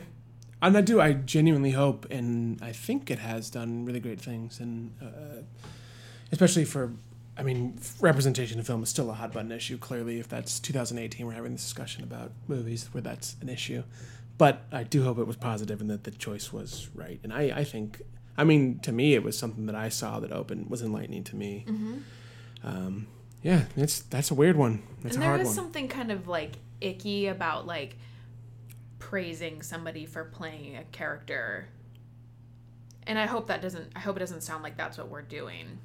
and 0.62 0.78
I 0.78 0.82
do. 0.82 1.02
I 1.02 1.12
genuinely 1.12 1.72
hope, 1.72 2.08
and 2.10 2.58
I 2.62 2.72
think 2.72 3.12
it 3.12 3.20
has 3.20 3.50
done 3.50 3.84
really 3.84 4.00
great 4.00 4.22
things, 4.22 4.60
and 4.60 4.94
uh, 5.02 5.42
especially 6.32 6.66
for. 6.66 6.94
I 7.36 7.42
mean, 7.42 7.80
representation 8.00 8.60
in 8.60 8.64
film 8.64 8.84
is 8.84 8.90
still 8.90 9.10
a 9.10 9.14
hot 9.14 9.34
button 9.34 9.52
issue. 9.52 9.80
Clearly, 9.80 10.20
if 10.20 10.30
that's 10.30 10.60
2018, 10.60 11.26
we're 11.26 11.34
having 11.34 11.54
this 11.54 11.64
discussion 11.64 12.04
about 12.04 12.32
movies 12.48 12.90
where 12.92 13.02
that's 13.02 13.36
an 13.42 13.50
issue. 13.50 13.82
But 14.38 14.62
I 14.72 14.84
do 14.84 15.04
hope 15.04 15.18
it 15.18 15.26
was 15.26 15.36
positive 15.36 15.82
and 15.82 15.90
that 15.90 16.04
the 16.04 16.12
choice 16.12 16.54
was 16.54 16.90
right. 16.94 17.20
And 17.24 17.34
I, 17.34 17.42
I 17.56 17.64
think, 17.64 18.04
I 18.38 18.44
mean, 18.44 18.78
to 18.82 18.92
me, 18.92 19.16
it 19.16 19.24
was 19.24 19.36
something 19.36 19.66
that 19.66 19.74
I 19.74 19.90
saw 19.90 20.20
that 20.20 20.32
opened 20.32 20.70
was 20.70 20.84
enlightening 20.84 21.24
to 21.24 21.36
me. 21.36 21.66
Mm-hmm. 21.68 21.98
Um, 22.64 23.08
yeah, 23.42 23.64
it's 23.76 24.02
that's 24.02 24.30
a 24.30 24.36
weird 24.36 24.56
one. 24.56 24.84
That's 25.02 25.16
and 25.16 25.24
a 25.24 25.28
there 25.28 25.42
is 25.42 25.54
something 25.54 25.88
kind 25.88 26.12
of 26.12 26.28
like 26.28 26.54
icky 26.84 27.28
about 27.28 27.66
like 27.66 27.98
praising 29.00 29.62
somebody 29.62 30.06
for 30.06 30.24
playing 30.24 30.78
a 30.78 30.84
character. 30.86 31.68
And 33.06 33.20
I 33.20 33.26
hope 33.26 33.48
that 33.48 33.62
doesn't 33.62 33.92
I 33.96 34.00
hope 34.00 34.16
it 34.18 34.20
doesn't 34.20 34.42
sound 34.42 34.64
like 34.64 34.78
that's 34.78 34.98
what 34.98 35.10
we're 35.10 35.22
doing. 35.22 35.80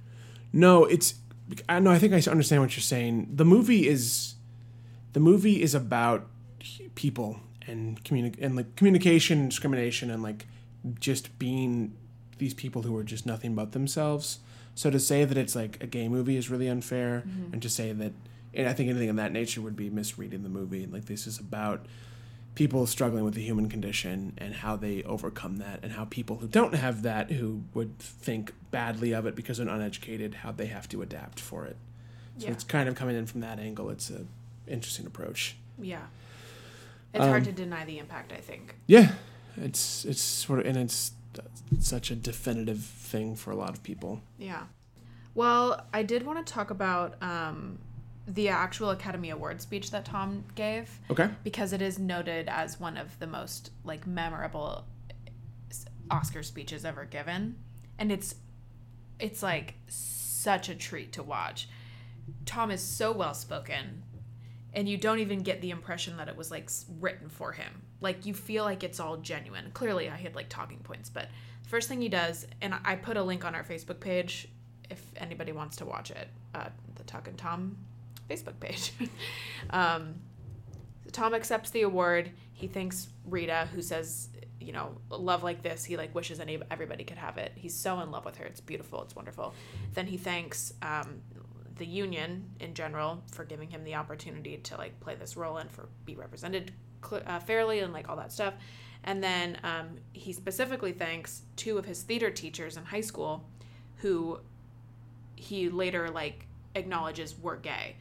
No, 0.52 0.84
it's. 0.84 1.14
I 1.68 1.78
know. 1.78 1.90
I 1.90 1.98
think 1.98 2.12
I 2.12 2.30
understand 2.30 2.62
what 2.62 2.76
you're 2.76 2.82
saying. 2.82 3.30
The 3.34 3.44
movie 3.44 3.88
is, 3.88 4.34
the 5.14 5.20
movie 5.20 5.62
is 5.62 5.74
about 5.74 6.26
people 6.94 7.40
and 7.66 8.02
communi- 8.04 8.36
and 8.40 8.54
like 8.54 8.76
communication, 8.76 9.48
discrimination, 9.48 10.10
and 10.10 10.22
like 10.22 10.46
just 11.00 11.38
being 11.38 11.96
these 12.38 12.54
people 12.54 12.82
who 12.82 12.96
are 12.96 13.04
just 13.04 13.26
nothing 13.26 13.54
but 13.54 13.72
themselves. 13.72 14.40
So 14.74 14.90
to 14.90 15.00
say 15.00 15.24
that 15.24 15.36
it's 15.36 15.56
like 15.56 15.82
a 15.82 15.86
gay 15.86 16.08
movie 16.08 16.36
is 16.36 16.50
really 16.50 16.68
unfair, 16.68 17.24
mm-hmm. 17.26 17.52
and 17.52 17.62
to 17.62 17.68
say 17.68 17.92
that, 17.92 18.12
and 18.54 18.68
I 18.68 18.72
think 18.72 18.90
anything 18.90 19.08
of 19.10 19.16
that 19.16 19.32
nature 19.32 19.60
would 19.60 19.76
be 19.76 19.90
misreading 19.90 20.42
the 20.42 20.48
movie. 20.48 20.86
Like 20.86 21.04
this 21.06 21.26
is 21.26 21.38
about 21.38 21.86
people 22.54 22.86
struggling 22.86 23.22
with 23.24 23.34
the 23.34 23.42
human 23.42 23.68
condition 23.68 24.32
and 24.38 24.52
how 24.54 24.74
they 24.74 25.02
overcome 25.04 25.58
that 25.58 25.78
and 25.82 25.92
how 25.92 26.04
people 26.06 26.36
who 26.38 26.48
don't 26.48 26.74
have 26.74 27.02
that 27.02 27.30
who 27.30 27.62
would 27.74 27.96
think 28.00 28.52
badly 28.70 29.12
of 29.12 29.26
it 29.26 29.36
because 29.36 29.58
they're 29.58 29.68
uneducated 29.68 30.34
how 30.34 30.50
they 30.50 30.66
have 30.66 30.88
to 30.88 31.00
adapt 31.02 31.38
for 31.38 31.66
it 31.66 31.76
so 32.38 32.46
Yeah. 32.46 32.52
it's 32.52 32.64
kind 32.64 32.88
of 32.88 32.96
coming 32.96 33.14
in 33.16 33.26
from 33.26 33.42
that 33.42 33.60
angle 33.60 33.90
it's 33.90 34.10
a 34.10 34.24
interesting 34.66 35.06
approach 35.06 35.56
Yeah. 35.80 36.02
It's 37.14 37.24
hard 37.24 37.42
Um, 37.42 37.44
to 37.44 37.52
deny 37.52 37.84
the 37.84 37.98
impact, 38.00 38.32
I 38.32 38.38
think. 38.40 38.74
yeah 38.88 39.12
it's 39.56 40.04
it's 40.04 40.20
sort 40.22 40.58
of 40.58 40.66
and 40.66 40.76
it's 40.76 41.12
such 41.78 42.10
a 42.10 42.16
definitive 42.16 42.80
thing 42.82 43.36
for 43.36 43.52
a 43.52 43.56
lot 43.56 43.70
of 43.70 43.84
people 43.84 44.20
Yeah. 44.36 44.64
Well, 45.34 45.86
I 45.92 46.02
did 46.02 46.26
want 46.26 46.44
to 46.44 46.52
talk 46.52 46.70
about 46.70 47.22
um, 47.22 47.78
the 48.28 48.50
actual 48.50 48.90
Academy 48.90 49.30
Award 49.30 49.62
speech 49.62 49.90
that 49.90 50.04
Tom 50.04 50.44
gave 50.54 50.90
okay 51.10 51.30
because 51.42 51.72
it 51.72 51.80
is 51.80 51.98
noted 51.98 52.46
as 52.48 52.78
one 52.78 52.96
of 52.96 53.18
the 53.18 53.26
most 53.26 53.70
like 53.84 54.06
memorable 54.06 54.84
Oscar 56.10 56.42
speeches 56.42 56.84
ever 56.84 57.04
given, 57.04 57.56
and 57.98 58.12
it's 58.12 58.34
it's 59.18 59.42
like 59.42 59.74
such 59.88 60.68
a 60.68 60.74
treat 60.74 61.12
to 61.12 61.22
watch. 61.22 61.68
Tom 62.44 62.70
is 62.70 62.82
so 62.82 63.12
well 63.12 63.34
spoken, 63.34 64.02
and 64.74 64.88
you 64.88 64.96
don't 64.96 65.18
even 65.18 65.40
get 65.40 65.60
the 65.60 65.70
impression 65.70 66.16
that 66.18 66.28
it 66.28 66.36
was 66.36 66.50
like 66.50 66.70
written 67.00 67.28
for 67.28 67.52
him. 67.52 67.82
Like 68.00 68.26
you 68.26 68.34
feel 68.34 68.64
like 68.64 68.84
it's 68.84 69.00
all 69.00 69.16
genuine. 69.16 69.70
Clearly, 69.72 70.08
I 70.08 70.16
had 70.16 70.34
like 70.34 70.48
talking 70.48 70.78
points, 70.78 71.10
but 71.10 71.28
first 71.66 71.88
thing 71.88 72.00
he 72.00 72.08
does, 72.08 72.46
and 72.60 72.74
I 72.84 72.96
put 72.96 73.16
a 73.16 73.22
link 73.22 73.44
on 73.44 73.54
our 73.54 73.64
Facebook 73.64 74.00
page 74.00 74.48
if 74.90 75.02
anybody 75.16 75.52
wants 75.52 75.76
to 75.76 75.84
watch 75.84 76.10
it, 76.10 76.28
uh, 76.54 76.68
the 76.94 77.04
Talkin' 77.04 77.36
Tom 77.36 77.76
Facebook 78.28 78.60
page. 78.60 78.92
um, 79.70 80.16
Tom 81.12 81.34
accepts 81.34 81.70
the 81.70 81.82
award. 81.82 82.30
He 82.52 82.66
thanks 82.66 83.08
Rita, 83.24 83.68
who 83.74 83.82
says, 83.82 84.28
you 84.60 84.72
know, 84.72 84.96
love 85.10 85.42
like 85.42 85.62
this. 85.62 85.84
He 85.84 85.96
like 85.96 86.14
wishes 86.14 86.40
any 86.40 86.58
everybody 86.70 87.04
could 87.04 87.18
have 87.18 87.38
it. 87.38 87.52
He's 87.54 87.74
so 87.74 88.00
in 88.00 88.10
love 88.10 88.24
with 88.24 88.36
her. 88.36 88.44
It's 88.44 88.60
beautiful. 88.60 89.02
It's 89.02 89.16
wonderful. 89.16 89.54
Then 89.94 90.06
he 90.06 90.16
thanks 90.16 90.74
um, 90.82 91.22
the 91.76 91.86
union 91.86 92.50
in 92.60 92.74
general 92.74 93.22
for 93.32 93.44
giving 93.44 93.70
him 93.70 93.84
the 93.84 93.94
opportunity 93.94 94.56
to 94.56 94.76
like 94.76 94.98
play 95.00 95.14
this 95.14 95.36
role 95.36 95.58
and 95.58 95.70
for 95.70 95.88
be 96.04 96.16
represented 96.16 96.72
cl- 97.08 97.22
uh, 97.26 97.38
fairly 97.40 97.80
and 97.80 97.92
like 97.92 98.08
all 98.08 98.16
that 98.16 98.32
stuff. 98.32 98.54
And 99.04 99.22
then 99.22 99.58
um, 99.62 99.98
he 100.12 100.32
specifically 100.32 100.92
thanks 100.92 101.42
two 101.56 101.78
of 101.78 101.84
his 101.84 102.02
theater 102.02 102.30
teachers 102.30 102.76
in 102.76 102.84
high 102.84 103.00
school, 103.00 103.48
who 103.98 104.40
he 105.36 105.68
later 105.68 106.10
like 106.10 106.46
acknowledges 106.74 107.38
were 107.38 107.56
gay 107.56 107.96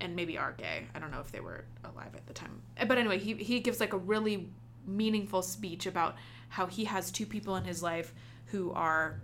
and 0.00 0.16
maybe 0.16 0.38
are 0.38 0.52
gay. 0.52 0.86
I 0.94 0.98
don't 0.98 1.10
know 1.10 1.20
if 1.20 1.32
they 1.32 1.40
were 1.40 1.64
alive 1.84 2.14
at 2.14 2.26
the 2.26 2.32
time. 2.32 2.62
But 2.86 2.98
anyway, 2.98 3.18
he 3.18 3.34
he 3.34 3.60
gives 3.60 3.80
like 3.80 3.92
a 3.92 3.98
really 3.98 4.48
meaningful 4.86 5.42
speech 5.42 5.86
about 5.86 6.16
how 6.48 6.66
he 6.66 6.84
has 6.84 7.10
two 7.10 7.26
people 7.26 7.56
in 7.56 7.64
his 7.64 7.82
life 7.82 8.12
who 8.46 8.72
are 8.72 9.20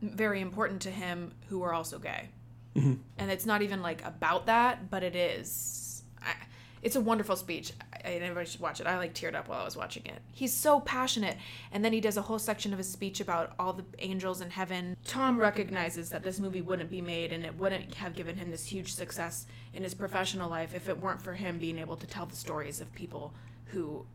very 0.00 0.40
important 0.40 0.82
to 0.82 0.90
him 0.90 1.32
who 1.48 1.62
are 1.62 1.72
also 1.72 1.98
gay. 1.98 2.28
Mm-hmm. 2.74 2.94
And 3.18 3.30
it's 3.30 3.46
not 3.46 3.62
even 3.62 3.82
like 3.82 4.04
about 4.04 4.46
that, 4.46 4.90
but 4.90 5.02
it 5.02 5.14
is. 5.14 6.02
I, 6.20 6.34
it's 6.82 6.96
a 6.96 7.00
wonderful 7.00 7.36
speech. 7.36 7.72
I, 8.04 8.10
everybody 8.12 8.46
should 8.46 8.60
watch 8.60 8.80
it. 8.80 8.86
I 8.86 8.98
like 8.98 9.14
teared 9.14 9.34
up 9.34 9.48
while 9.48 9.60
I 9.60 9.64
was 9.64 9.76
watching 9.76 10.04
it. 10.06 10.20
He's 10.32 10.52
so 10.52 10.80
passionate, 10.80 11.36
and 11.72 11.84
then 11.84 11.92
he 11.92 12.00
does 12.00 12.16
a 12.16 12.22
whole 12.22 12.38
section 12.38 12.72
of 12.72 12.78
his 12.78 12.90
speech 12.90 13.20
about 13.20 13.54
all 13.58 13.72
the 13.72 13.84
angels 13.98 14.40
in 14.40 14.50
heaven. 14.50 14.96
Tom 15.06 15.38
recognizes 15.38 16.10
that 16.10 16.22
this 16.22 16.38
movie 16.38 16.62
wouldn't 16.62 16.90
be 16.90 17.00
made, 17.00 17.32
and 17.32 17.44
it 17.44 17.56
wouldn't 17.56 17.94
have 17.94 18.14
given 18.14 18.36
him 18.36 18.50
this 18.50 18.66
huge 18.66 18.92
success 18.92 19.46
in 19.72 19.82
his 19.82 19.94
professional 19.94 20.50
life 20.50 20.74
if 20.74 20.88
it 20.88 21.00
weren't 21.00 21.22
for 21.22 21.34
him 21.34 21.58
being 21.58 21.78
able 21.78 21.96
to 21.96 22.06
tell 22.06 22.26
the 22.26 22.36
stories 22.36 22.80
of 22.80 22.92
people 22.94 23.32
who. 23.66 24.06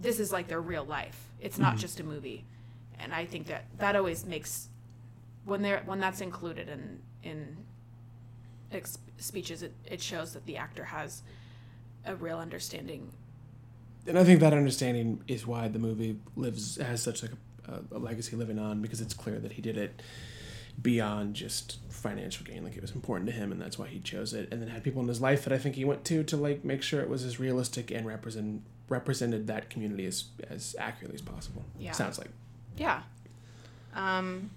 This 0.00 0.20
is 0.20 0.32
like 0.32 0.46
their 0.46 0.60
real 0.60 0.84
life. 0.84 1.28
It's 1.40 1.58
not 1.58 1.72
mm-hmm. 1.72 1.80
just 1.80 2.00
a 2.00 2.04
movie, 2.04 2.44
and 2.98 3.12
I 3.12 3.24
think 3.24 3.48
that 3.48 3.64
that 3.78 3.96
always 3.96 4.24
makes 4.24 4.68
when 5.44 5.62
they're 5.62 5.82
when 5.86 5.98
that's 5.98 6.20
included 6.20 6.68
in 6.68 7.00
in 7.22 7.56
ex- 8.70 8.98
speeches 9.16 9.62
it, 9.62 9.72
it 9.84 10.00
shows 10.00 10.32
that 10.34 10.46
the 10.46 10.56
actor 10.56 10.84
has 10.84 11.22
a 12.08 12.16
real 12.16 12.38
understanding. 12.38 13.12
And 14.06 14.18
i 14.18 14.24
think 14.24 14.40
that 14.40 14.54
understanding 14.54 15.22
is 15.28 15.46
why 15.46 15.68
the 15.68 15.78
movie 15.78 16.18
lives 16.34 16.76
has 16.76 17.02
such 17.02 17.22
like 17.22 17.32
a, 17.66 17.94
a 17.94 17.98
legacy 17.98 18.36
living 18.36 18.58
on 18.58 18.80
because 18.80 19.00
it's 19.00 19.12
clear 19.14 19.38
that 19.38 19.52
he 19.52 19.62
did 19.62 19.76
it 19.76 20.02
beyond 20.80 21.34
just 21.34 21.78
financial 21.90 22.46
gain. 22.46 22.64
Like 22.64 22.76
it 22.76 22.80
was 22.80 22.92
important 22.92 23.28
to 23.28 23.34
him 23.34 23.52
and 23.52 23.60
that's 23.60 23.78
why 23.78 23.88
he 23.88 24.00
chose 24.00 24.32
it 24.32 24.48
and 24.50 24.62
then 24.62 24.68
had 24.68 24.82
people 24.82 25.02
in 25.02 25.08
his 25.08 25.20
life 25.20 25.44
that 25.44 25.52
i 25.52 25.58
think 25.58 25.74
he 25.74 25.84
went 25.84 26.04
to 26.06 26.24
to 26.24 26.36
like 26.36 26.64
make 26.64 26.82
sure 26.82 27.00
it 27.00 27.08
was 27.08 27.24
as 27.24 27.38
realistic 27.38 27.90
and 27.90 28.06
represent 28.06 28.62
represented 28.88 29.46
that 29.48 29.68
community 29.68 30.06
as 30.06 30.24
as 30.48 30.74
accurately 30.78 31.16
as 31.16 31.22
possible. 31.22 31.64
Yeah. 31.78 31.92
sounds 31.92 32.18
like. 32.18 32.30
Yeah. 32.76 33.02
Um 33.94 34.50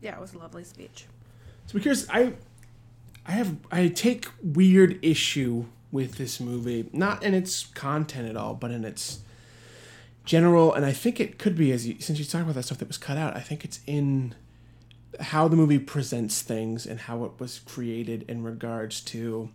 yeah 0.00 0.16
it 0.16 0.20
was 0.20 0.34
a 0.34 0.38
lovely 0.38 0.64
speech. 0.64 1.06
So 1.66 1.74
because 1.74 2.08
I 2.10 2.32
I 3.24 3.32
have 3.32 3.56
I 3.70 3.88
take 3.88 4.26
weird 4.42 4.98
issue 5.02 5.66
with 5.92 6.16
this 6.16 6.40
movie, 6.40 6.88
not 6.92 7.22
in 7.22 7.34
its 7.34 7.66
content 7.66 8.28
at 8.28 8.36
all, 8.36 8.54
but 8.54 8.72
in 8.72 8.84
its 8.84 9.20
general 10.24 10.72
and 10.72 10.86
I 10.86 10.92
think 10.92 11.20
it 11.20 11.38
could 11.38 11.56
be 11.56 11.72
as 11.72 11.86
you, 11.86 11.96
since 12.00 12.18
you 12.18 12.24
talked 12.24 12.44
about 12.44 12.54
that 12.54 12.64
stuff 12.64 12.78
that 12.78 12.88
was 12.88 12.98
cut 12.98 13.18
out, 13.18 13.36
I 13.36 13.40
think 13.40 13.64
it's 13.64 13.80
in 13.86 14.34
how 15.20 15.48
the 15.48 15.56
movie 15.56 15.78
presents 15.78 16.42
things 16.42 16.86
and 16.86 17.00
how 17.00 17.24
it 17.24 17.32
was 17.38 17.58
created 17.60 18.24
in 18.28 18.42
regards 18.42 19.00
to 19.02 19.50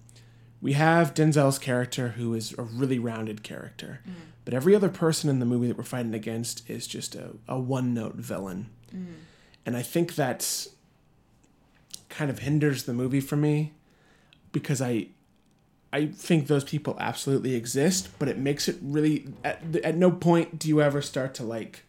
we 0.61 0.73
have 0.73 1.13
Denzel's 1.13 1.59
character 1.59 2.09
who 2.09 2.33
is 2.33 2.53
a 2.57 2.63
really 2.63 2.99
rounded 2.99 3.43
character. 3.43 4.01
Mm. 4.07 4.13
But 4.43 4.53
every 4.53 4.75
other 4.75 4.89
person 4.89 5.29
in 5.29 5.39
the 5.39 5.45
movie 5.45 5.67
that 5.67 5.77
we're 5.77 5.83
fighting 5.83 6.13
against 6.13 6.67
is 6.69 6.87
just 6.87 7.15
a, 7.15 7.35
a 7.47 7.59
one 7.59 7.93
note 7.93 8.15
villain. 8.15 8.69
Mm. 8.95 9.13
And 9.65 9.77
I 9.77 9.81
think 9.81 10.15
that's 10.15 10.69
kind 12.09 12.31
of 12.31 12.39
hinders 12.39 12.83
the 12.83 12.93
movie 12.93 13.19
for 13.19 13.35
me 13.35 13.73
because 14.51 14.81
I 14.81 15.07
I 15.97 16.05
think 16.05 16.45
those 16.45 16.63
people 16.63 16.95
absolutely 16.99 17.55
exist, 17.55 18.09
but 18.19 18.27
it 18.27 18.37
makes 18.37 18.67
it 18.67 18.77
really 18.81 19.27
at, 19.43 19.63
at 19.83 19.95
no 19.95 20.11
point 20.11 20.59
do 20.59 20.67
you 20.67 20.81
ever 20.81 21.01
start 21.01 21.33
to 21.35 21.43
like 21.43 21.83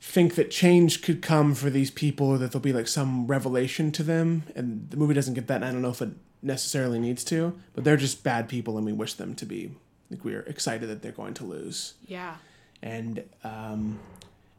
think 0.00 0.34
that 0.34 0.50
change 0.50 1.02
could 1.02 1.22
come 1.22 1.54
for 1.54 1.70
these 1.70 1.90
people 1.90 2.28
or 2.28 2.38
that 2.38 2.52
there'll 2.52 2.62
be 2.62 2.72
like 2.72 2.88
some 2.88 3.26
revelation 3.26 3.90
to 3.92 4.02
them 4.02 4.42
and 4.54 4.90
the 4.90 4.96
movie 4.96 5.14
doesn't 5.14 5.34
get 5.34 5.46
that 5.46 5.56
and 5.56 5.64
I 5.64 5.72
don't 5.72 5.82
know 5.82 5.90
if 5.90 6.02
it 6.02 6.10
necessarily 6.42 6.98
needs 6.98 7.24
to, 7.24 7.58
but 7.74 7.84
they're 7.84 7.96
just 7.96 8.22
bad 8.22 8.48
people 8.48 8.76
and 8.76 8.84
we 8.84 8.92
wish 8.92 9.14
them 9.14 9.34
to 9.36 9.46
be 9.46 9.70
like 10.10 10.22
we're 10.24 10.42
excited 10.42 10.88
that 10.90 11.00
they're 11.02 11.12
going 11.12 11.34
to 11.34 11.44
lose 11.44 11.94
yeah 12.06 12.36
and 12.82 13.24
um, 13.44 13.98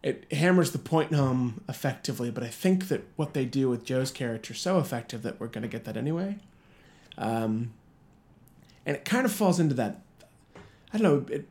it 0.01 0.31
hammers 0.31 0.71
the 0.71 0.79
point 0.79 1.13
home 1.13 1.61
effectively. 1.69 2.31
But 2.31 2.43
I 2.43 2.47
think 2.47 2.87
that 2.87 3.03
what 3.15 3.33
they 3.33 3.45
do 3.45 3.69
with 3.69 3.85
Joe's 3.85 4.11
character 4.11 4.53
is 4.53 4.59
so 4.59 4.79
effective 4.79 5.21
that 5.23 5.39
we're 5.39 5.47
going 5.47 5.61
to 5.61 5.67
get 5.67 5.85
that 5.85 5.97
anyway. 5.97 6.37
Um, 7.17 7.73
and 8.85 8.95
it 8.95 9.05
kind 9.05 9.25
of 9.25 9.31
falls 9.31 9.59
into 9.59 9.75
that. 9.75 10.01
I 10.93 10.97
don't 10.97 11.03
know. 11.03 11.33
It, 11.35 11.47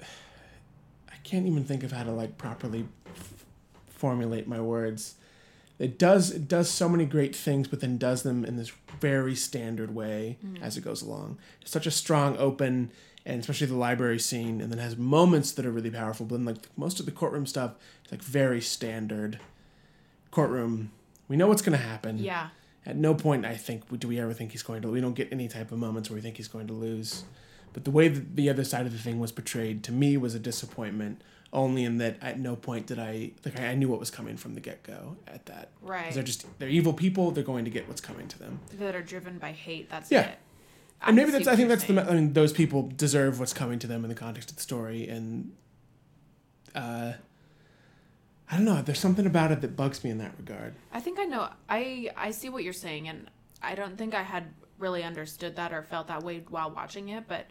I 0.00 1.16
can't 1.24 1.46
even 1.46 1.64
think 1.64 1.82
of 1.82 1.92
how 1.92 2.04
to 2.04 2.12
like 2.12 2.38
properly 2.38 2.86
f- 3.14 3.44
formulate 3.88 4.46
my 4.46 4.60
words, 4.60 5.16
it 5.78 5.98
does 5.98 6.30
it 6.30 6.48
does 6.48 6.70
so 6.70 6.88
many 6.88 7.04
great 7.04 7.36
things, 7.36 7.68
but 7.68 7.80
then 7.80 7.98
does 7.98 8.22
them 8.22 8.44
in 8.44 8.56
this 8.56 8.72
very 9.00 9.34
standard 9.34 9.94
way 9.94 10.38
mm. 10.44 10.60
as 10.62 10.76
it 10.76 10.82
goes 10.82 11.02
along. 11.02 11.38
It's 11.60 11.70
such 11.70 11.86
a 11.86 11.90
strong 11.90 12.36
open 12.38 12.90
and 13.26 13.40
especially 13.40 13.66
the 13.66 13.74
library 13.74 14.20
scene, 14.20 14.60
and 14.60 14.70
then 14.70 14.78
has 14.78 14.96
moments 14.96 15.50
that 15.52 15.66
are 15.66 15.70
really 15.72 15.90
powerful. 15.90 16.24
But 16.24 16.36
then 16.36 16.44
like 16.44 16.68
most 16.76 17.00
of 17.00 17.06
the 17.06 17.12
courtroom 17.12 17.44
stuff, 17.44 17.72
it's 18.04 18.12
like 18.12 18.22
very 18.22 18.60
standard 18.60 19.40
courtroom. 20.30 20.92
We 21.28 21.36
know 21.36 21.48
what's 21.48 21.62
gonna 21.62 21.76
happen. 21.76 22.18
Yeah. 22.18 22.48
At 22.86 22.96
no 22.96 23.14
point, 23.14 23.44
I 23.44 23.56
think, 23.56 23.98
do 23.98 24.06
we 24.06 24.20
ever 24.20 24.32
think 24.32 24.52
he's 24.52 24.62
going 24.62 24.82
to. 24.82 24.88
We 24.88 25.00
don't 25.00 25.14
get 25.14 25.28
any 25.32 25.48
type 25.48 25.72
of 25.72 25.78
moments 25.78 26.08
where 26.08 26.14
we 26.14 26.20
think 26.20 26.36
he's 26.36 26.48
going 26.48 26.68
to 26.68 26.72
lose. 26.72 27.24
But 27.72 27.84
the 27.84 27.90
way 27.90 28.08
that 28.08 28.36
the 28.36 28.48
other 28.48 28.64
side 28.64 28.86
of 28.86 28.92
the 28.92 28.98
thing 28.98 29.18
was 29.18 29.32
portrayed 29.32 29.82
to 29.84 29.92
me 29.92 30.16
was 30.16 30.34
a 30.34 30.38
disappointment. 30.38 31.20
Only 31.52 31.84
in 31.84 31.98
that 31.98 32.16
at 32.22 32.38
no 32.38 32.54
point 32.56 32.86
did 32.86 32.98
I 32.98 33.32
like 33.44 33.58
I 33.60 33.74
knew 33.74 33.88
what 33.88 34.00
was 34.00 34.10
coming 34.10 34.36
from 34.36 34.54
the 34.54 34.60
get 34.60 34.82
go. 34.82 35.16
At 35.26 35.46
that. 35.46 35.70
Right. 35.82 36.12
They're 36.12 36.22
just 36.22 36.46
they're 36.58 36.68
evil 36.68 36.92
people. 36.92 37.30
They're 37.30 37.44
going 37.44 37.64
to 37.64 37.70
get 37.70 37.86
what's 37.88 38.00
coming 38.00 38.28
to 38.28 38.38
them. 38.38 38.60
That 38.78 38.94
are 38.94 39.02
driven 39.02 39.38
by 39.38 39.52
hate. 39.52 39.88
That's 39.90 40.10
Yeah. 40.10 40.22
it. 40.30 40.38
And 41.02 41.16
maybe 41.16 41.30
see 41.30 41.32
that's 41.38 41.46
what 41.46 41.52
I 41.52 41.56
think 41.56 41.68
you're 41.68 41.76
that's 41.76 41.86
the 41.88 41.94
saying. 41.94 42.08
I 42.08 42.14
mean 42.14 42.32
those 42.32 42.52
people 42.52 42.90
deserve 42.96 43.38
what's 43.38 43.52
coming 43.52 43.78
to 43.80 43.86
them 43.86 44.04
in 44.04 44.08
the 44.08 44.14
context 44.16 44.50
of 44.50 44.56
the 44.56 44.62
story 44.62 45.08
and 45.08 45.52
uh 46.74 47.12
I 48.50 48.56
don't 48.56 48.64
know 48.64 48.80
there's 48.80 49.00
something 49.00 49.26
about 49.26 49.52
it 49.52 49.60
that 49.62 49.76
bugs 49.76 50.04
me 50.04 50.10
in 50.10 50.18
that 50.18 50.32
regard. 50.38 50.74
I 50.92 51.00
think 51.00 51.18
I 51.18 51.24
know. 51.24 51.48
I 51.68 52.10
I 52.16 52.30
see 52.30 52.48
what 52.48 52.64
you're 52.64 52.72
saying, 52.72 53.08
and 53.08 53.30
I 53.62 53.74
don't 53.74 53.98
think 53.98 54.14
I 54.14 54.22
had 54.22 54.44
really 54.78 55.02
understood 55.02 55.56
that 55.56 55.72
or 55.72 55.82
felt 55.82 56.08
that 56.08 56.22
way 56.22 56.44
while 56.48 56.70
watching 56.70 57.08
it. 57.08 57.24
But 57.26 57.46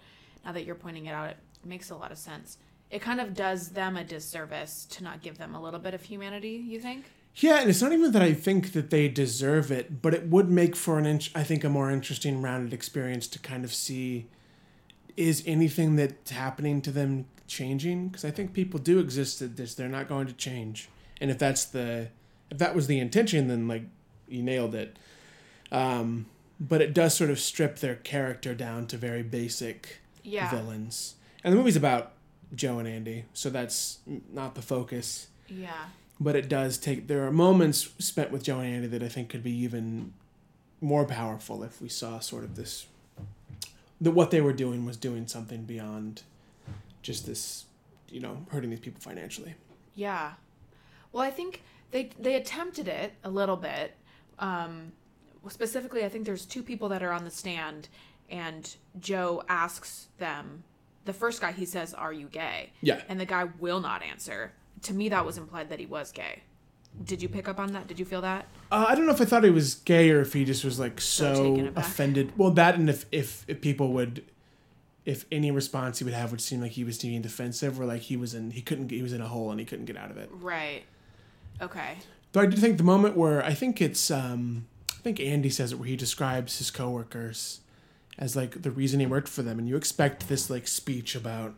now 0.45 0.51
that 0.51 0.65
you're 0.65 0.75
pointing 0.75 1.07
it 1.07 1.11
out, 1.11 1.29
it 1.29 1.37
makes 1.63 1.89
a 1.89 1.95
lot 1.95 2.11
of 2.11 2.17
sense. 2.17 2.57
It 2.91 3.01
kind 3.01 3.19
of 3.19 3.33
does 3.33 3.69
them 3.69 3.97
a 3.97 4.03
disservice 4.03 4.85
to 4.91 5.03
not 5.03 5.21
give 5.21 5.37
them 5.37 5.55
a 5.55 5.61
little 5.61 5.79
bit 5.79 5.93
of 5.93 6.03
humanity. 6.03 6.63
You 6.65 6.79
think? 6.79 7.05
Yeah, 7.37 7.59
and 7.59 7.69
it's 7.69 7.81
not 7.81 7.91
even 7.91 8.13
that 8.13 8.21
I 8.21 8.33
think 8.33 8.71
that 8.71 8.91
they 8.91 9.09
deserve 9.09 9.69
it, 9.69 10.01
but 10.01 10.13
it 10.13 10.27
would 10.27 10.49
make 10.49 10.73
for 10.75 10.97
an 10.97 11.05
int- 11.05 11.31
I 11.35 11.43
think 11.43 11.65
a 11.65 11.69
more 11.69 11.91
interesting 11.91 12.41
rounded 12.41 12.71
experience 12.71 13.27
to 13.27 13.39
kind 13.39 13.65
of 13.65 13.73
see 13.73 14.27
is 15.17 15.43
anything 15.45 15.97
that's 15.97 16.31
happening 16.31 16.81
to 16.83 16.91
them 16.91 17.25
changing 17.47 18.07
because 18.09 18.25
I 18.25 18.31
think 18.31 18.53
people 18.53 18.79
do 18.79 18.99
exist 18.99 19.39
that 19.39 19.55
this 19.57 19.75
they're 19.75 19.87
not 19.89 20.07
going 20.07 20.27
to 20.27 20.33
change. 20.33 20.89
And 21.21 21.29
if 21.31 21.37
that's 21.37 21.65
the 21.65 22.09
if 22.51 22.57
that 22.57 22.75
was 22.75 22.87
the 22.87 22.99
intention 22.99 23.47
then 23.47 23.67
like 23.67 23.83
you 24.27 24.41
nailed 24.43 24.75
it. 24.75 24.97
Um 25.71 26.25
but 26.59 26.81
it 26.81 26.93
does 26.93 27.13
sort 27.13 27.29
of 27.29 27.39
strip 27.39 27.79
their 27.79 27.95
character 27.95 28.55
down 28.55 28.87
to 28.87 28.97
very 28.97 29.23
basic 29.23 29.99
Yeah. 30.23 30.49
villains. 30.49 31.15
And 31.43 31.51
the 31.53 31.57
movie's 31.57 31.75
about 31.75 32.13
Joe 32.53 32.79
and 32.79 32.87
Andy, 32.87 33.25
so 33.33 33.49
that's 33.49 33.99
not 34.31 34.55
the 34.55 34.61
focus 34.61 35.27
Yeah. 35.49 35.85
but 36.19 36.35
it 36.35 36.47
does 36.49 36.77
take 36.77 37.07
there 37.07 37.25
are 37.27 37.31
moments 37.31 37.89
spent 37.99 38.31
with 38.31 38.43
Joe 38.43 38.59
and 38.59 38.73
Andy 38.73 38.87
that 38.87 39.03
I 39.03 39.09
think 39.09 39.29
could 39.29 39.43
be 39.43 39.51
even 39.55 40.13
more 40.81 41.05
powerful 41.05 41.63
if 41.63 41.81
we 41.81 41.89
saw 41.89 42.19
sort 42.19 42.43
of 42.43 42.55
this 42.55 42.85
that 44.01 44.11
what 44.11 44.29
they 44.31 44.41
were 44.41 44.53
doing 44.53 44.85
was 44.85 44.97
doing 44.97 45.25
something 45.27 45.63
beyond 45.63 46.21
just 47.05 47.25
this 47.25 47.65
you 48.09 48.19
know 48.19 48.45
hurting 48.49 48.69
these 48.69 48.79
people 48.79 48.99
financially 48.99 49.53
Yeah. 49.95 50.33
Well, 51.11 51.23
I 51.23 51.31
think 51.31 51.61
they 51.91 52.09
they 52.19 52.35
attempted 52.35 52.87
it 52.87 53.13
a 53.23 53.29
little 53.29 53.55
bit. 53.55 53.95
Um, 54.39 54.91
specifically, 55.47 56.03
I 56.03 56.09
think 56.09 56.25
there's 56.25 56.45
two 56.45 56.61
people 56.63 56.89
that 56.89 57.01
are 57.01 57.11
on 57.13 57.23
the 57.23 57.31
stand, 57.31 57.87
and 58.29 58.75
Joe 58.99 59.43
asks 59.47 60.07
them. 60.17 60.63
The 61.05 61.13
first 61.13 61.39
guy, 61.39 61.51
he 61.53 61.65
says, 61.65 61.93
"Are 61.93 62.11
you 62.11 62.27
gay?" 62.27 62.73
Yeah. 62.81 63.01
And 63.07 63.17
the 63.19 63.25
guy 63.25 63.45
will 63.59 63.79
not 63.79 64.03
answer. 64.03 64.51
To 64.81 64.93
me, 64.93 65.07
that 65.09 65.25
was 65.25 65.37
implied 65.37 65.69
that 65.69 65.79
he 65.79 65.85
was 65.85 66.11
gay. 66.11 66.41
Did 67.03 67.21
you 67.21 67.29
pick 67.29 67.47
up 67.47 67.59
on 67.59 67.71
that? 67.73 67.87
Did 67.87 67.99
you 67.99 68.05
feel 68.05 68.21
that? 68.21 68.47
uh, 68.71 68.85
I 68.89 68.95
don't 68.95 69.05
know 69.05 69.13
if 69.13 69.21
I 69.21 69.25
thought 69.25 69.43
he 69.43 69.49
was 69.49 69.75
gay 69.75 70.09
or 70.11 70.19
if 70.21 70.33
he 70.33 70.43
just 70.43 70.65
was 70.65 70.79
like 70.79 70.99
So 70.99 71.33
so, 71.57 71.71
offended 71.75 72.33
well 72.37 72.51
that 72.51 72.75
and 72.75 72.89
if, 72.89 73.05
if 73.11 73.45
if 73.47 73.61
people 73.61 73.93
would 73.93 74.23
if 75.05 75.25
any 75.31 75.51
response 75.51 75.99
he 75.99 76.03
would 76.05 76.13
have 76.13 76.31
would 76.31 76.41
seem 76.41 76.61
like 76.61 76.71
he 76.71 76.83
was 76.83 76.97
being 77.01 77.21
defensive 77.21 77.79
or 77.79 77.85
like 77.85 78.01
he 78.01 78.17
was 78.17 78.33
in 78.33 78.51
he 78.51 78.61
couldn't 78.61 78.89
he 78.91 79.01
was 79.01 79.13
in 79.13 79.21
a 79.21 79.27
hole 79.27 79.51
and 79.51 79.59
he 79.59 79.65
couldn't 79.65 79.85
get 79.85 79.97
out 79.97 80.09
of 80.11 80.17
it 80.17 80.29
Right. 80.33 80.83
Okay. 81.61 81.97
Though 82.31 82.41
I 82.41 82.47
do 82.47 82.57
think 82.57 82.77
the 82.77 82.83
moment 82.83 83.15
where 83.15 83.43
I 83.45 83.53
think 83.53 83.81
it's 83.81 84.09
um 84.11 84.65
I 84.91 85.01
think 85.05 85.19
Andy 85.19 85.49
says 85.49 85.71
it 85.71 85.75
where 85.79 85.87
he 85.87 85.95
describes 85.95 86.57
his 86.57 86.71
coworkers 86.71 87.61
as 88.17 88.35
like 88.35 88.61
the 88.63 88.71
reason 88.71 88.99
he 88.99 89.05
worked 89.05 89.27
for 89.29 89.41
them 89.43 89.59
and 89.59 89.67
you 89.67 89.75
expect 89.77 90.27
this 90.27 90.49
like 90.49 90.67
speech 90.67 91.15
about 91.15 91.53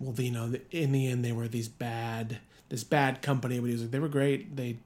well 0.00 0.14
you 0.18 0.30
know 0.30 0.54
in 0.70 0.92
the 0.92 1.06
end 1.08 1.24
they 1.24 1.32
were 1.32 1.48
these 1.48 1.68
bad 1.68 2.38
this 2.68 2.84
bad 2.84 3.22
company 3.22 3.58
but 3.58 3.66
he 3.66 3.72
was 3.72 3.82
like 3.82 3.90
they 3.90 3.98
were 3.98 4.08
great 4.08 4.56
they 4.56 4.76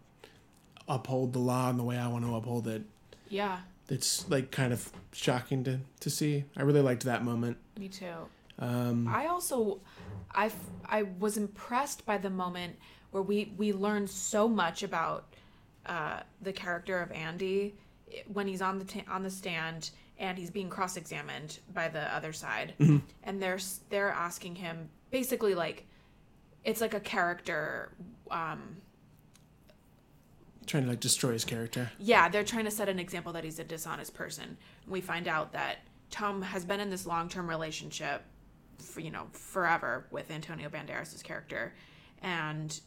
uphold 0.89 1.33
the 1.33 1.39
law 1.39 1.71
in 1.71 1.77
the 1.77 1.85
way 1.85 1.97
I 1.99 2.09
want 2.09 2.25
to 2.25 2.35
uphold 2.35 2.67
it 2.67 2.83
Yeah. 3.29 3.59
It's 3.91 4.29
like 4.31 4.51
kind 4.51 4.73
of 4.73 4.91
shocking 5.13 5.65
to 5.65 5.81
to 6.01 6.11
see 6.11 6.45
I 6.57 6.63
really 6.63 6.81
liked 6.81 7.05
that 7.05 7.25
moment 7.25 7.57
Me 7.79 7.89
too. 7.89 8.15
um 8.59 9.09
I 9.09 9.27
also, 9.27 9.81
I 10.35 10.51
I 10.87 11.03
was 11.19 11.37
impressed 11.37 12.07
by 12.07 12.19
the 12.19 12.31
moment 12.31 12.77
where 13.11 13.23
we 13.23 13.53
we 13.57 13.73
learn 13.73 14.07
so 14.07 14.49
much 14.49 14.83
about 14.83 15.25
uh, 15.87 16.21
the 16.43 16.53
character 16.53 17.01
of 17.01 17.11
Andy 17.11 17.75
when 18.33 18.47
he's 18.47 18.63
on 18.63 18.79
the 18.79 18.85
ta- 18.85 19.11
on 19.11 19.23
the 19.23 19.31
stand 19.31 19.91
and 20.19 20.37
he's 20.39 20.51
being 20.51 20.69
cross 20.69 20.97
examined 20.97 21.59
by 21.73 21.89
the 21.89 22.03
other 22.15 22.33
side, 22.33 22.75
and 23.25 23.43
they're 23.43 23.59
they're 23.89 24.11
asking 24.11 24.55
him 24.57 24.91
basically 25.11 25.55
like, 25.55 25.87
it's 26.65 26.81
like 26.83 26.93
a 26.95 27.01
character. 27.01 27.93
Um, 28.31 28.77
trying 30.71 30.85
to 30.85 30.89
like 30.89 31.01
destroy 31.01 31.33
his 31.33 31.45
character. 31.45 31.91
Yeah, 31.99 32.29
they're 32.29 32.45
trying 32.45 32.65
to 32.65 32.71
set 32.71 32.89
an 32.89 32.99
example 32.99 33.33
that 33.33 33.45
he's 33.45 33.59
a 33.59 33.65
dishonest 33.65 34.15
person. 34.15 34.57
We 34.87 35.01
find 35.01 35.27
out 35.27 35.53
that 35.53 35.79
Tom 36.11 36.43
has 36.43 36.65
been 36.65 36.81
in 36.81 36.91
this 36.91 37.07
long 37.07 37.29
term 37.29 37.49
relationship 37.49 38.23
for, 38.79 39.01
you 39.01 39.11
know, 39.11 39.27
forever 39.33 40.07
with 40.11 40.31
Antonio 40.31 40.69
Banderas' 40.69 41.23
character. 41.23 41.75
And, 42.23 42.79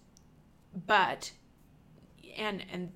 but, 0.88 1.32
and, 2.38 2.64
and 2.72 2.92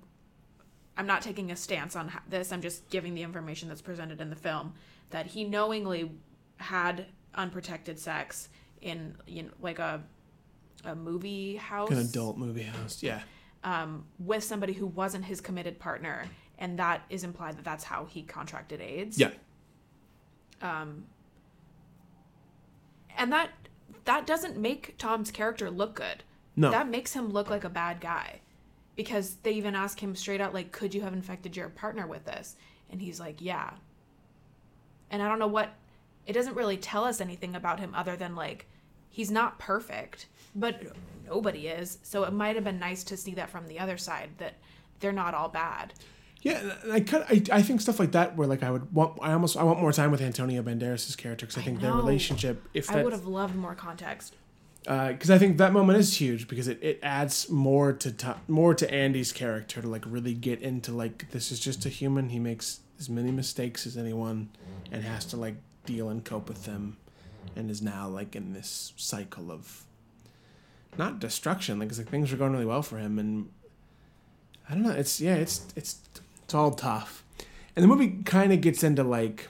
I'm 0.95 1.05
not 1.05 1.21
taking 1.21 1.51
a 1.51 1.55
stance 1.55 1.95
on 1.95 2.11
this, 2.29 2.51
I'm 2.51 2.61
just 2.61 2.89
giving 2.89 3.13
the 3.13 3.23
information 3.23 3.67
that's 3.67 3.81
presented 3.81 4.21
in 4.21 4.29
the 4.29 4.35
film 4.35 4.73
that 5.09 5.27
he 5.27 5.43
knowingly 5.43 6.11
had 6.57 7.07
unprotected 7.35 7.99
sex 7.99 8.49
in, 8.81 9.15
you 9.27 9.43
know, 9.43 9.51
like 9.61 9.79
a, 9.79 10.01
a 10.85 10.95
movie 10.95 11.55
house 11.55 11.89
an 11.89 11.97
adult 11.97 12.37
movie 12.37 12.63
house. 12.63 13.01
Yeah 13.01 13.21
um, 13.63 14.05
with 14.19 14.43
somebody 14.43 14.73
who 14.73 14.85
wasn't 14.87 15.25
his 15.25 15.41
committed 15.41 15.79
partner, 15.79 16.25
and 16.57 16.79
that 16.79 17.03
is 17.09 17.23
implied 17.23 17.57
that 17.57 17.65
that's 17.65 17.83
how 17.83 18.05
he 18.05 18.23
contracted 18.23 18.81
AIDS. 18.81 19.19
yeah 19.19 19.29
and 23.17 23.31
that 23.31 23.49
that 24.05 24.25
doesn't 24.25 24.57
make 24.57 24.97
Tom's 24.97 25.31
character 25.31 25.69
look 25.69 25.95
good. 25.95 26.23
no 26.55 26.71
That 26.71 26.87
makes 26.87 27.13
him 27.13 27.29
look 27.29 27.49
like 27.49 27.63
a 27.63 27.69
bad 27.69 27.99
guy, 27.99 28.39
because 28.95 29.35
they 29.43 29.51
even 29.51 29.75
ask 29.75 30.01
him 30.01 30.15
straight 30.15 30.39
out, 30.39 30.53
like, 30.53 30.71
"Could 30.71 30.93
you 30.93 31.01
have 31.01 31.13
infected 31.13 31.57
your 31.57 31.69
partner 31.69 32.07
with 32.07 32.25
this?" 32.25 32.55
And 32.89 33.01
he's 33.01 33.19
like, 33.19 33.41
"Yeah." 33.41 33.71
And 35.09 35.21
I 35.21 35.27
don't 35.27 35.39
know 35.39 35.47
what. 35.47 35.73
It 36.25 36.33
doesn't 36.33 36.55
really 36.55 36.77
tell 36.77 37.05
us 37.05 37.21
anything 37.21 37.55
about 37.55 37.79
him 37.79 37.93
other 37.95 38.15
than 38.15 38.35
like, 38.35 38.67
he's 39.17 39.31
not 39.31 39.57
perfect, 39.57 40.27
but 40.53 40.79
nobody 41.25 41.67
is. 41.67 41.97
So 42.03 42.23
it 42.23 42.33
might 42.33 42.53
have 42.53 42.63
been 42.63 42.77
nice 42.77 43.03
to 43.05 43.17
see 43.17 43.33
that 43.33 43.49
from 43.49 43.67
the 43.67 43.79
other 43.79 43.97
side 43.97 44.29
that 44.37 44.53
they're 44.99 45.11
not 45.11 45.33
all 45.33 45.49
bad. 45.49 45.91
Yeah, 46.43 46.61
and 46.83 46.93
I 46.93 46.99
kind 46.99 47.25
I, 47.27 47.57
I 47.57 47.61
think 47.63 47.81
stuff 47.81 47.99
like 47.99 48.11
that 48.11 48.37
where 48.37 48.47
like 48.47 48.61
I 48.61 48.69
would 48.69 48.93
want 48.93 49.17
I 49.23 49.33
almost 49.33 49.57
I 49.57 49.63
want 49.63 49.81
more 49.81 49.91
time 49.91 50.11
with 50.11 50.21
Antonio 50.21 50.61
Banderas' 50.61 51.17
character 51.17 51.47
because 51.47 51.57
I 51.57 51.61
I 51.61 51.63
think 51.65 51.81
their 51.81 51.93
relationship 51.93 52.63
if 52.75 52.91
I 52.91 53.03
would 53.03 53.11
have 53.11 53.25
loved 53.25 53.55
more 53.55 53.73
context. 53.73 54.35
Uh, 54.85 55.07
because 55.13 55.31
I 55.31 55.39
think 55.39 55.57
that 55.57 55.73
moment 55.73 55.97
is 55.97 56.15
huge 56.21 56.47
because 56.47 56.67
it, 56.67 56.77
it 56.83 56.99
adds 57.01 57.49
more 57.49 57.93
to 57.93 58.11
to 58.11 58.35
more 58.47 58.75
to 58.75 58.89
Andy's 58.93 59.33
character 59.33 59.81
to 59.81 59.87
like 59.87 60.03
really 60.05 60.35
get 60.35 60.61
into 60.61 60.91
like 60.91 61.31
this 61.31 61.51
is 61.51 61.59
just 61.59 61.87
a 61.87 61.89
human 61.89 62.29
he 62.29 62.37
makes 62.37 62.81
as 62.99 63.09
many 63.09 63.31
mistakes 63.31 63.87
as 63.87 63.97
anyone 63.97 64.49
and 64.91 65.03
has 65.03 65.25
to 65.25 65.37
like 65.37 65.55
deal 65.87 66.07
and 66.07 66.23
cope 66.23 66.47
with 66.47 66.65
them 66.65 66.97
and 67.55 67.69
is 67.69 67.81
now 67.81 68.07
like 68.07 68.35
in 68.35 68.53
this 68.53 68.93
cycle 68.97 69.51
of 69.51 69.83
not 70.97 71.19
destruction 71.19 71.79
like, 71.79 71.95
like 71.97 72.09
things 72.09 72.31
are 72.33 72.37
going 72.37 72.51
really 72.51 72.65
well 72.65 72.81
for 72.81 72.97
him 72.97 73.19
and 73.19 73.49
I 74.69 74.73
don't 74.73 74.83
know 74.83 74.91
it's 74.91 75.21
yeah 75.21 75.35
it's 75.35 75.65
it's 75.75 75.99
it's 76.47 76.53
all 76.53 76.71
tough. 76.71 77.25
And 77.75 77.83
the 77.83 77.87
movie 77.87 78.23
kind 78.23 78.53
of 78.53 78.61
gets 78.61 78.81
into 78.81 79.03
like 79.03 79.49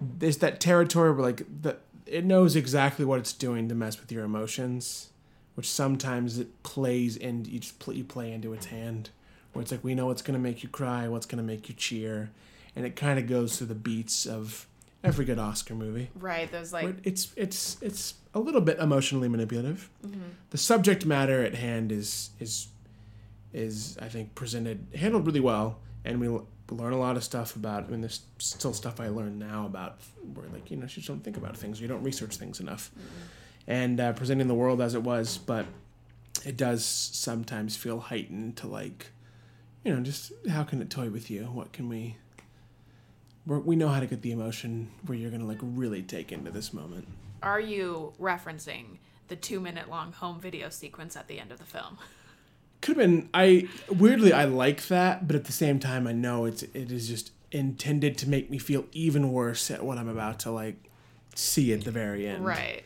there's 0.00 0.38
that 0.38 0.58
territory 0.58 1.12
where 1.12 1.22
like 1.22 1.44
the 1.62 1.76
it 2.06 2.24
knows 2.24 2.56
exactly 2.56 3.04
what 3.04 3.20
it's 3.20 3.32
doing 3.32 3.68
to 3.68 3.74
mess 3.76 4.00
with 4.00 4.10
your 4.10 4.24
emotions, 4.24 5.10
which 5.54 5.70
sometimes 5.70 6.40
it 6.40 6.64
plays 6.64 7.16
and 7.16 7.46
you 7.46 7.60
just 7.60 7.78
play, 7.78 7.94
you 7.94 8.02
play 8.02 8.32
into 8.32 8.52
its 8.52 8.66
hand, 8.66 9.10
where 9.52 9.62
it's 9.62 9.70
like 9.70 9.84
we 9.84 9.94
know 9.94 10.06
what's 10.06 10.22
gonna 10.22 10.40
make 10.40 10.64
you 10.64 10.68
cry, 10.68 11.06
what's 11.06 11.24
gonna 11.24 11.44
make 11.44 11.68
you 11.68 11.74
cheer, 11.76 12.30
and 12.74 12.84
it 12.84 12.96
kind 12.96 13.20
of 13.20 13.28
goes 13.28 13.56
through 13.56 13.68
the 13.68 13.76
beats 13.76 14.26
of 14.26 14.66
every 15.04 15.24
good 15.24 15.38
Oscar 15.38 15.74
movie. 15.74 16.10
Right. 16.14 16.50
Those 16.50 16.72
like 16.72 16.96
it's 17.04 17.32
it's 17.36 17.76
it's 17.80 18.14
a 18.34 18.40
little 18.40 18.60
bit 18.60 18.78
emotionally 18.78 19.28
manipulative. 19.28 19.88
Mm-hmm. 20.06 20.20
The 20.50 20.58
subject 20.58 21.04
matter 21.04 21.44
at 21.44 21.54
hand 21.54 21.92
is 21.92 22.30
is 22.40 22.68
is 23.52 23.98
I 24.00 24.08
think 24.08 24.34
presented 24.34 24.86
handled 24.94 25.26
really 25.26 25.40
well, 25.40 25.78
and 26.04 26.20
we 26.20 26.28
l- 26.28 26.46
learn 26.70 26.92
a 26.92 26.98
lot 26.98 27.16
of 27.16 27.24
stuff 27.24 27.56
about. 27.56 27.84
I 27.84 27.86
mean, 27.88 28.00
there's 28.00 28.22
still 28.38 28.72
stuff 28.72 29.00
I 29.00 29.08
learn 29.08 29.38
now 29.38 29.66
about 29.66 29.98
where 30.34 30.48
like 30.48 30.70
you 30.70 30.76
know 30.76 30.84
you 30.84 30.88
just 30.88 31.08
don't 31.08 31.22
think 31.22 31.36
about 31.36 31.56
things, 31.56 31.80
you 31.80 31.88
don't 31.88 32.02
research 32.02 32.36
things 32.36 32.60
enough, 32.60 32.90
and 33.66 34.00
uh, 34.00 34.12
presenting 34.12 34.48
the 34.48 34.54
world 34.54 34.80
as 34.80 34.94
it 34.94 35.02
was, 35.02 35.38
but 35.38 35.66
it 36.44 36.56
does 36.56 36.84
sometimes 36.84 37.76
feel 37.76 38.00
heightened 38.00 38.56
to 38.56 38.66
like, 38.66 39.10
you 39.84 39.94
know, 39.94 40.00
just 40.00 40.32
how 40.48 40.64
can 40.64 40.80
it 40.80 40.90
toy 40.90 41.10
with 41.10 41.30
you? 41.30 41.44
What 41.44 41.72
can 41.72 41.88
we? 41.88 42.16
We're, 43.46 43.58
we 43.58 43.76
know 43.76 43.88
how 43.88 44.00
to 44.00 44.06
get 44.06 44.22
the 44.22 44.32
emotion 44.32 44.90
where 45.06 45.16
you're 45.18 45.30
gonna 45.30 45.46
like 45.46 45.58
really 45.60 46.02
take 46.02 46.30
into 46.32 46.50
this 46.50 46.72
moment. 46.72 47.08
Are 47.42 47.60
you 47.60 48.12
referencing 48.20 48.98
the 49.28 49.36
two 49.36 49.58
minute 49.60 49.88
long 49.90 50.12
home 50.12 50.40
video 50.40 50.68
sequence 50.68 51.16
at 51.16 51.26
the 51.28 51.38
end 51.40 51.52
of 51.52 51.58
the 51.58 51.64
film? 51.64 51.98
could 52.80 52.96
have 52.96 53.06
been 53.06 53.28
i 53.32 53.68
weirdly 53.88 54.32
i 54.32 54.44
like 54.44 54.88
that 54.88 55.24
but 55.28 55.36
at 55.36 55.44
the 55.44 55.52
same 55.52 55.78
time 55.78 56.04
i 56.04 56.10
know 56.10 56.46
it's 56.46 56.64
it 56.64 56.90
is 56.90 57.06
just 57.06 57.30
intended 57.52 58.18
to 58.18 58.28
make 58.28 58.50
me 58.50 58.58
feel 58.58 58.84
even 58.90 59.30
worse 59.30 59.70
at 59.70 59.84
what 59.84 59.98
i'm 59.98 60.08
about 60.08 60.40
to 60.40 60.50
like 60.50 60.74
see 61.36 61.72
at 61.72 61.84
the 61.84 61.92
very 61.92 62.26
end 62.26 62.44
Right. 62.44 62.82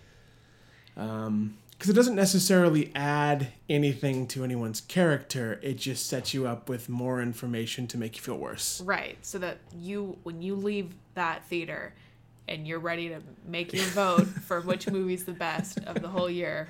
um 0.99 1.57
because 1.79 1.91
it 1.91 1.95
doesn't 1.95 2.15
necessarily 2.17 2.91
add 2.95 3.49
anything 3.69 4.27
to 4.29 4.43
anyone's 4.45 4.81
character 4.81 5.59
it 5.63 5.75
just 5.77 6.07
sets 6.07 6.33
you 6.35 6.47
up 6.47 6.69
with 6.69 6.89
more 6.89 7.21
information 7.21 7.87
to 7.87 7.99
make 7.99 8.17
you 8.17 8.23
feel 8.23 8.37
worse 8.39 8.81
Right. 8.81 9.19
So 9.23 9.39
that 9.39 9.59
you, 9.79 10.17
when 10.23 10.41
you 10.43 10.55
leave 10.55 10.95
that 11.15 11.45
theater 11.47 11.93
and 12.49 12.67
you're 12.67 12.79
ready 12.79 13.09
to 13.09 13.21
make 13.47 13.73
your 13.73 13.85
vote 13.87 14.27
for 14.47 14.61
which 14.61 14.89
movie's 14.89 15.25
the 15.25 15.33
best 15.33 15.79
of 15.81 16.01
the 16.01 16.09
whole 16.09 16.31
year. 16.31 16.69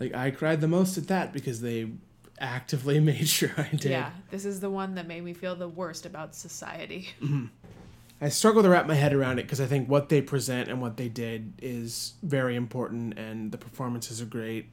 like 0.00 0.14
i 0.14 0.30
cried 0.30 0.60
the 0.60 0.68
most 0.68 0.96
at 0.98 1.08
that 1.08 1.32
because 1.32 1.60
they 1.60 1.90
actively 2.40 2.98
made 3.10 3.28
sure 3.28 3.52
i 3.58 3.68
did 3.70 3.90
Yeah. 3.92 4.10
This 4.30 4.44
is 4.44 4.58
the 4.60 4.70
one 4.70 4.94
that 4.96 5.06
made 5.06 5.22
me 5.22 5.34
feel 5.34 5.54
the 5.54 5.68
worst 5.68 6.06
about 6.06 6.34
society. 6.34 7.10
Mm-hmm. 7.22 7.46
I 8.20 8.28
struggle 8.28 8.62
to 8.62 8.68
wrap 8.68 8.86
my 8.86 8.94
head 8.94 9.12
around 9.12 9.38
it 9.38 9.42
because 9.42 9.60
I 9.60 9.66
think 9.66 9.88
what 9.88 10.08
they 10.08 10.22
present 10.22 10.68
and 10.68 10.80
what 10.80 10.96
they 10.96 11.08
did 11.08 11.52
is 11.60 12.14
very 12.22 12.56
important, 12.56 13.18
and 13.18 13.52
the 13.52 13.58
performances 13.58 14.22
are 14.22 14.26
great. 14.26 14.72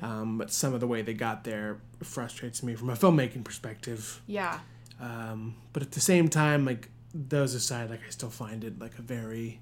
Um, 0.00 0.38
but 0.38 0.52
some 0.52 0.74
of 0.74 0.80
the 0.80 0.86
way 0.86 1.02
they 1.02 1.14
got 1.14 1.44
there 1.44 1.78
frustrates 2.02 2.62
me 2.62 2.74
from 2.74 2.90
a 2.90 2.94
filmmaking 2.94 3.44
perspective. 3.44 4.22
Yeah. 4.26 4.60
Um, 5.00 5.56
but 5.72 5.82
at 5.82 5.92
the 5.92 6.00
same 6.00 6.28
time, 6.28 6.64
like 6.64 6.88
those 7.14 7.54
aside, 7.54 7.90
like 7.90 8.00
I 8.06 8.10
still 8.10 8.30
find 8.30 8.64
it 8.64 8.78
like 8.78 8.98
a 8.98 9.02
very 9.02 9.60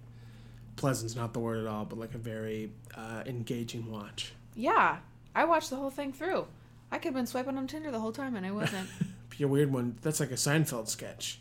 pleasant's 0.76 1.16
not 1.16 1.32
the 1.32 1.38
word 1.38 1.58
at 1.58 1.66
all, 1.66 1.84
but 1.84 1.98
like 1.98 2.14
a 2.14 2.18
very 2.18 2.72
uh, 2.94 3.22
engaging 3.26 3.90
watch. 3.90 4.32
Yeah. 4.54 4.98
I 5.34 5.44
watched 5.44 5.70
the 5.70 5.76
whole 5.76 5.90
thing 5.90 6.12
through. 6.12 6.46
I 6.90 6.96
could 6.96 7.06
have 7.06 7.14
been 7.14 7.26
swiping 7.26 7.56
on 7.56 7.66
Tinder 7.66 7.90
the 7.90 8.00
whole 8.00 8.12
time 8.12 8.34
and 8.36 8.44
I 8.44 8.50
wasn't. 8.50 8.88
Be 9.30 9.44
a 9.44 9.48
weird 9.48 9.72
one. 9.72 9.96
That's 10.02 10.20
like 10.20 10.32
a 10.32 10.34
Seinfeld 10.34 10.88
sketch. 10.88 11.40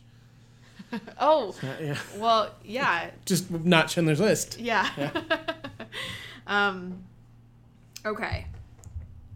oh, 1.19 1.55
Uh, 1.63 1.67
yeah, 1.81 1.97
well, 2.17 2.51
yeah. 2.63 3.11
just 3.25 3.49
not 3.51 3.89
Schindler's 3.89 4.19
List. 4.19 4.59
Yeah. 4.59 4.89
um, 6.47 7.03
okay. 8.05 8.47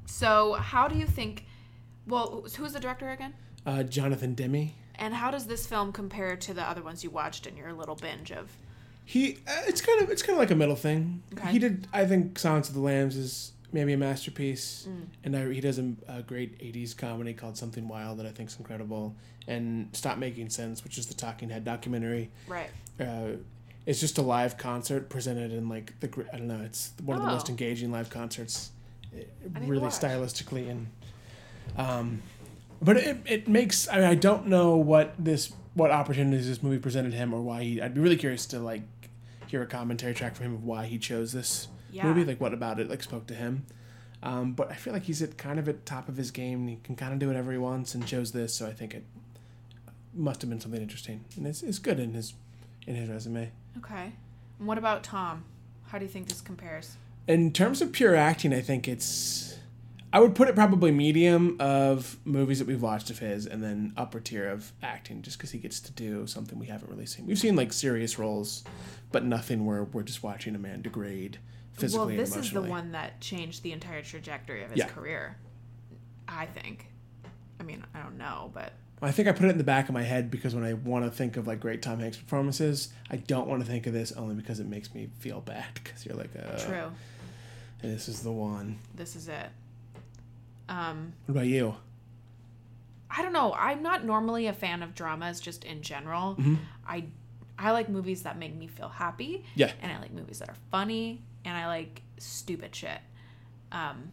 So, 0.05 0.53
how 0.53 0.87
do 0.87 0.95
you 0.97 1.05
think? 1.05 1.45
Well, 2.07 2.45
who's 2.57 2.73
the 2.73 2.79
director 2.79 3.09
again? 3.11 3.33
Uh, 3.65 3.83
Jonathan 3.83 4.33
Demme. 4.35 4.71
And 4.95 5.13
how 5.13 5.31
does 5.31 5.47
this 5.47 5.65
film 5.65 5.91
compare 5.91 6.35
to 6.35 6.53
the 6.53 6.61
other 6.61 6.83
ones 6.83 7.03
you 7.03 7.09
watched 7.09 7.47
in 7.47 7.57
your 7.57 7.73
little 7.73 7.95
binge 7.95 8.31
of? 8.31 8.51
He, 9.05 9.37
uh, 9.47 9.63
it's 9.67 9.81
kind 9.81 10.01
of, 10.01 10.09
it's 10.09 10.21
kind 10.21 10.33
of 10.35 10.39
like 10.39 10.51
a 10.51 10.55
middle 10.55 10.75
thing. 10.75 11.23
Okay. 11.33 11.51
He 11.51 11.59
did, 11.59 11.87
I 11.91 12.05
think, 12.05 12.37
Silence 12.37 12.69
of 12.69 12.75
the 12.75 12.81
Lambs 12.81 13.15
is 13.17 13.52
maybe 13.73 13.91
a 13.93 13.97
masterpiece, 13.97 14.87
Mm. 14.89 15.05
and 15.25 15.35
I, 15.35 15.51
he 15.53 15.59
does 15.59 15.79
a, 15.79 15.93
a 16.07 16.21
great 16.21 16.57
'80s 16.59 16.95
comedy 16.95 17.33
called 17.33 17.57
Something 17.57 17.87
Wild 17.87 18.19
that 18.19 18.25
I 18.25 18.29
think 18.31 18.49
is 18.49 18.57
incredible, 18.57 19.15
and 19.47 19.89
Stop 19.93 20.17
Making 20.17 20.49
Sense, 20.49 20.83
which 20.83 20.97
is 20.97 21.07
the 21.07 21.13
Talking 21.15 21.49
Head 21.49 21.65
documentary. 21.65 22.29
Right. 22.47 22.69
Uh, 22.99 23.37
it's 23.85 23.99
just 23.99 24.17
a 24.17 24.21
live 24.21 24.57
concert 24.57 25.09
presented 25.09 25.51
in 25.51 25.67
like 25.67 25.99
the, 25.99 26.07
I 26.31 26.37
don't 26.37 26.47
know, 26.47 26.61
it's 26.63 26.93
one 27.03 27.17
of 27.17 27.23
the 27.23 27.29
most 27.29 27.47
Oh. 27.47 27.51
engaging 27.51 27.91
live 27.91 28.09
concerts, 28.09 28.71
uh, 29.13 29.17
I 29.17 29.59
need 29.59 29.65
to 29.65 29.71
really 29.71 29.83
watch. 29.83 29.93
stylistically 29.93 30.69
and, 30.69 30.87
um, 31.75 32.21
but 32.81 32.95
it, 32.97 33.17
it 33.25 33.47
makes 33.49 33.89
I, 33.89 33.95
mean, 33.95 34.03
I 34.05 34.15
don't 34.15 34.47
know 34.47 34.77
what 34.77 35.13
this 35.19 35.51
what 35.73 35.89
opportunities 35.91 36.47
this 36.47 36.61
movie 36.63 36.77
presented 36.77 37.13
him 37.13 37.33
or 37.33 37.41
why 37.41 37.63
he 37.63 37.81
I'd 37.81 37.93
be 37.93 37.99
really 38.01 38.15
curious 38.15 38.45
to 38.47 38.59
like 38.59 38.83
hear 39.47 39.61
a 39.61 39.65
commentary 39.65 40.13
track 40.13 40.35
from 40.35 40.45
him 40.45 40.53
of 40.53 40.63
why 40.63 40.85
he 40.85 40.97
chose 40.97 41.31
this 41.33 41.67
Yeah. 41.93 42.05
movie 42.07 42.25
like 42.25 42.41
what 42.41 42.53
about 42.53 42.79
it 42.79 42.89
like 42.89 43.03
spoke 43.03 43.27
to 43.27 43.33
him 43.33 43.65
um, 44.23 44.53
but 44.53 44.71
I 44.71 44.75
feel 44.75 44.93
like 44.93 45.03
he's 45.03 45.21
at 45.21 45.37
kind 45.37 45.59
of 45.59 45.67
at 45.67 45.85
top 45.85 46.07
of 46.09 46.15
his 46.17 46.31
game 46.31 46.61
and 46.61 46.69
he 46.69 46.77
can 46.83 46.95
kind 46.95 47.13
of 47.13 47.19
do 47.19 47.27
whatever 47.27 47.51
he 47.51 47.57
wants 47.57 47.93
and 47.93 48.05
chose 48.05 48.31
this 48.31 48.55
so 48.55 48.65
I 48.67 48.73
think 48.73 48.93
it 48.93 49.03
must 50.13 50.41
have 50.41 50.49
been 50.49 50.59
something 50.59 50.81
interesting 50.81 51.25
and 51.37 51.45
it's, 51.47 51.61
it's 51.63 51.79
good 51.79 51.99
in 51.99 52.13
his 52.13 52.33
in 52.87 52.95
his 52.95 53.09
resume 53.09 53.51
Okay. 53.77 54.11
And 54.59 54.67
what 54.67 54.77
about 54.77 55.03
Tom? 55.03 55.43
How 55.87 55.97
do 55.97 56.05
you 56.05 56.11
think 56.11 56.27
this 56.27 56.41
compares? 56.41 56.97
in 57.27 57.51
terms 57.53 57.81
of 57.81 57.91
pure 57.93 58.15
acting 58.17 58.53
I 58.53 58.59
think 58.61 58.87
it's 58.87 59.57
I 60.11 60.19
would 60.19 60.35
put 60.35 60.47
it 60.47 60.53
probably 60.53 60.91
medium 60.91 61.57
of 61.59 62.17
movies 62.23 62.59
that 62.59 62.67
we've 62.67 62.83
watched 62.83 63.09
of 63.09 63.17
his, 63.17 63.47
and 63.47 63.63
then 63.63 63.93
upper 63.97 64.19
tier 64.19 64.47
of 64.47 64.71
acting, 64.83 65.23
just 65.23 65.39
because 65.39 65.49
he 65.49 65.57
gets 65.57 65.79
to 65.79 65.91
do 65.91 66.27
something 66.27 66.59
we 66.59 66.67
haven't 66.67 66.91
really 66.91 67.07
seen. 67.07 67.25
We've 67.25 67.39
seen 67.39 67.55
like 67.55 67.73
serious 67.73 68.19
roles, 68.19 68.63
but 69.11 69.25
nothing 69.25 69.65
where 69.65 69.85
we're 69.85 70.03
just 70.03 70.21
watching 70.21 70.53
a 70.53 70.59
man 70.59 70.83
degrade 70.83 71.39
physically 71.73 72.15
well, 72.15 72.25
this 72.25 72.35
is 72.35 72.51
the 72.51 72.61
one 72.61 72.91
that 72.93 73.19
changed 73.21 73.63
the 73.63 73.71
entire 73.71 74.01
trajectory 74.01 74.63
of 74.63 74.69
his 74.71 74.79
Yeah. 74.79 74.87
career. 74.87 75.37
I 76.27 76.45
think. 76.45 76.87
I 77.59 77.63
mean, 77.63 77.83
I 77.93 78.01
don't 78.01 78.17
know, 78.17 78.51
but 78.53 78.73
I 79.01 79.11
think 79.11 79.27
I 79.27 79.31
put 79.33 79.45
it 79.45 79.49
in 79.49 79.57
the 79.57 79.63
back 79.63 79.89
of 79.89 79.93
my 79.93 80.01
head 80.03 80.31
because 80.31 80.55
when 80.55 80.63
I 80.63 80.73
want 80.73 81.03
to 81.05 81.11
think 81.11 81.35
of 81.37 81.45
like 81.47 81.59
great 81.59 81.81
Tom 81.81 81.99
Hanks 81.99 82.17
performances, 82.17 82.89
I 83.11 83.17
don't 83.17 83.47
want 83.47 83.61
to 83.61 83.67
think 83.69 83.85
of 83.87 83.93
this 83.93 84.11
only 84.13 84.35
because 84.35 84.59
it 84.59 84.67
makes 84.67 84.93
me 84.93 85.09
feel 85.19 85.41
bad. 85.41 85.65
Because 85.83 86.05
you're 86.05 86.15
like, 86.15 86.29
uh, 86.37 86.57
true. 86.57 86.91
this 87.81 88.07
is 88.07 88.21
the 88.21 88.31
one. 88.31 88.79
This 88.95 89.15
is 89.15 89.27
it. 89.27 89.49
Um, 90.69 91.13
What 91.25 91.33
about 91.33 91.47
you? 91.47 91.75
I 93.09 93.21
don't 93.21 93.33
know. 93.33 93.53
I'm 93.53 93.83
not 93.83 94.05
normally 94.05 94.47
a 94.47 94.53
fan 94.53 94.81
of 94.81 94.95
dramas 94.95 95.39
just 95.39 95.63
in 95.65 95.81
general. 95.81 96.35
Mm-hmm. 96.35 96.55
I 96.87 97.05
I 97.59 97.71
like 97.71 97.87
movies 97.89 98.23
that 98.23 98.39
make 98.39 98.55
me 98.55 98.67
feel 98.67 98.89
happy. 98.89 99.45
Yeah. 99.55 99.71
And 99.81 99.91
I 99.91 99.99
like 99.99 100.11
movies 100.11 100.39
that 100.39 100.49
are 100.49 100.55
funny 100.71 101.21
and 101.45 101.55
I 101.55 101.67
like 101.67 102.01
stupid 102.17 102.75
shit. 102.75 102.99
Um 103.71 104.11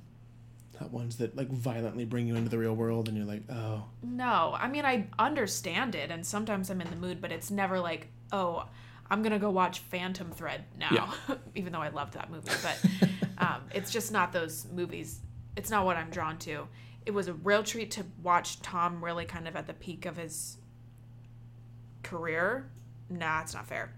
Not 0.80 0.90
ones 0.90 1.16
that 1.18 1.36
like 1.36 1.48
violently 1.50 2.04
bring 2.04 2.26
you 2.26 2.36
into 2.36 2.50
the 2.50 2.58
real 2.58 2.74
world, 2.74 3.08
and 3.08 3.16
you're 3.16 3.26
like, 3.26 3.42
oh, 3.50 3.84
no. 4.02 4.54
I 4.58 4.68
mean 4.68 4.84
I 4.84 5.06
understand 5.18 5.94
it 5.94 6.10
and 6.10 6.24
sometimes 6.24 6.70
I'm 6.70 6.80
in 6.80 6.90
the 6.90 6.96
mood, 6.96 7.20
but 7.20 7.32
it's 7.32 7.50
never 7.50 7.78
like, 7.80 8.08
"Oh, 8.32 8.66
I'm 9.10 9.22
going 9.22 9.32
to 9.32 9.38
go 9.38 9.50
watch 9.50 9.80
Phantom 9.80 10.30
Thread 10.30 10.64
now." 10.78 11.14
Even 11.54 11.72
though 11.72 11.82
I 11.82 11.88
loved 11.88 12.14
that 12.14 12.30
movie, 12.30 12.50
but 12.62 13.08
um 13.38 13.62
it's 13.74 13.90
just 13.90 14.12
not 14.12 14.32
those 14.32 14.66
movies. 14.72 15.20
It's 15.56 15.70
not 15.70 15.84
what 15.84 15.96
I'm 15.96 16.10
drawn 16.10 16.38
to. 16.38 16.66
It 17.06 17.12
was 17.12 17.28
a 17.28 17.32
real 17.32 17.62
treat 17.62 17.90
to 17.92 18.04
watch 18.22 18.60
Tom 18.62 19.02
really 19.04 19.24
kind 19.24 19.48
of 19.48 19.56
at 19.56 19.66
the 19.66 19.72
peak 19.72 20.06
of 20.06 20.16
his 20.16 20.58
career. 22.02 22.70
Nah, 23.08 23.40
it's 23.42 23.54
not 23.54 23.66
fair. 23.66 23.92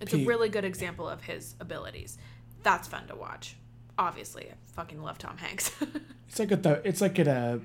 It's 0.00 0.12
a 0.14 0.24
really 0.24 0.48
good 0.48 0.64
example 0.64 1.08
of 1.08 1.22
his 1.22 1.54
abilities. 1.60 2.18
That's 2.62 2.88
fun 2.88 3.06
to 3.08 3.16
watch. 3.16 3.56
Obviously, 3.98 4.46
I 4.50 4.54
fucking 4.74 5.02
love 5.02 5.18
Tom 5.18 5.36
Hanks. 5.38 5.70
It's 6.28 6.38
like 6.38 6.50
at 6.50 6.62
the 6.62 6.80
it's 6.88 7.02
like 7.02 7.18
at 7.18 7.28
a 7.28 7.60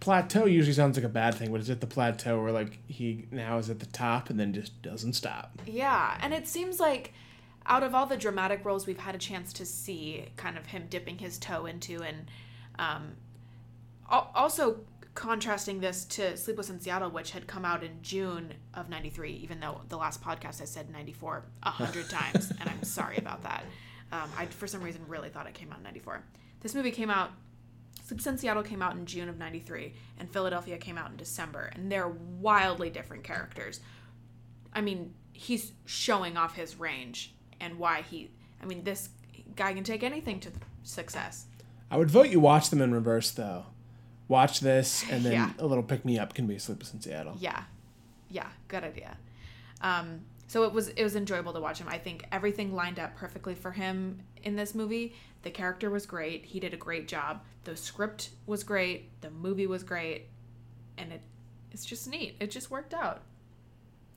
plateau 0.00 0.46
usually 0.46 0.72
sounds 0.72 0.96
like 0.96 1.04
a 1.04 1.08
bad 1.08 1.34
thing, 1.34 1.52
but 1.52 1.60
it's 1.60 1.68
at 1.68 1.82
the 1.82 1.86
plateau 1.86 2.40
where 2.42 2.50
like 2.50 2.78
he 2.88 3.26
now 3.30 3.58
is 3.58 3.68
at 3.68 3.78
the 3.78 3.84
top 3.84 4.30
and 4.30 4.40
then 4.40 4.54
just 4.54 4.80
doesn't 4.80 5.12
stop. 5.12 5.60
yeah, 5.66 6.16
and 6.22 6.32
it 6.32 6.48
seems 6.48 6.80
like 6.80 7.12
out 7.66 7.82
of 7.82 7.94
all 7.94 8.06
the 8.06 8.16
dramatic 8.16 8.64
roles 8.64 8.86
we've 8.86 9.00
had 9.00 9.14
a 9.14 9.18
chance 9.18 9.52
to 9.52 9.66
see, 9.66 10.24
kind 10.36 10.56
of 10.56 10.64
him 10.64 10.86
dipping 10.88 11.18
his 11.18 11.36
toe 11.36 11.66
into, 11.66 12.02
and 12.02 12.30
um, 12.78 13.16
also 14.08 14.80
contrasting 15.14 15.80
this 15.80 16.04
to 16.04 16.36
Sleepless 16.36 16.70
in 16.70 16.80
Seattle, 16.80 17.10
which 17.10 17.32
had 17.32 17.46
come 17.46 17.64
out 17.64 17.82
in 17.84 17.98
June 18.02 18.54
of 18.72 18.88
'93, 18.88 19.32
even 19.32 19.60
though 19.60 19.80
the 19.90 19.96
last 19.98 20.22
podcast 20.22 20.62
I 20.62 20.64
said 20.64 20.90
'94 20.90 21.44
a 21.64 21.70
hundred 21.70 22.08
times, 22.10 22.50
and 22.60 22.70
I'm 22.70 22.82
sorry 22.82 23.18
about 23.18 23.42
that. 23.42 23.64
Um, 24.12 24.30
I 24.36 24.46
for 24.46 24.66
some 24.66 24.82
reason 24.82 25.02
really 25.08 25.28
thought 25.28 25.46
it 25.46 25.54
came 25.54 25.70
out 25.72 25.78
in 25.78 25.84
'94. 25.84 26.22
This 26.60 26.74
movie 26.74 26.90
came 26.90 27.10
out. 27.10 27.30
Sleepless 28.04 28.26
in 28.26 28.38
Seattle 28.38 28.62
came 28.62 28.82
out 28.82 28.94
in 28.94 29.04
June 29.06 29.28
of 29.28 29.36
'93, 29.38 29.94
and 30.18 30.30
Philadelphia 30.30 30.78
came 30.78 30.96
out 30.96 31.10
in 31.10 31.16
December, 31.16 31.70
and 31.74 31.90
they're 31.90 32.08
wildly 32.08 32.88
different 32.90 33.24
characters. 33.24 33.80
I 34.72 34.80
mean, 34.80 35.14
he's 35.32 35.72
showing 35.86 36.36
off 36.36 36.54
his 36.54 36.78
range 36.78 37.34
and 37.60 37.78
why 37.78 38.02
he. 38.02 38.30
I 38.62 38.66
mean, 38.66 38.84
this 38.84 39.08
guy 39.56 39.72
can 39.74 39.84
take 39.84 40.02
anything 40.02 40.38
to 40.40 40.50
success. 40.82 41.46
I 41.90 41.96
would 41.96 42.10
vote 42.10 42.28
you 42.28 42.40
watch 42.40 42.70
them 42.70 42.80
in 42.82 42.92
reverse 42.92 43.30
though. 43.30 43.66
Watch 44.28 44.60
this 44.60 45.04
and 45.10 45.24
then 45.24 45.32
Yeah. 45.34 45.50
a 45.58 45.66
little 45.66 45.84
pick 45.84 46.04
me 46.04 46.18
up 46.18 46.34
can 46.34 46.46
be 46.46 46.58
Sleepless 46.58 46.92
in 46.92 47.00
Seattle. 47.00 47.36
Yeah, 47.38 47.62
yeah, 48.30 48.48
good 48.68 48.82
idea. 48.84 49.16
Um, 49.80 50.20
so 50.46 50.62
it 50.64 50.72
was 50.72 50.88
it 50.88 51.02
was 51.02 51.16
enjoyable 51.16 51.52
to 51.52 51.60
watch 51.60 51.78
him. 51.78 51.88
I 51.88 51.98
think 51.98 52.24
everything 52.32 52.74
lined 52.74 52.98
up 52.98 53.16
perfectly 53.16 53.54
for 53.54 53.72
him 53.72 54.20
in 54.42 54.56
this 54.56 54.74
movie. 54.74 55.14
The 55.42 55.50
character 55.50 55.90
was 55.90 56.06
great. 56.06 56.44
He 56.44 56.60
did 56.60 56.74
a 56.74 56.76
great 56.76 57.08
job. 57.08 57.42
The 57.64 57.76
script 57.76 58.30
was 58.46 58.64
great. 58.64 59.20
The 59.20 59.30
movie 59.30 59.66
was 59.66 59.82
great. 59.82 60.26
and 60.98 61.12
it 61.12 61.22
it's 61.72 61.84
just 61.84 62.08
neat. 62.08 62.36
It 62.40 62.50
just 62.50 62.70
worked 62.70 62.94
out. 62.94 63.22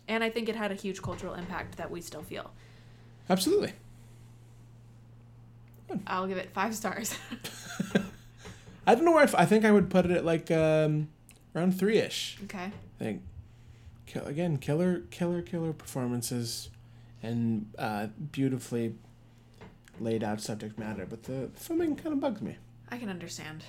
And 0.08 0.24
I 0.24 0.30
think 0.30 0.50
it 0.50 0.56
had 0.56 0.72
a 0.72 0.76
huge 0.76 1.02
cultural 1.02 1.34
impact 1.34 1.78
that 1.78 1.92
we 1.92 2.02
still 2.02 2.24
feel. 2.24 2.52
Absolutely. 3.30 3.74
I'll 6.08 6.28
give 6.28 6.38
it 6.38 6.52
five 6.54 6.76
stars. 6.76 7.14
I 8.88 8.96
don't 8.96 9.06
know 9.06 9.12
where 9.12 9.22
I, 9.22 9.26
f- 9.26 9.36
I 9.36 9.46
think 9.46 9.66
I 9.66 9.72
would 9.72 9.90
put 9.90 10.06
it 10.06 10.12
at 10.12 10.26
like 10.26 10.50
um, 10.52 11.10
around 11.56 11.78
three 11.78 11.98
ish. 12.00 12.38
okay. 12.46 12.72
I 13.00 13.04
think. 13.04 13.22
Again, 14.16 14.58
killer, 14.58 15.02
killer, 15.12 15.42
killer 15.42 15.74
performances, 15.74 16.70
and 17.22 17.68
uh, 17.78 18.08
beautifully 18.32 18.96
laid 20.00 20.24
out 20.24 20.42
subject 20.42 20.78
matter. 20.80 21.06
But 21.10 21.24
the 21.24 21.50
filming 21.56 21.96
kind 21.96 22.14
of 22.14 22.20
bugs 22.20 22.42
me. 22.42 22.58
I 22.90 22.98
can 22.98 23.10
understand. 23.10 23.64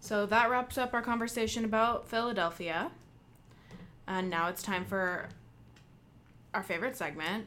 So 0.00 0.26
that 0.26 0.48
wraps 0.50 0.78
up 0.78 0.94
our 0.94 1.02
conversation 1.02 1.64
about 1.64 2.08
Philadelphia. 2.08 2.90
And 4.06 4.30
now 4.30 4.48
it's 4.48 4.62
time 4.62 4.84
for 4.84 5.28
our 6.54 6.62
favorite 6.62 6.96
segment. 6.96 7.46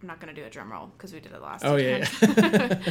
I'm 0.00 0.06
not 0.06 0.20
going 0.20 0.32
to 0.34 0.40
do 0.40 0.46
a 0.46 0.50
drum 0.50 0.70
roll 0.70 0.86
because 0.96 1.12
we 1.12 1.20
did 1.20 1.32
it 1.32 1.42
last 1.42 1.64
Oh, 1.64 1.76
time. 1.76 1.80
yeah, 1.80 2.04
Hanks 2.78 2.90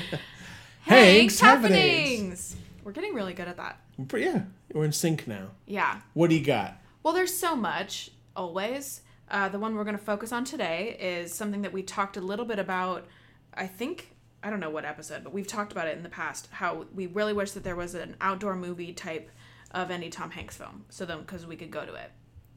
Hanks 0.81 1.39
happenings. 1.39 1.71
Happenings. 1.79 2.55
We're 2.83 2.91
getting 2.91 3.13
really 3.13 3.33
good 3.33 3.47
at 3.47 3.57
that. 3.57 3.79
Yeah, 4.15 4.43
we're 4.73 4.85
in 4.85 4.91
sync 4.91 5.27
now. 5.27 5.49
Yeah. 5.65 6.01
What 6.13 6.29
do 6.29 6.35
you 6.35 6.43
got? 6.45 6.77
Well, 7.03 7.13
there's 7.13 7.33
so 7.33 7.55
much 7.55 8.11
always. 8.39 9.01
Uh, 9.29 9.49
the 9.49 9.59
one 9.59 9.75
we're 9.75 9.83
going 9.83 9.97
to 9.97 10.03
focus 10.03 10.31
on 10.31 10.45
today 10.45 10.97
is 10.99 11.33
something 11.33 11.61
that 11.61 11.73
we 11.73 11.83
talked 11.83 12.15
a 12.15 12.21
little 12.21 12.45
bit 12.45 12.57
about. 12.57 13.05
I 13.53 13.67
think 13.67 14.15
I 14.41 14.49
don't 14.49 14.61
know 14.61 14.69
what 14.69 14.85
episode, 14.85 15.23
but 15.25 15.33
we've 15.33 15.45
talked 15.45 15.73
about 15.73 15.87
it 15.87 15.97
in 15.97 16.03
the 16.03 16.09
past. 16.09 16.47
How 16.51 16.85
we 16.95 17.07
really 17.07 17.33
wish 17.33 17.51
that 17.51 17.63
there 17.65 17.75
was 17.75 17.93
an 17.93 18.15
outdoor 18.21 18.55
movie 18.55 18.93
type 18.93 19.29
of 19.71 19.91
any 19.91 20.09
Tom 20.09 20.31
Hanks 20.31 20.55
film, 20.55 20.85
so 20.89 21.05
then 21.05 21.19
because 21.19 21.45
we 21.45 21.57
could 21.57 21.69
go 21.69 21.85
to 21.85 21.93
it. 21.93 22.11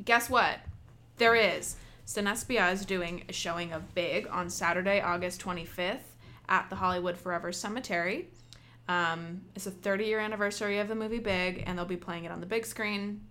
Guess 0.05 0.30
what? 0.30 0.61
There 1.18 1.35
is. 1.35 1.76
Cinespia 2.07 2.72
is 2.72 2.87
doing 2.87 3.24
a 3.28 3.33
showing 3.33 3.72
of 3.72 3.95
Big 3.95 4.28
on 4.28 4.49
Saturday, 4.49 5.01
August 5.01 5.43
25th 5.43 5.99
at 6.49 6.70
the 6.70 6.76
Hollywood 6.76 7.16
Forever 7.16 7.53
Cemetery. 7.53 8.28
Um, 8.89 9.43
it's 9.55 9.66
a 9.66 9.70
30 9.70 10.05
year 10.05 10.20
anniversary 10.20 10.78
of 10.78 10.89
the 10.89 10.95
movie 10.95 11.18
Big, 11.18 11.64
and 11.66 11.76
they'll 11.76 11.85
be 11.85 11.97
playing 11.97 12.24
it 12.24 12.30
on 12.30 12.41
the 12.41 12.47
big 12.47 12.64
screen. 12.64 13.22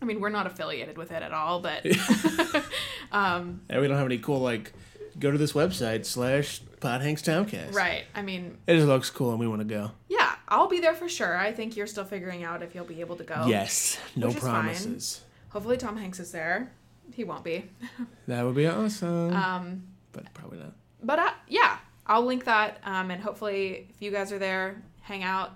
I 0.00 0.04
mean, 0.04 0.20
we're 0.20 0.28
not 0.28 0.46
affiliated 0.46 0.98
with 0.98 1.10
it 1.10 1.22
at 1.22 1.32
all, 1.32 1.60
but 1.60 1.84
um, 3.12 3.60
And 3.68 3.80
we 3.80 3.88
don't 3.88 3.96
have 3.96 4.06
any 4.06 4.18
cool 4.18 4.40
like. 4.40 4.72
Go 5.18 5.30
to 5.30 5.38
this 5.38 5.54
website 5.54 6.04
slash 6.04 6.60
Pod 6.80 7.00
Hanks 7.00 7.22
Tomcast. 7.22 7.72
right. 7.74 8.04
I 8.14 8.20
mean, 8.20 8.58
It 8.66 8.74
just 8.74 8.86
looks 8.86 9.08
cool, 9.08 9.30
and 9.30 9.40
we 9.40 9.48
want 9.48 9.60
to 9.62 9.64
go. 9.66 9.92
yeah, 10.10 10.34
I'll 10.46 10.68
be 10.68 10.78
there 10.78 10.92
for 10.92 11.08
sure. 11.08 11.38
I 11.38 11.52
think 11.52 11.74
you're 11.74 11.86
still 11.86 12.04
figuring 12.04 12.44
out 12.44 12.62
if 12.62 12.74
you'll 12.74 12.84
be 12.84 13.00
able 13.00 13.16
to 13.16 13.24
go. 13.24 13.46
Yes, 13.46 13.98
no 14.14 14.26
Which 14.26 14.36
is 14.36 14.42
fine. 14.42 14.50
promises. 14.64 15.22
Hopefully, 15.48 15.78
Tom 15.78 15.96
Hanks 15.96 16.20
is 16.20 16.32
there. 16.32 16.70
He 17.14 17.24
won't 17.24 17.44
be. 17.44 17.64
That 18.28 18.44
would 18.44 18.56
be 18.56 18.66
awesome, 18.66 19.32
Um, 19.32 19.84
but 20.12 20.34
probably 20.34 20.58
not. 20.58 20.72
but 21.02 21.18
uh, 21.18 21.30
yeah, 21.48 21.78
I'll 22.06 22.24
link 22.26 22.44
that. 22.44 22.78
Um, 22.84 23.10
and 23.10 23.22
hopefully, 23.22 23.86
if 23.88 24.02
you 24.02 24.10
guys 24.10 24.32
are 24.32 24.38
there, 24.38 24.82
hang 25.00 25.22
out. 25.22 25.52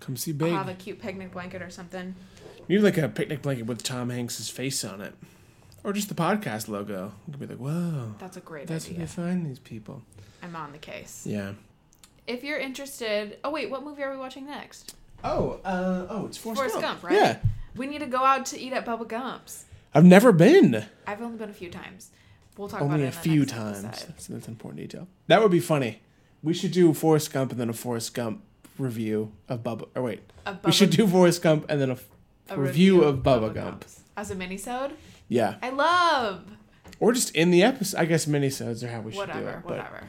Come 0.00 0.16
see 0.16 0.34
I'll 0.40 0.50
have 0.50 0.68
a 0.68 0.74
cute 0.74 1.00
picnic 1.00 1.30
blanket 1.32 1.62
or 1.62 1.70
something. 1.70 2.14
Need 2.68 2.78
like 2.80 2.96
a 2.98 3.08
picnic 3.08 3.42
blanket 3.42 3.66
with 3.66 3.82
Tom 3.82 4.10
Hanks's 4.10 4.48
face 4.48 4.84
on 4.84 5.00
it, 5.00 5.14
or 5.82 5.92
just 5.92 6.08
the 6.08 6.14
podcast 6.14 6.68
logo. 6.68 7.12
You 7.26 7.32
could 7.32 7.40
be 7.40 7.46
like, 7.46 7.58
"Whoa, 7.58 8.14
That's 8.18 8.36
a 8.36 8.40
great 8.40 8.66
that's 8.66 8.88
where 8.88 9.00
you 9.00 9.06
find 9.06 9.44
these 9.46 9.58
people." 9.58 10.02
I'm 10.42 10.56
on 10.56 10.72
the 10.72 10.78
case. 10.78 11.26
Yeah. 11.26 11.52
If 12.26 12.42
you're 12.42 12.58
interested, 12.58 13.38
oh 13.44 13.50
wait, 13.50 13.70
what 13.70 13.82
movie 13.84 14.02
are 14.02 14.10
we 14.10 14.16
watching 14.18 14.46
next? 14.46 14.94
Oh, 15.22 15.60
uh, 15.64 16.06
oh, 16.08 16.26
it's 16.26 16.36
Forrest, 16.36 16.58
Forrest 16.60 16.74
Gump. 16.74 16.84
Gump, 17.02 17.02
right? 17.04 17.14
Yeah, 17.14 17.38
We 17.76 17.86
need 17.86 18.00
to 18.00 18.06
go 18.06 18.18
out 18.24 18.44
to 18.46 18.58
eat 18.60 18.72
at 18.72 18.84
Bubba 18.84 19.06
Gump's. 19.06 19.64
I've 19.94 20.04
never 20.04 20.32
been. 20.32 20.84
I've 21.06 21.22
only 21.22 21.38
been 21.38 21.50
a 21.50 21.54
few 21.54 21.70
times. 21.70 22.10
We'll 22.56 22.68
talk 22.68 22.82
Only 22.82 22.96
about 22.96 23.06
it 23.06 23.16
a 23.16 23.18
few 23.20 23.44
times. 23.46 23.82
That's, 23.82 24.04
that's 24.04 24.28
an 24.28 24.52
important 24.52 24.80
detail. 24.80 25.08
That 25.26 25.42
would 25.42 25.50
be 25.50 25.60
funny. 25.60 26.02
We 26.42 26.52
should 26.54 26.72
do 26.72 26.92
Forrest 26.94 27.32
Gump 27.32 27.52
and 27.52 27.60
then 27.60 27.68
a 27.68 27.72
Forrest 27.72 28.14
Gump 28.14 28.42
review 28.78 29.32
of 29.48 29.62
Bubba. 29.62 29.88
Or 29.94 30.02
wait, 30.02 30.20
A 30.46 30.56
we 30.64 30.72
should 30.72 30.90
do 30.90 31.06
Forrest 31.06 31.42
Gump 31.42 31.66
and 31.68 31.80
then 31.80 31.90
a, 31.90 31.96
a 32.48 32.58
review, 32.58 33.02
of 33.02 33.18
Bubba, 33.18 33.52
Gump. 33.54 33.84
Gump's. 33.84 34.00
as 34.16 34.30
a 34.30 34.36
minisode. 34.36 34.92
Yeah, 35.28 35.56
I 35.62 35.70
love 35.70 36.44
or 37.00 37.12
just 37.12 37.34
in 37.34 37.50
the 37.50 37.62
episode. 37.62 37.98
I 37.98 38.04
guess 38.04 38.26
minisodes 38.26 38.82
are 38.82 38.88
how 38.88 39.00
we 39.00 39.12
should 39.12 39.26
do 39.26 39.32
whatever, 39.32 39.50
it. 39.50 39.62
But 39.62 39.76
whatever. 39.78 40.08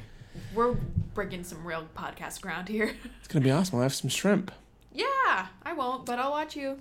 We're 0.53 0.73
breaking 1.13 1.43
some 1.43 1.65
real 1.65 1.87
podcast 1.95 2.41
ground 2.41 2.67
here. 2.67 2.95
it's 3.19 3.27
gonna 3.27 3.43
be 3.43 3.51
awesome. 3.51 3.77
I'll 3.77 3.83
have 3.83 3.93
some 3.93 4.09
shrimp. 4.09 4.51
yeah, 4.93 5.47
I 5.63 5.73
won't, 5.75 6.05
but 6.05 6.19
I'll 6.19 6.31
watch 6.31 6.55
you. 6.55 6.79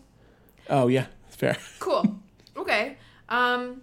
Oh 0.69 0.89
yeah, 0.89 1.07
fair. 1.31 1.57
Cool. 1.79 2.21
okay. 2.57 2.97
Um 3.29 3.83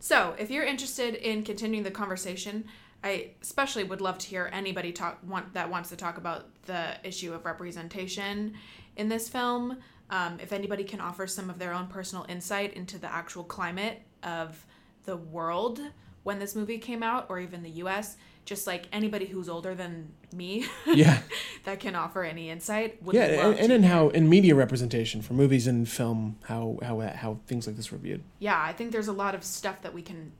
so, 0.00 0.34
if 0.38 0.50
you're 0.50 0.64
interested 0.64 1.16
in 1.16 1.42
continuing 1.42 1.82
the 1.82 1.90
conversation, 1.90 2.64
I 3.02 3.30
especially 3.42 3.82
would 3.84 4.00
love 4.00 4.18
to 4.18 4.26
hear 4.28 4.48
anybody 4.52 4.92
talk 4.92 5.18
want 5.26 5.54
that 5.54 5.70
wants 5.70 5.88
to 5.90 5.96
talk 5.96 6.18
about 6.18 6.46
the 6.66 6.94
issue 7.02 7.34
of 7.34 7.44
representation 7.44 8.54
in 8.96 9.08
this 9.08 9.28
film. 9.28 9.78
Um, 10.10 10.38
if 10.40 10.52
anybody 10.52 10.84
can 10.84 11.00
offer 11.00 11.26
some 11.26 11.50
of 11.50 11.58
their 11.58 11.72
own 11.72 11.86
personal 11.86 12.24
insight 12.28 12.72
into 12.74 12.98
the 12.98 13.12
actual 13.12 13.44
climate 13.44 14.02
of 14.22 14.64
the 15.04 15.16
world 15.16 15.80
when 16.22 16.38
this 16.38 16.54
movie 16.54 16.78
came 16.78 17.02
out, 17.02 17.26
or 17.28 17.38
even 17.40 17.62
the 17.62 17.70
U.S., 17.70 18.16
just 18.44 18.66
like 18.66 18.86
anybody 18.92 19.26
who's 19.26 19.48
older 19.48 19.74
than 19.74 20.10
me 20.32 20.64
Yeah. 20.86 21.18
that 21.64 21.80
can 21.80 21.94
offer 21.94 22.24
any 22.24 22.48
insight 22.50 23.02
would 23.02 23.14
yeah, 23.14 23.26
love 23.26 23.52
and, 23.52 23.58
and 23.60 23.68
to 23.68 23.74
in 23.74 23.82
how 23.82 24.08
in 24.08 24.28
media 24.28 24.54
representation 24.54 25.20
for 25.22 25.34
movies 25.34 25.66
and 25.66 25.86
film, 25.88 26.38
how 26.44 26.78
how 26.82 27.00
how 27.00 27.38
things 27.46 27.66
like 27.66 27.76
this 27.76 27.92
were 27.92 27.98
viewed. 27.98 28.22
yeah, 28.38 28.58
I 28.60 28.72
think 28.72 28.92
there's 28.92 29.08
a 29.08 29.12
lot 29.12 29.34
of 29.34 29.44
stuff 29.44 29.82
that 29.82 29.92
we 29.92 30.00
can 30.02 30.32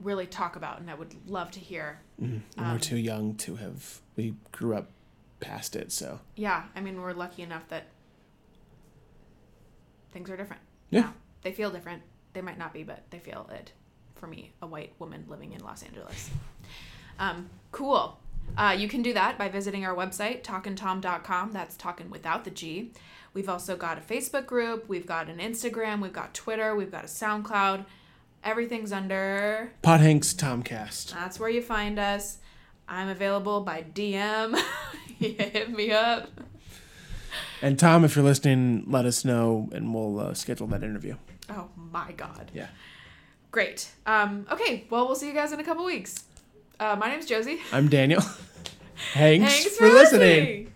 really 0.00 0.26
talk 0.26 0.56
about, 0.56 0.80
and 0.80 0.90
I 0.90 0.94
would 0.94 1.14
love 1.28 1.50
to 1.52 1.60
hear. 1.60 2.00
Mm. 2.20 2.40
And 2.56 2.66
Um, 2.66 2.72
we're 2.72 2.78
too 2.78 2.96
young 2.96 3.34
to 3.36 3.56
have. 3.56 4.00
We 4.16 4.34
grew 4.52 4.74
up 4.74 4.88
past 5.40 5.76
it, 5.76 5.92
so 5.92 6.20
Yeah, 6.36 6.64
I 6.74 6.80
mean, 6.80 7.00
we're 7.00 7.12
lucky 7.12 7.42
enough 7.42 7.68
that 7.68 7.84
things 10.12 10.30
are 10.30 10.36
different. 10.36 10.62
Yeah. 10.90 11.00
now. 11.00 11.14
They 11.42 11.52
feel 11.52 11.70
different. 11.70 12.02
They 12.32 12.42
might 12.42 12.58
not 12.58 12.72
be, 12.72 12.82
but 12.82 13.04
they 13.10 13.18
feel 13.18 13.48
it. 13.52 13.72
For 14.14 14.26
me, 14.26 14.52
a 14.60 14.66
white 14.66 14.92
woman 14.98 15.24
living 15.28 15.52
in 15.52 15.64
Los 15.64 15.82
Angeles. 15.82 16.30
Um, 17.18 17.50
cool. 17.72 18.18
Uh, 18.56 18.74
you 18.76 18.88
can 18.88 19.02
do 19.02 19.12
that 19.14 19.38
by 19.38 19.48
visiting 19.48 19.84
our 19.84 19.94
website, 19.94 20.42
talkintom.com. 20.42 21.52
That's 21.52 21.76
talking 21.76 22.10
without 22.10 22.44
the 22.44 22.50
G. 22.50 22.92
We've 23.32 23.48
also 23.48 23.76
got 23.76 23.98
a 23.98 24.00
Facebook 24.00 24.46
group. 24.46 24.88
We've 24.88 25.06
got 25.06 25.28
an 25.28 25.38
Instagram. 25.38 26.00
We've 26.02 26.12
got 26.12 26.34
Twitter. 26.34 26.74
We've 26.74 26.90
got 26.90 27.04
a 27.04 27.08
SoundCloud. 27.08 27.84
Everything's 28.42 28.92
under 28.92 29.72
Pod 29.82 30.00
Hanks 30.00 30.32
Tomcast. 30.32 31.12
That's 31.12 31.38
where 31.38 31.50
you 31.50 31.62
find 31.62 31.98
us. 31.98 32.38
I'm 32.88 33.08
available 33.08 33.60
by 33.60 33.84
DM. 33.94 34.60
Hit 35.18 35.70
me 35.70 35.92
up. 35.92 36.28
And 37.62 37.78
Tom, 37.78 38.04
if 38.04 38.16
you're 38.16 38.24
listening, 38.24 38.84
let 38.86 39.04
us 39.04 39.24
know, 39.24 39.68
and 39.72 39.94
we'll 39.94 40.18
uh, 40.20 40.34
schedule 40.34 40.66
that 40.68 40.82
interview. 40.82 41.16
Oh 41.48 41.68
my 41.76 42.12
god. 42.12 42.50
Yeah. 42.54 42.68
Great. 43.50 43.90
Um, 44.06 44.46
okay, 44.50 44.86
well, 44.90 45.06
we'll 45.06 45.16
see 45.16 45.26
you 45.26 45.34
guys 45.34 45.52
in 45.52 45.60
a 45.60 45.64
couple 45.64 45.84
weeks. 45.84 46.24
Uh, 46.78 46.96
my 46.98 47.08
name's 47.08 47.26
Josie. 47.26 47.58
I'm 47.72 47.88
Daniel. 47.88 48.20
Thanks, 49.14 49.52
Thanks 49.52 49.76
for 49.76 49.88
listening. 49.88 50.20
listening. 50.20 50.72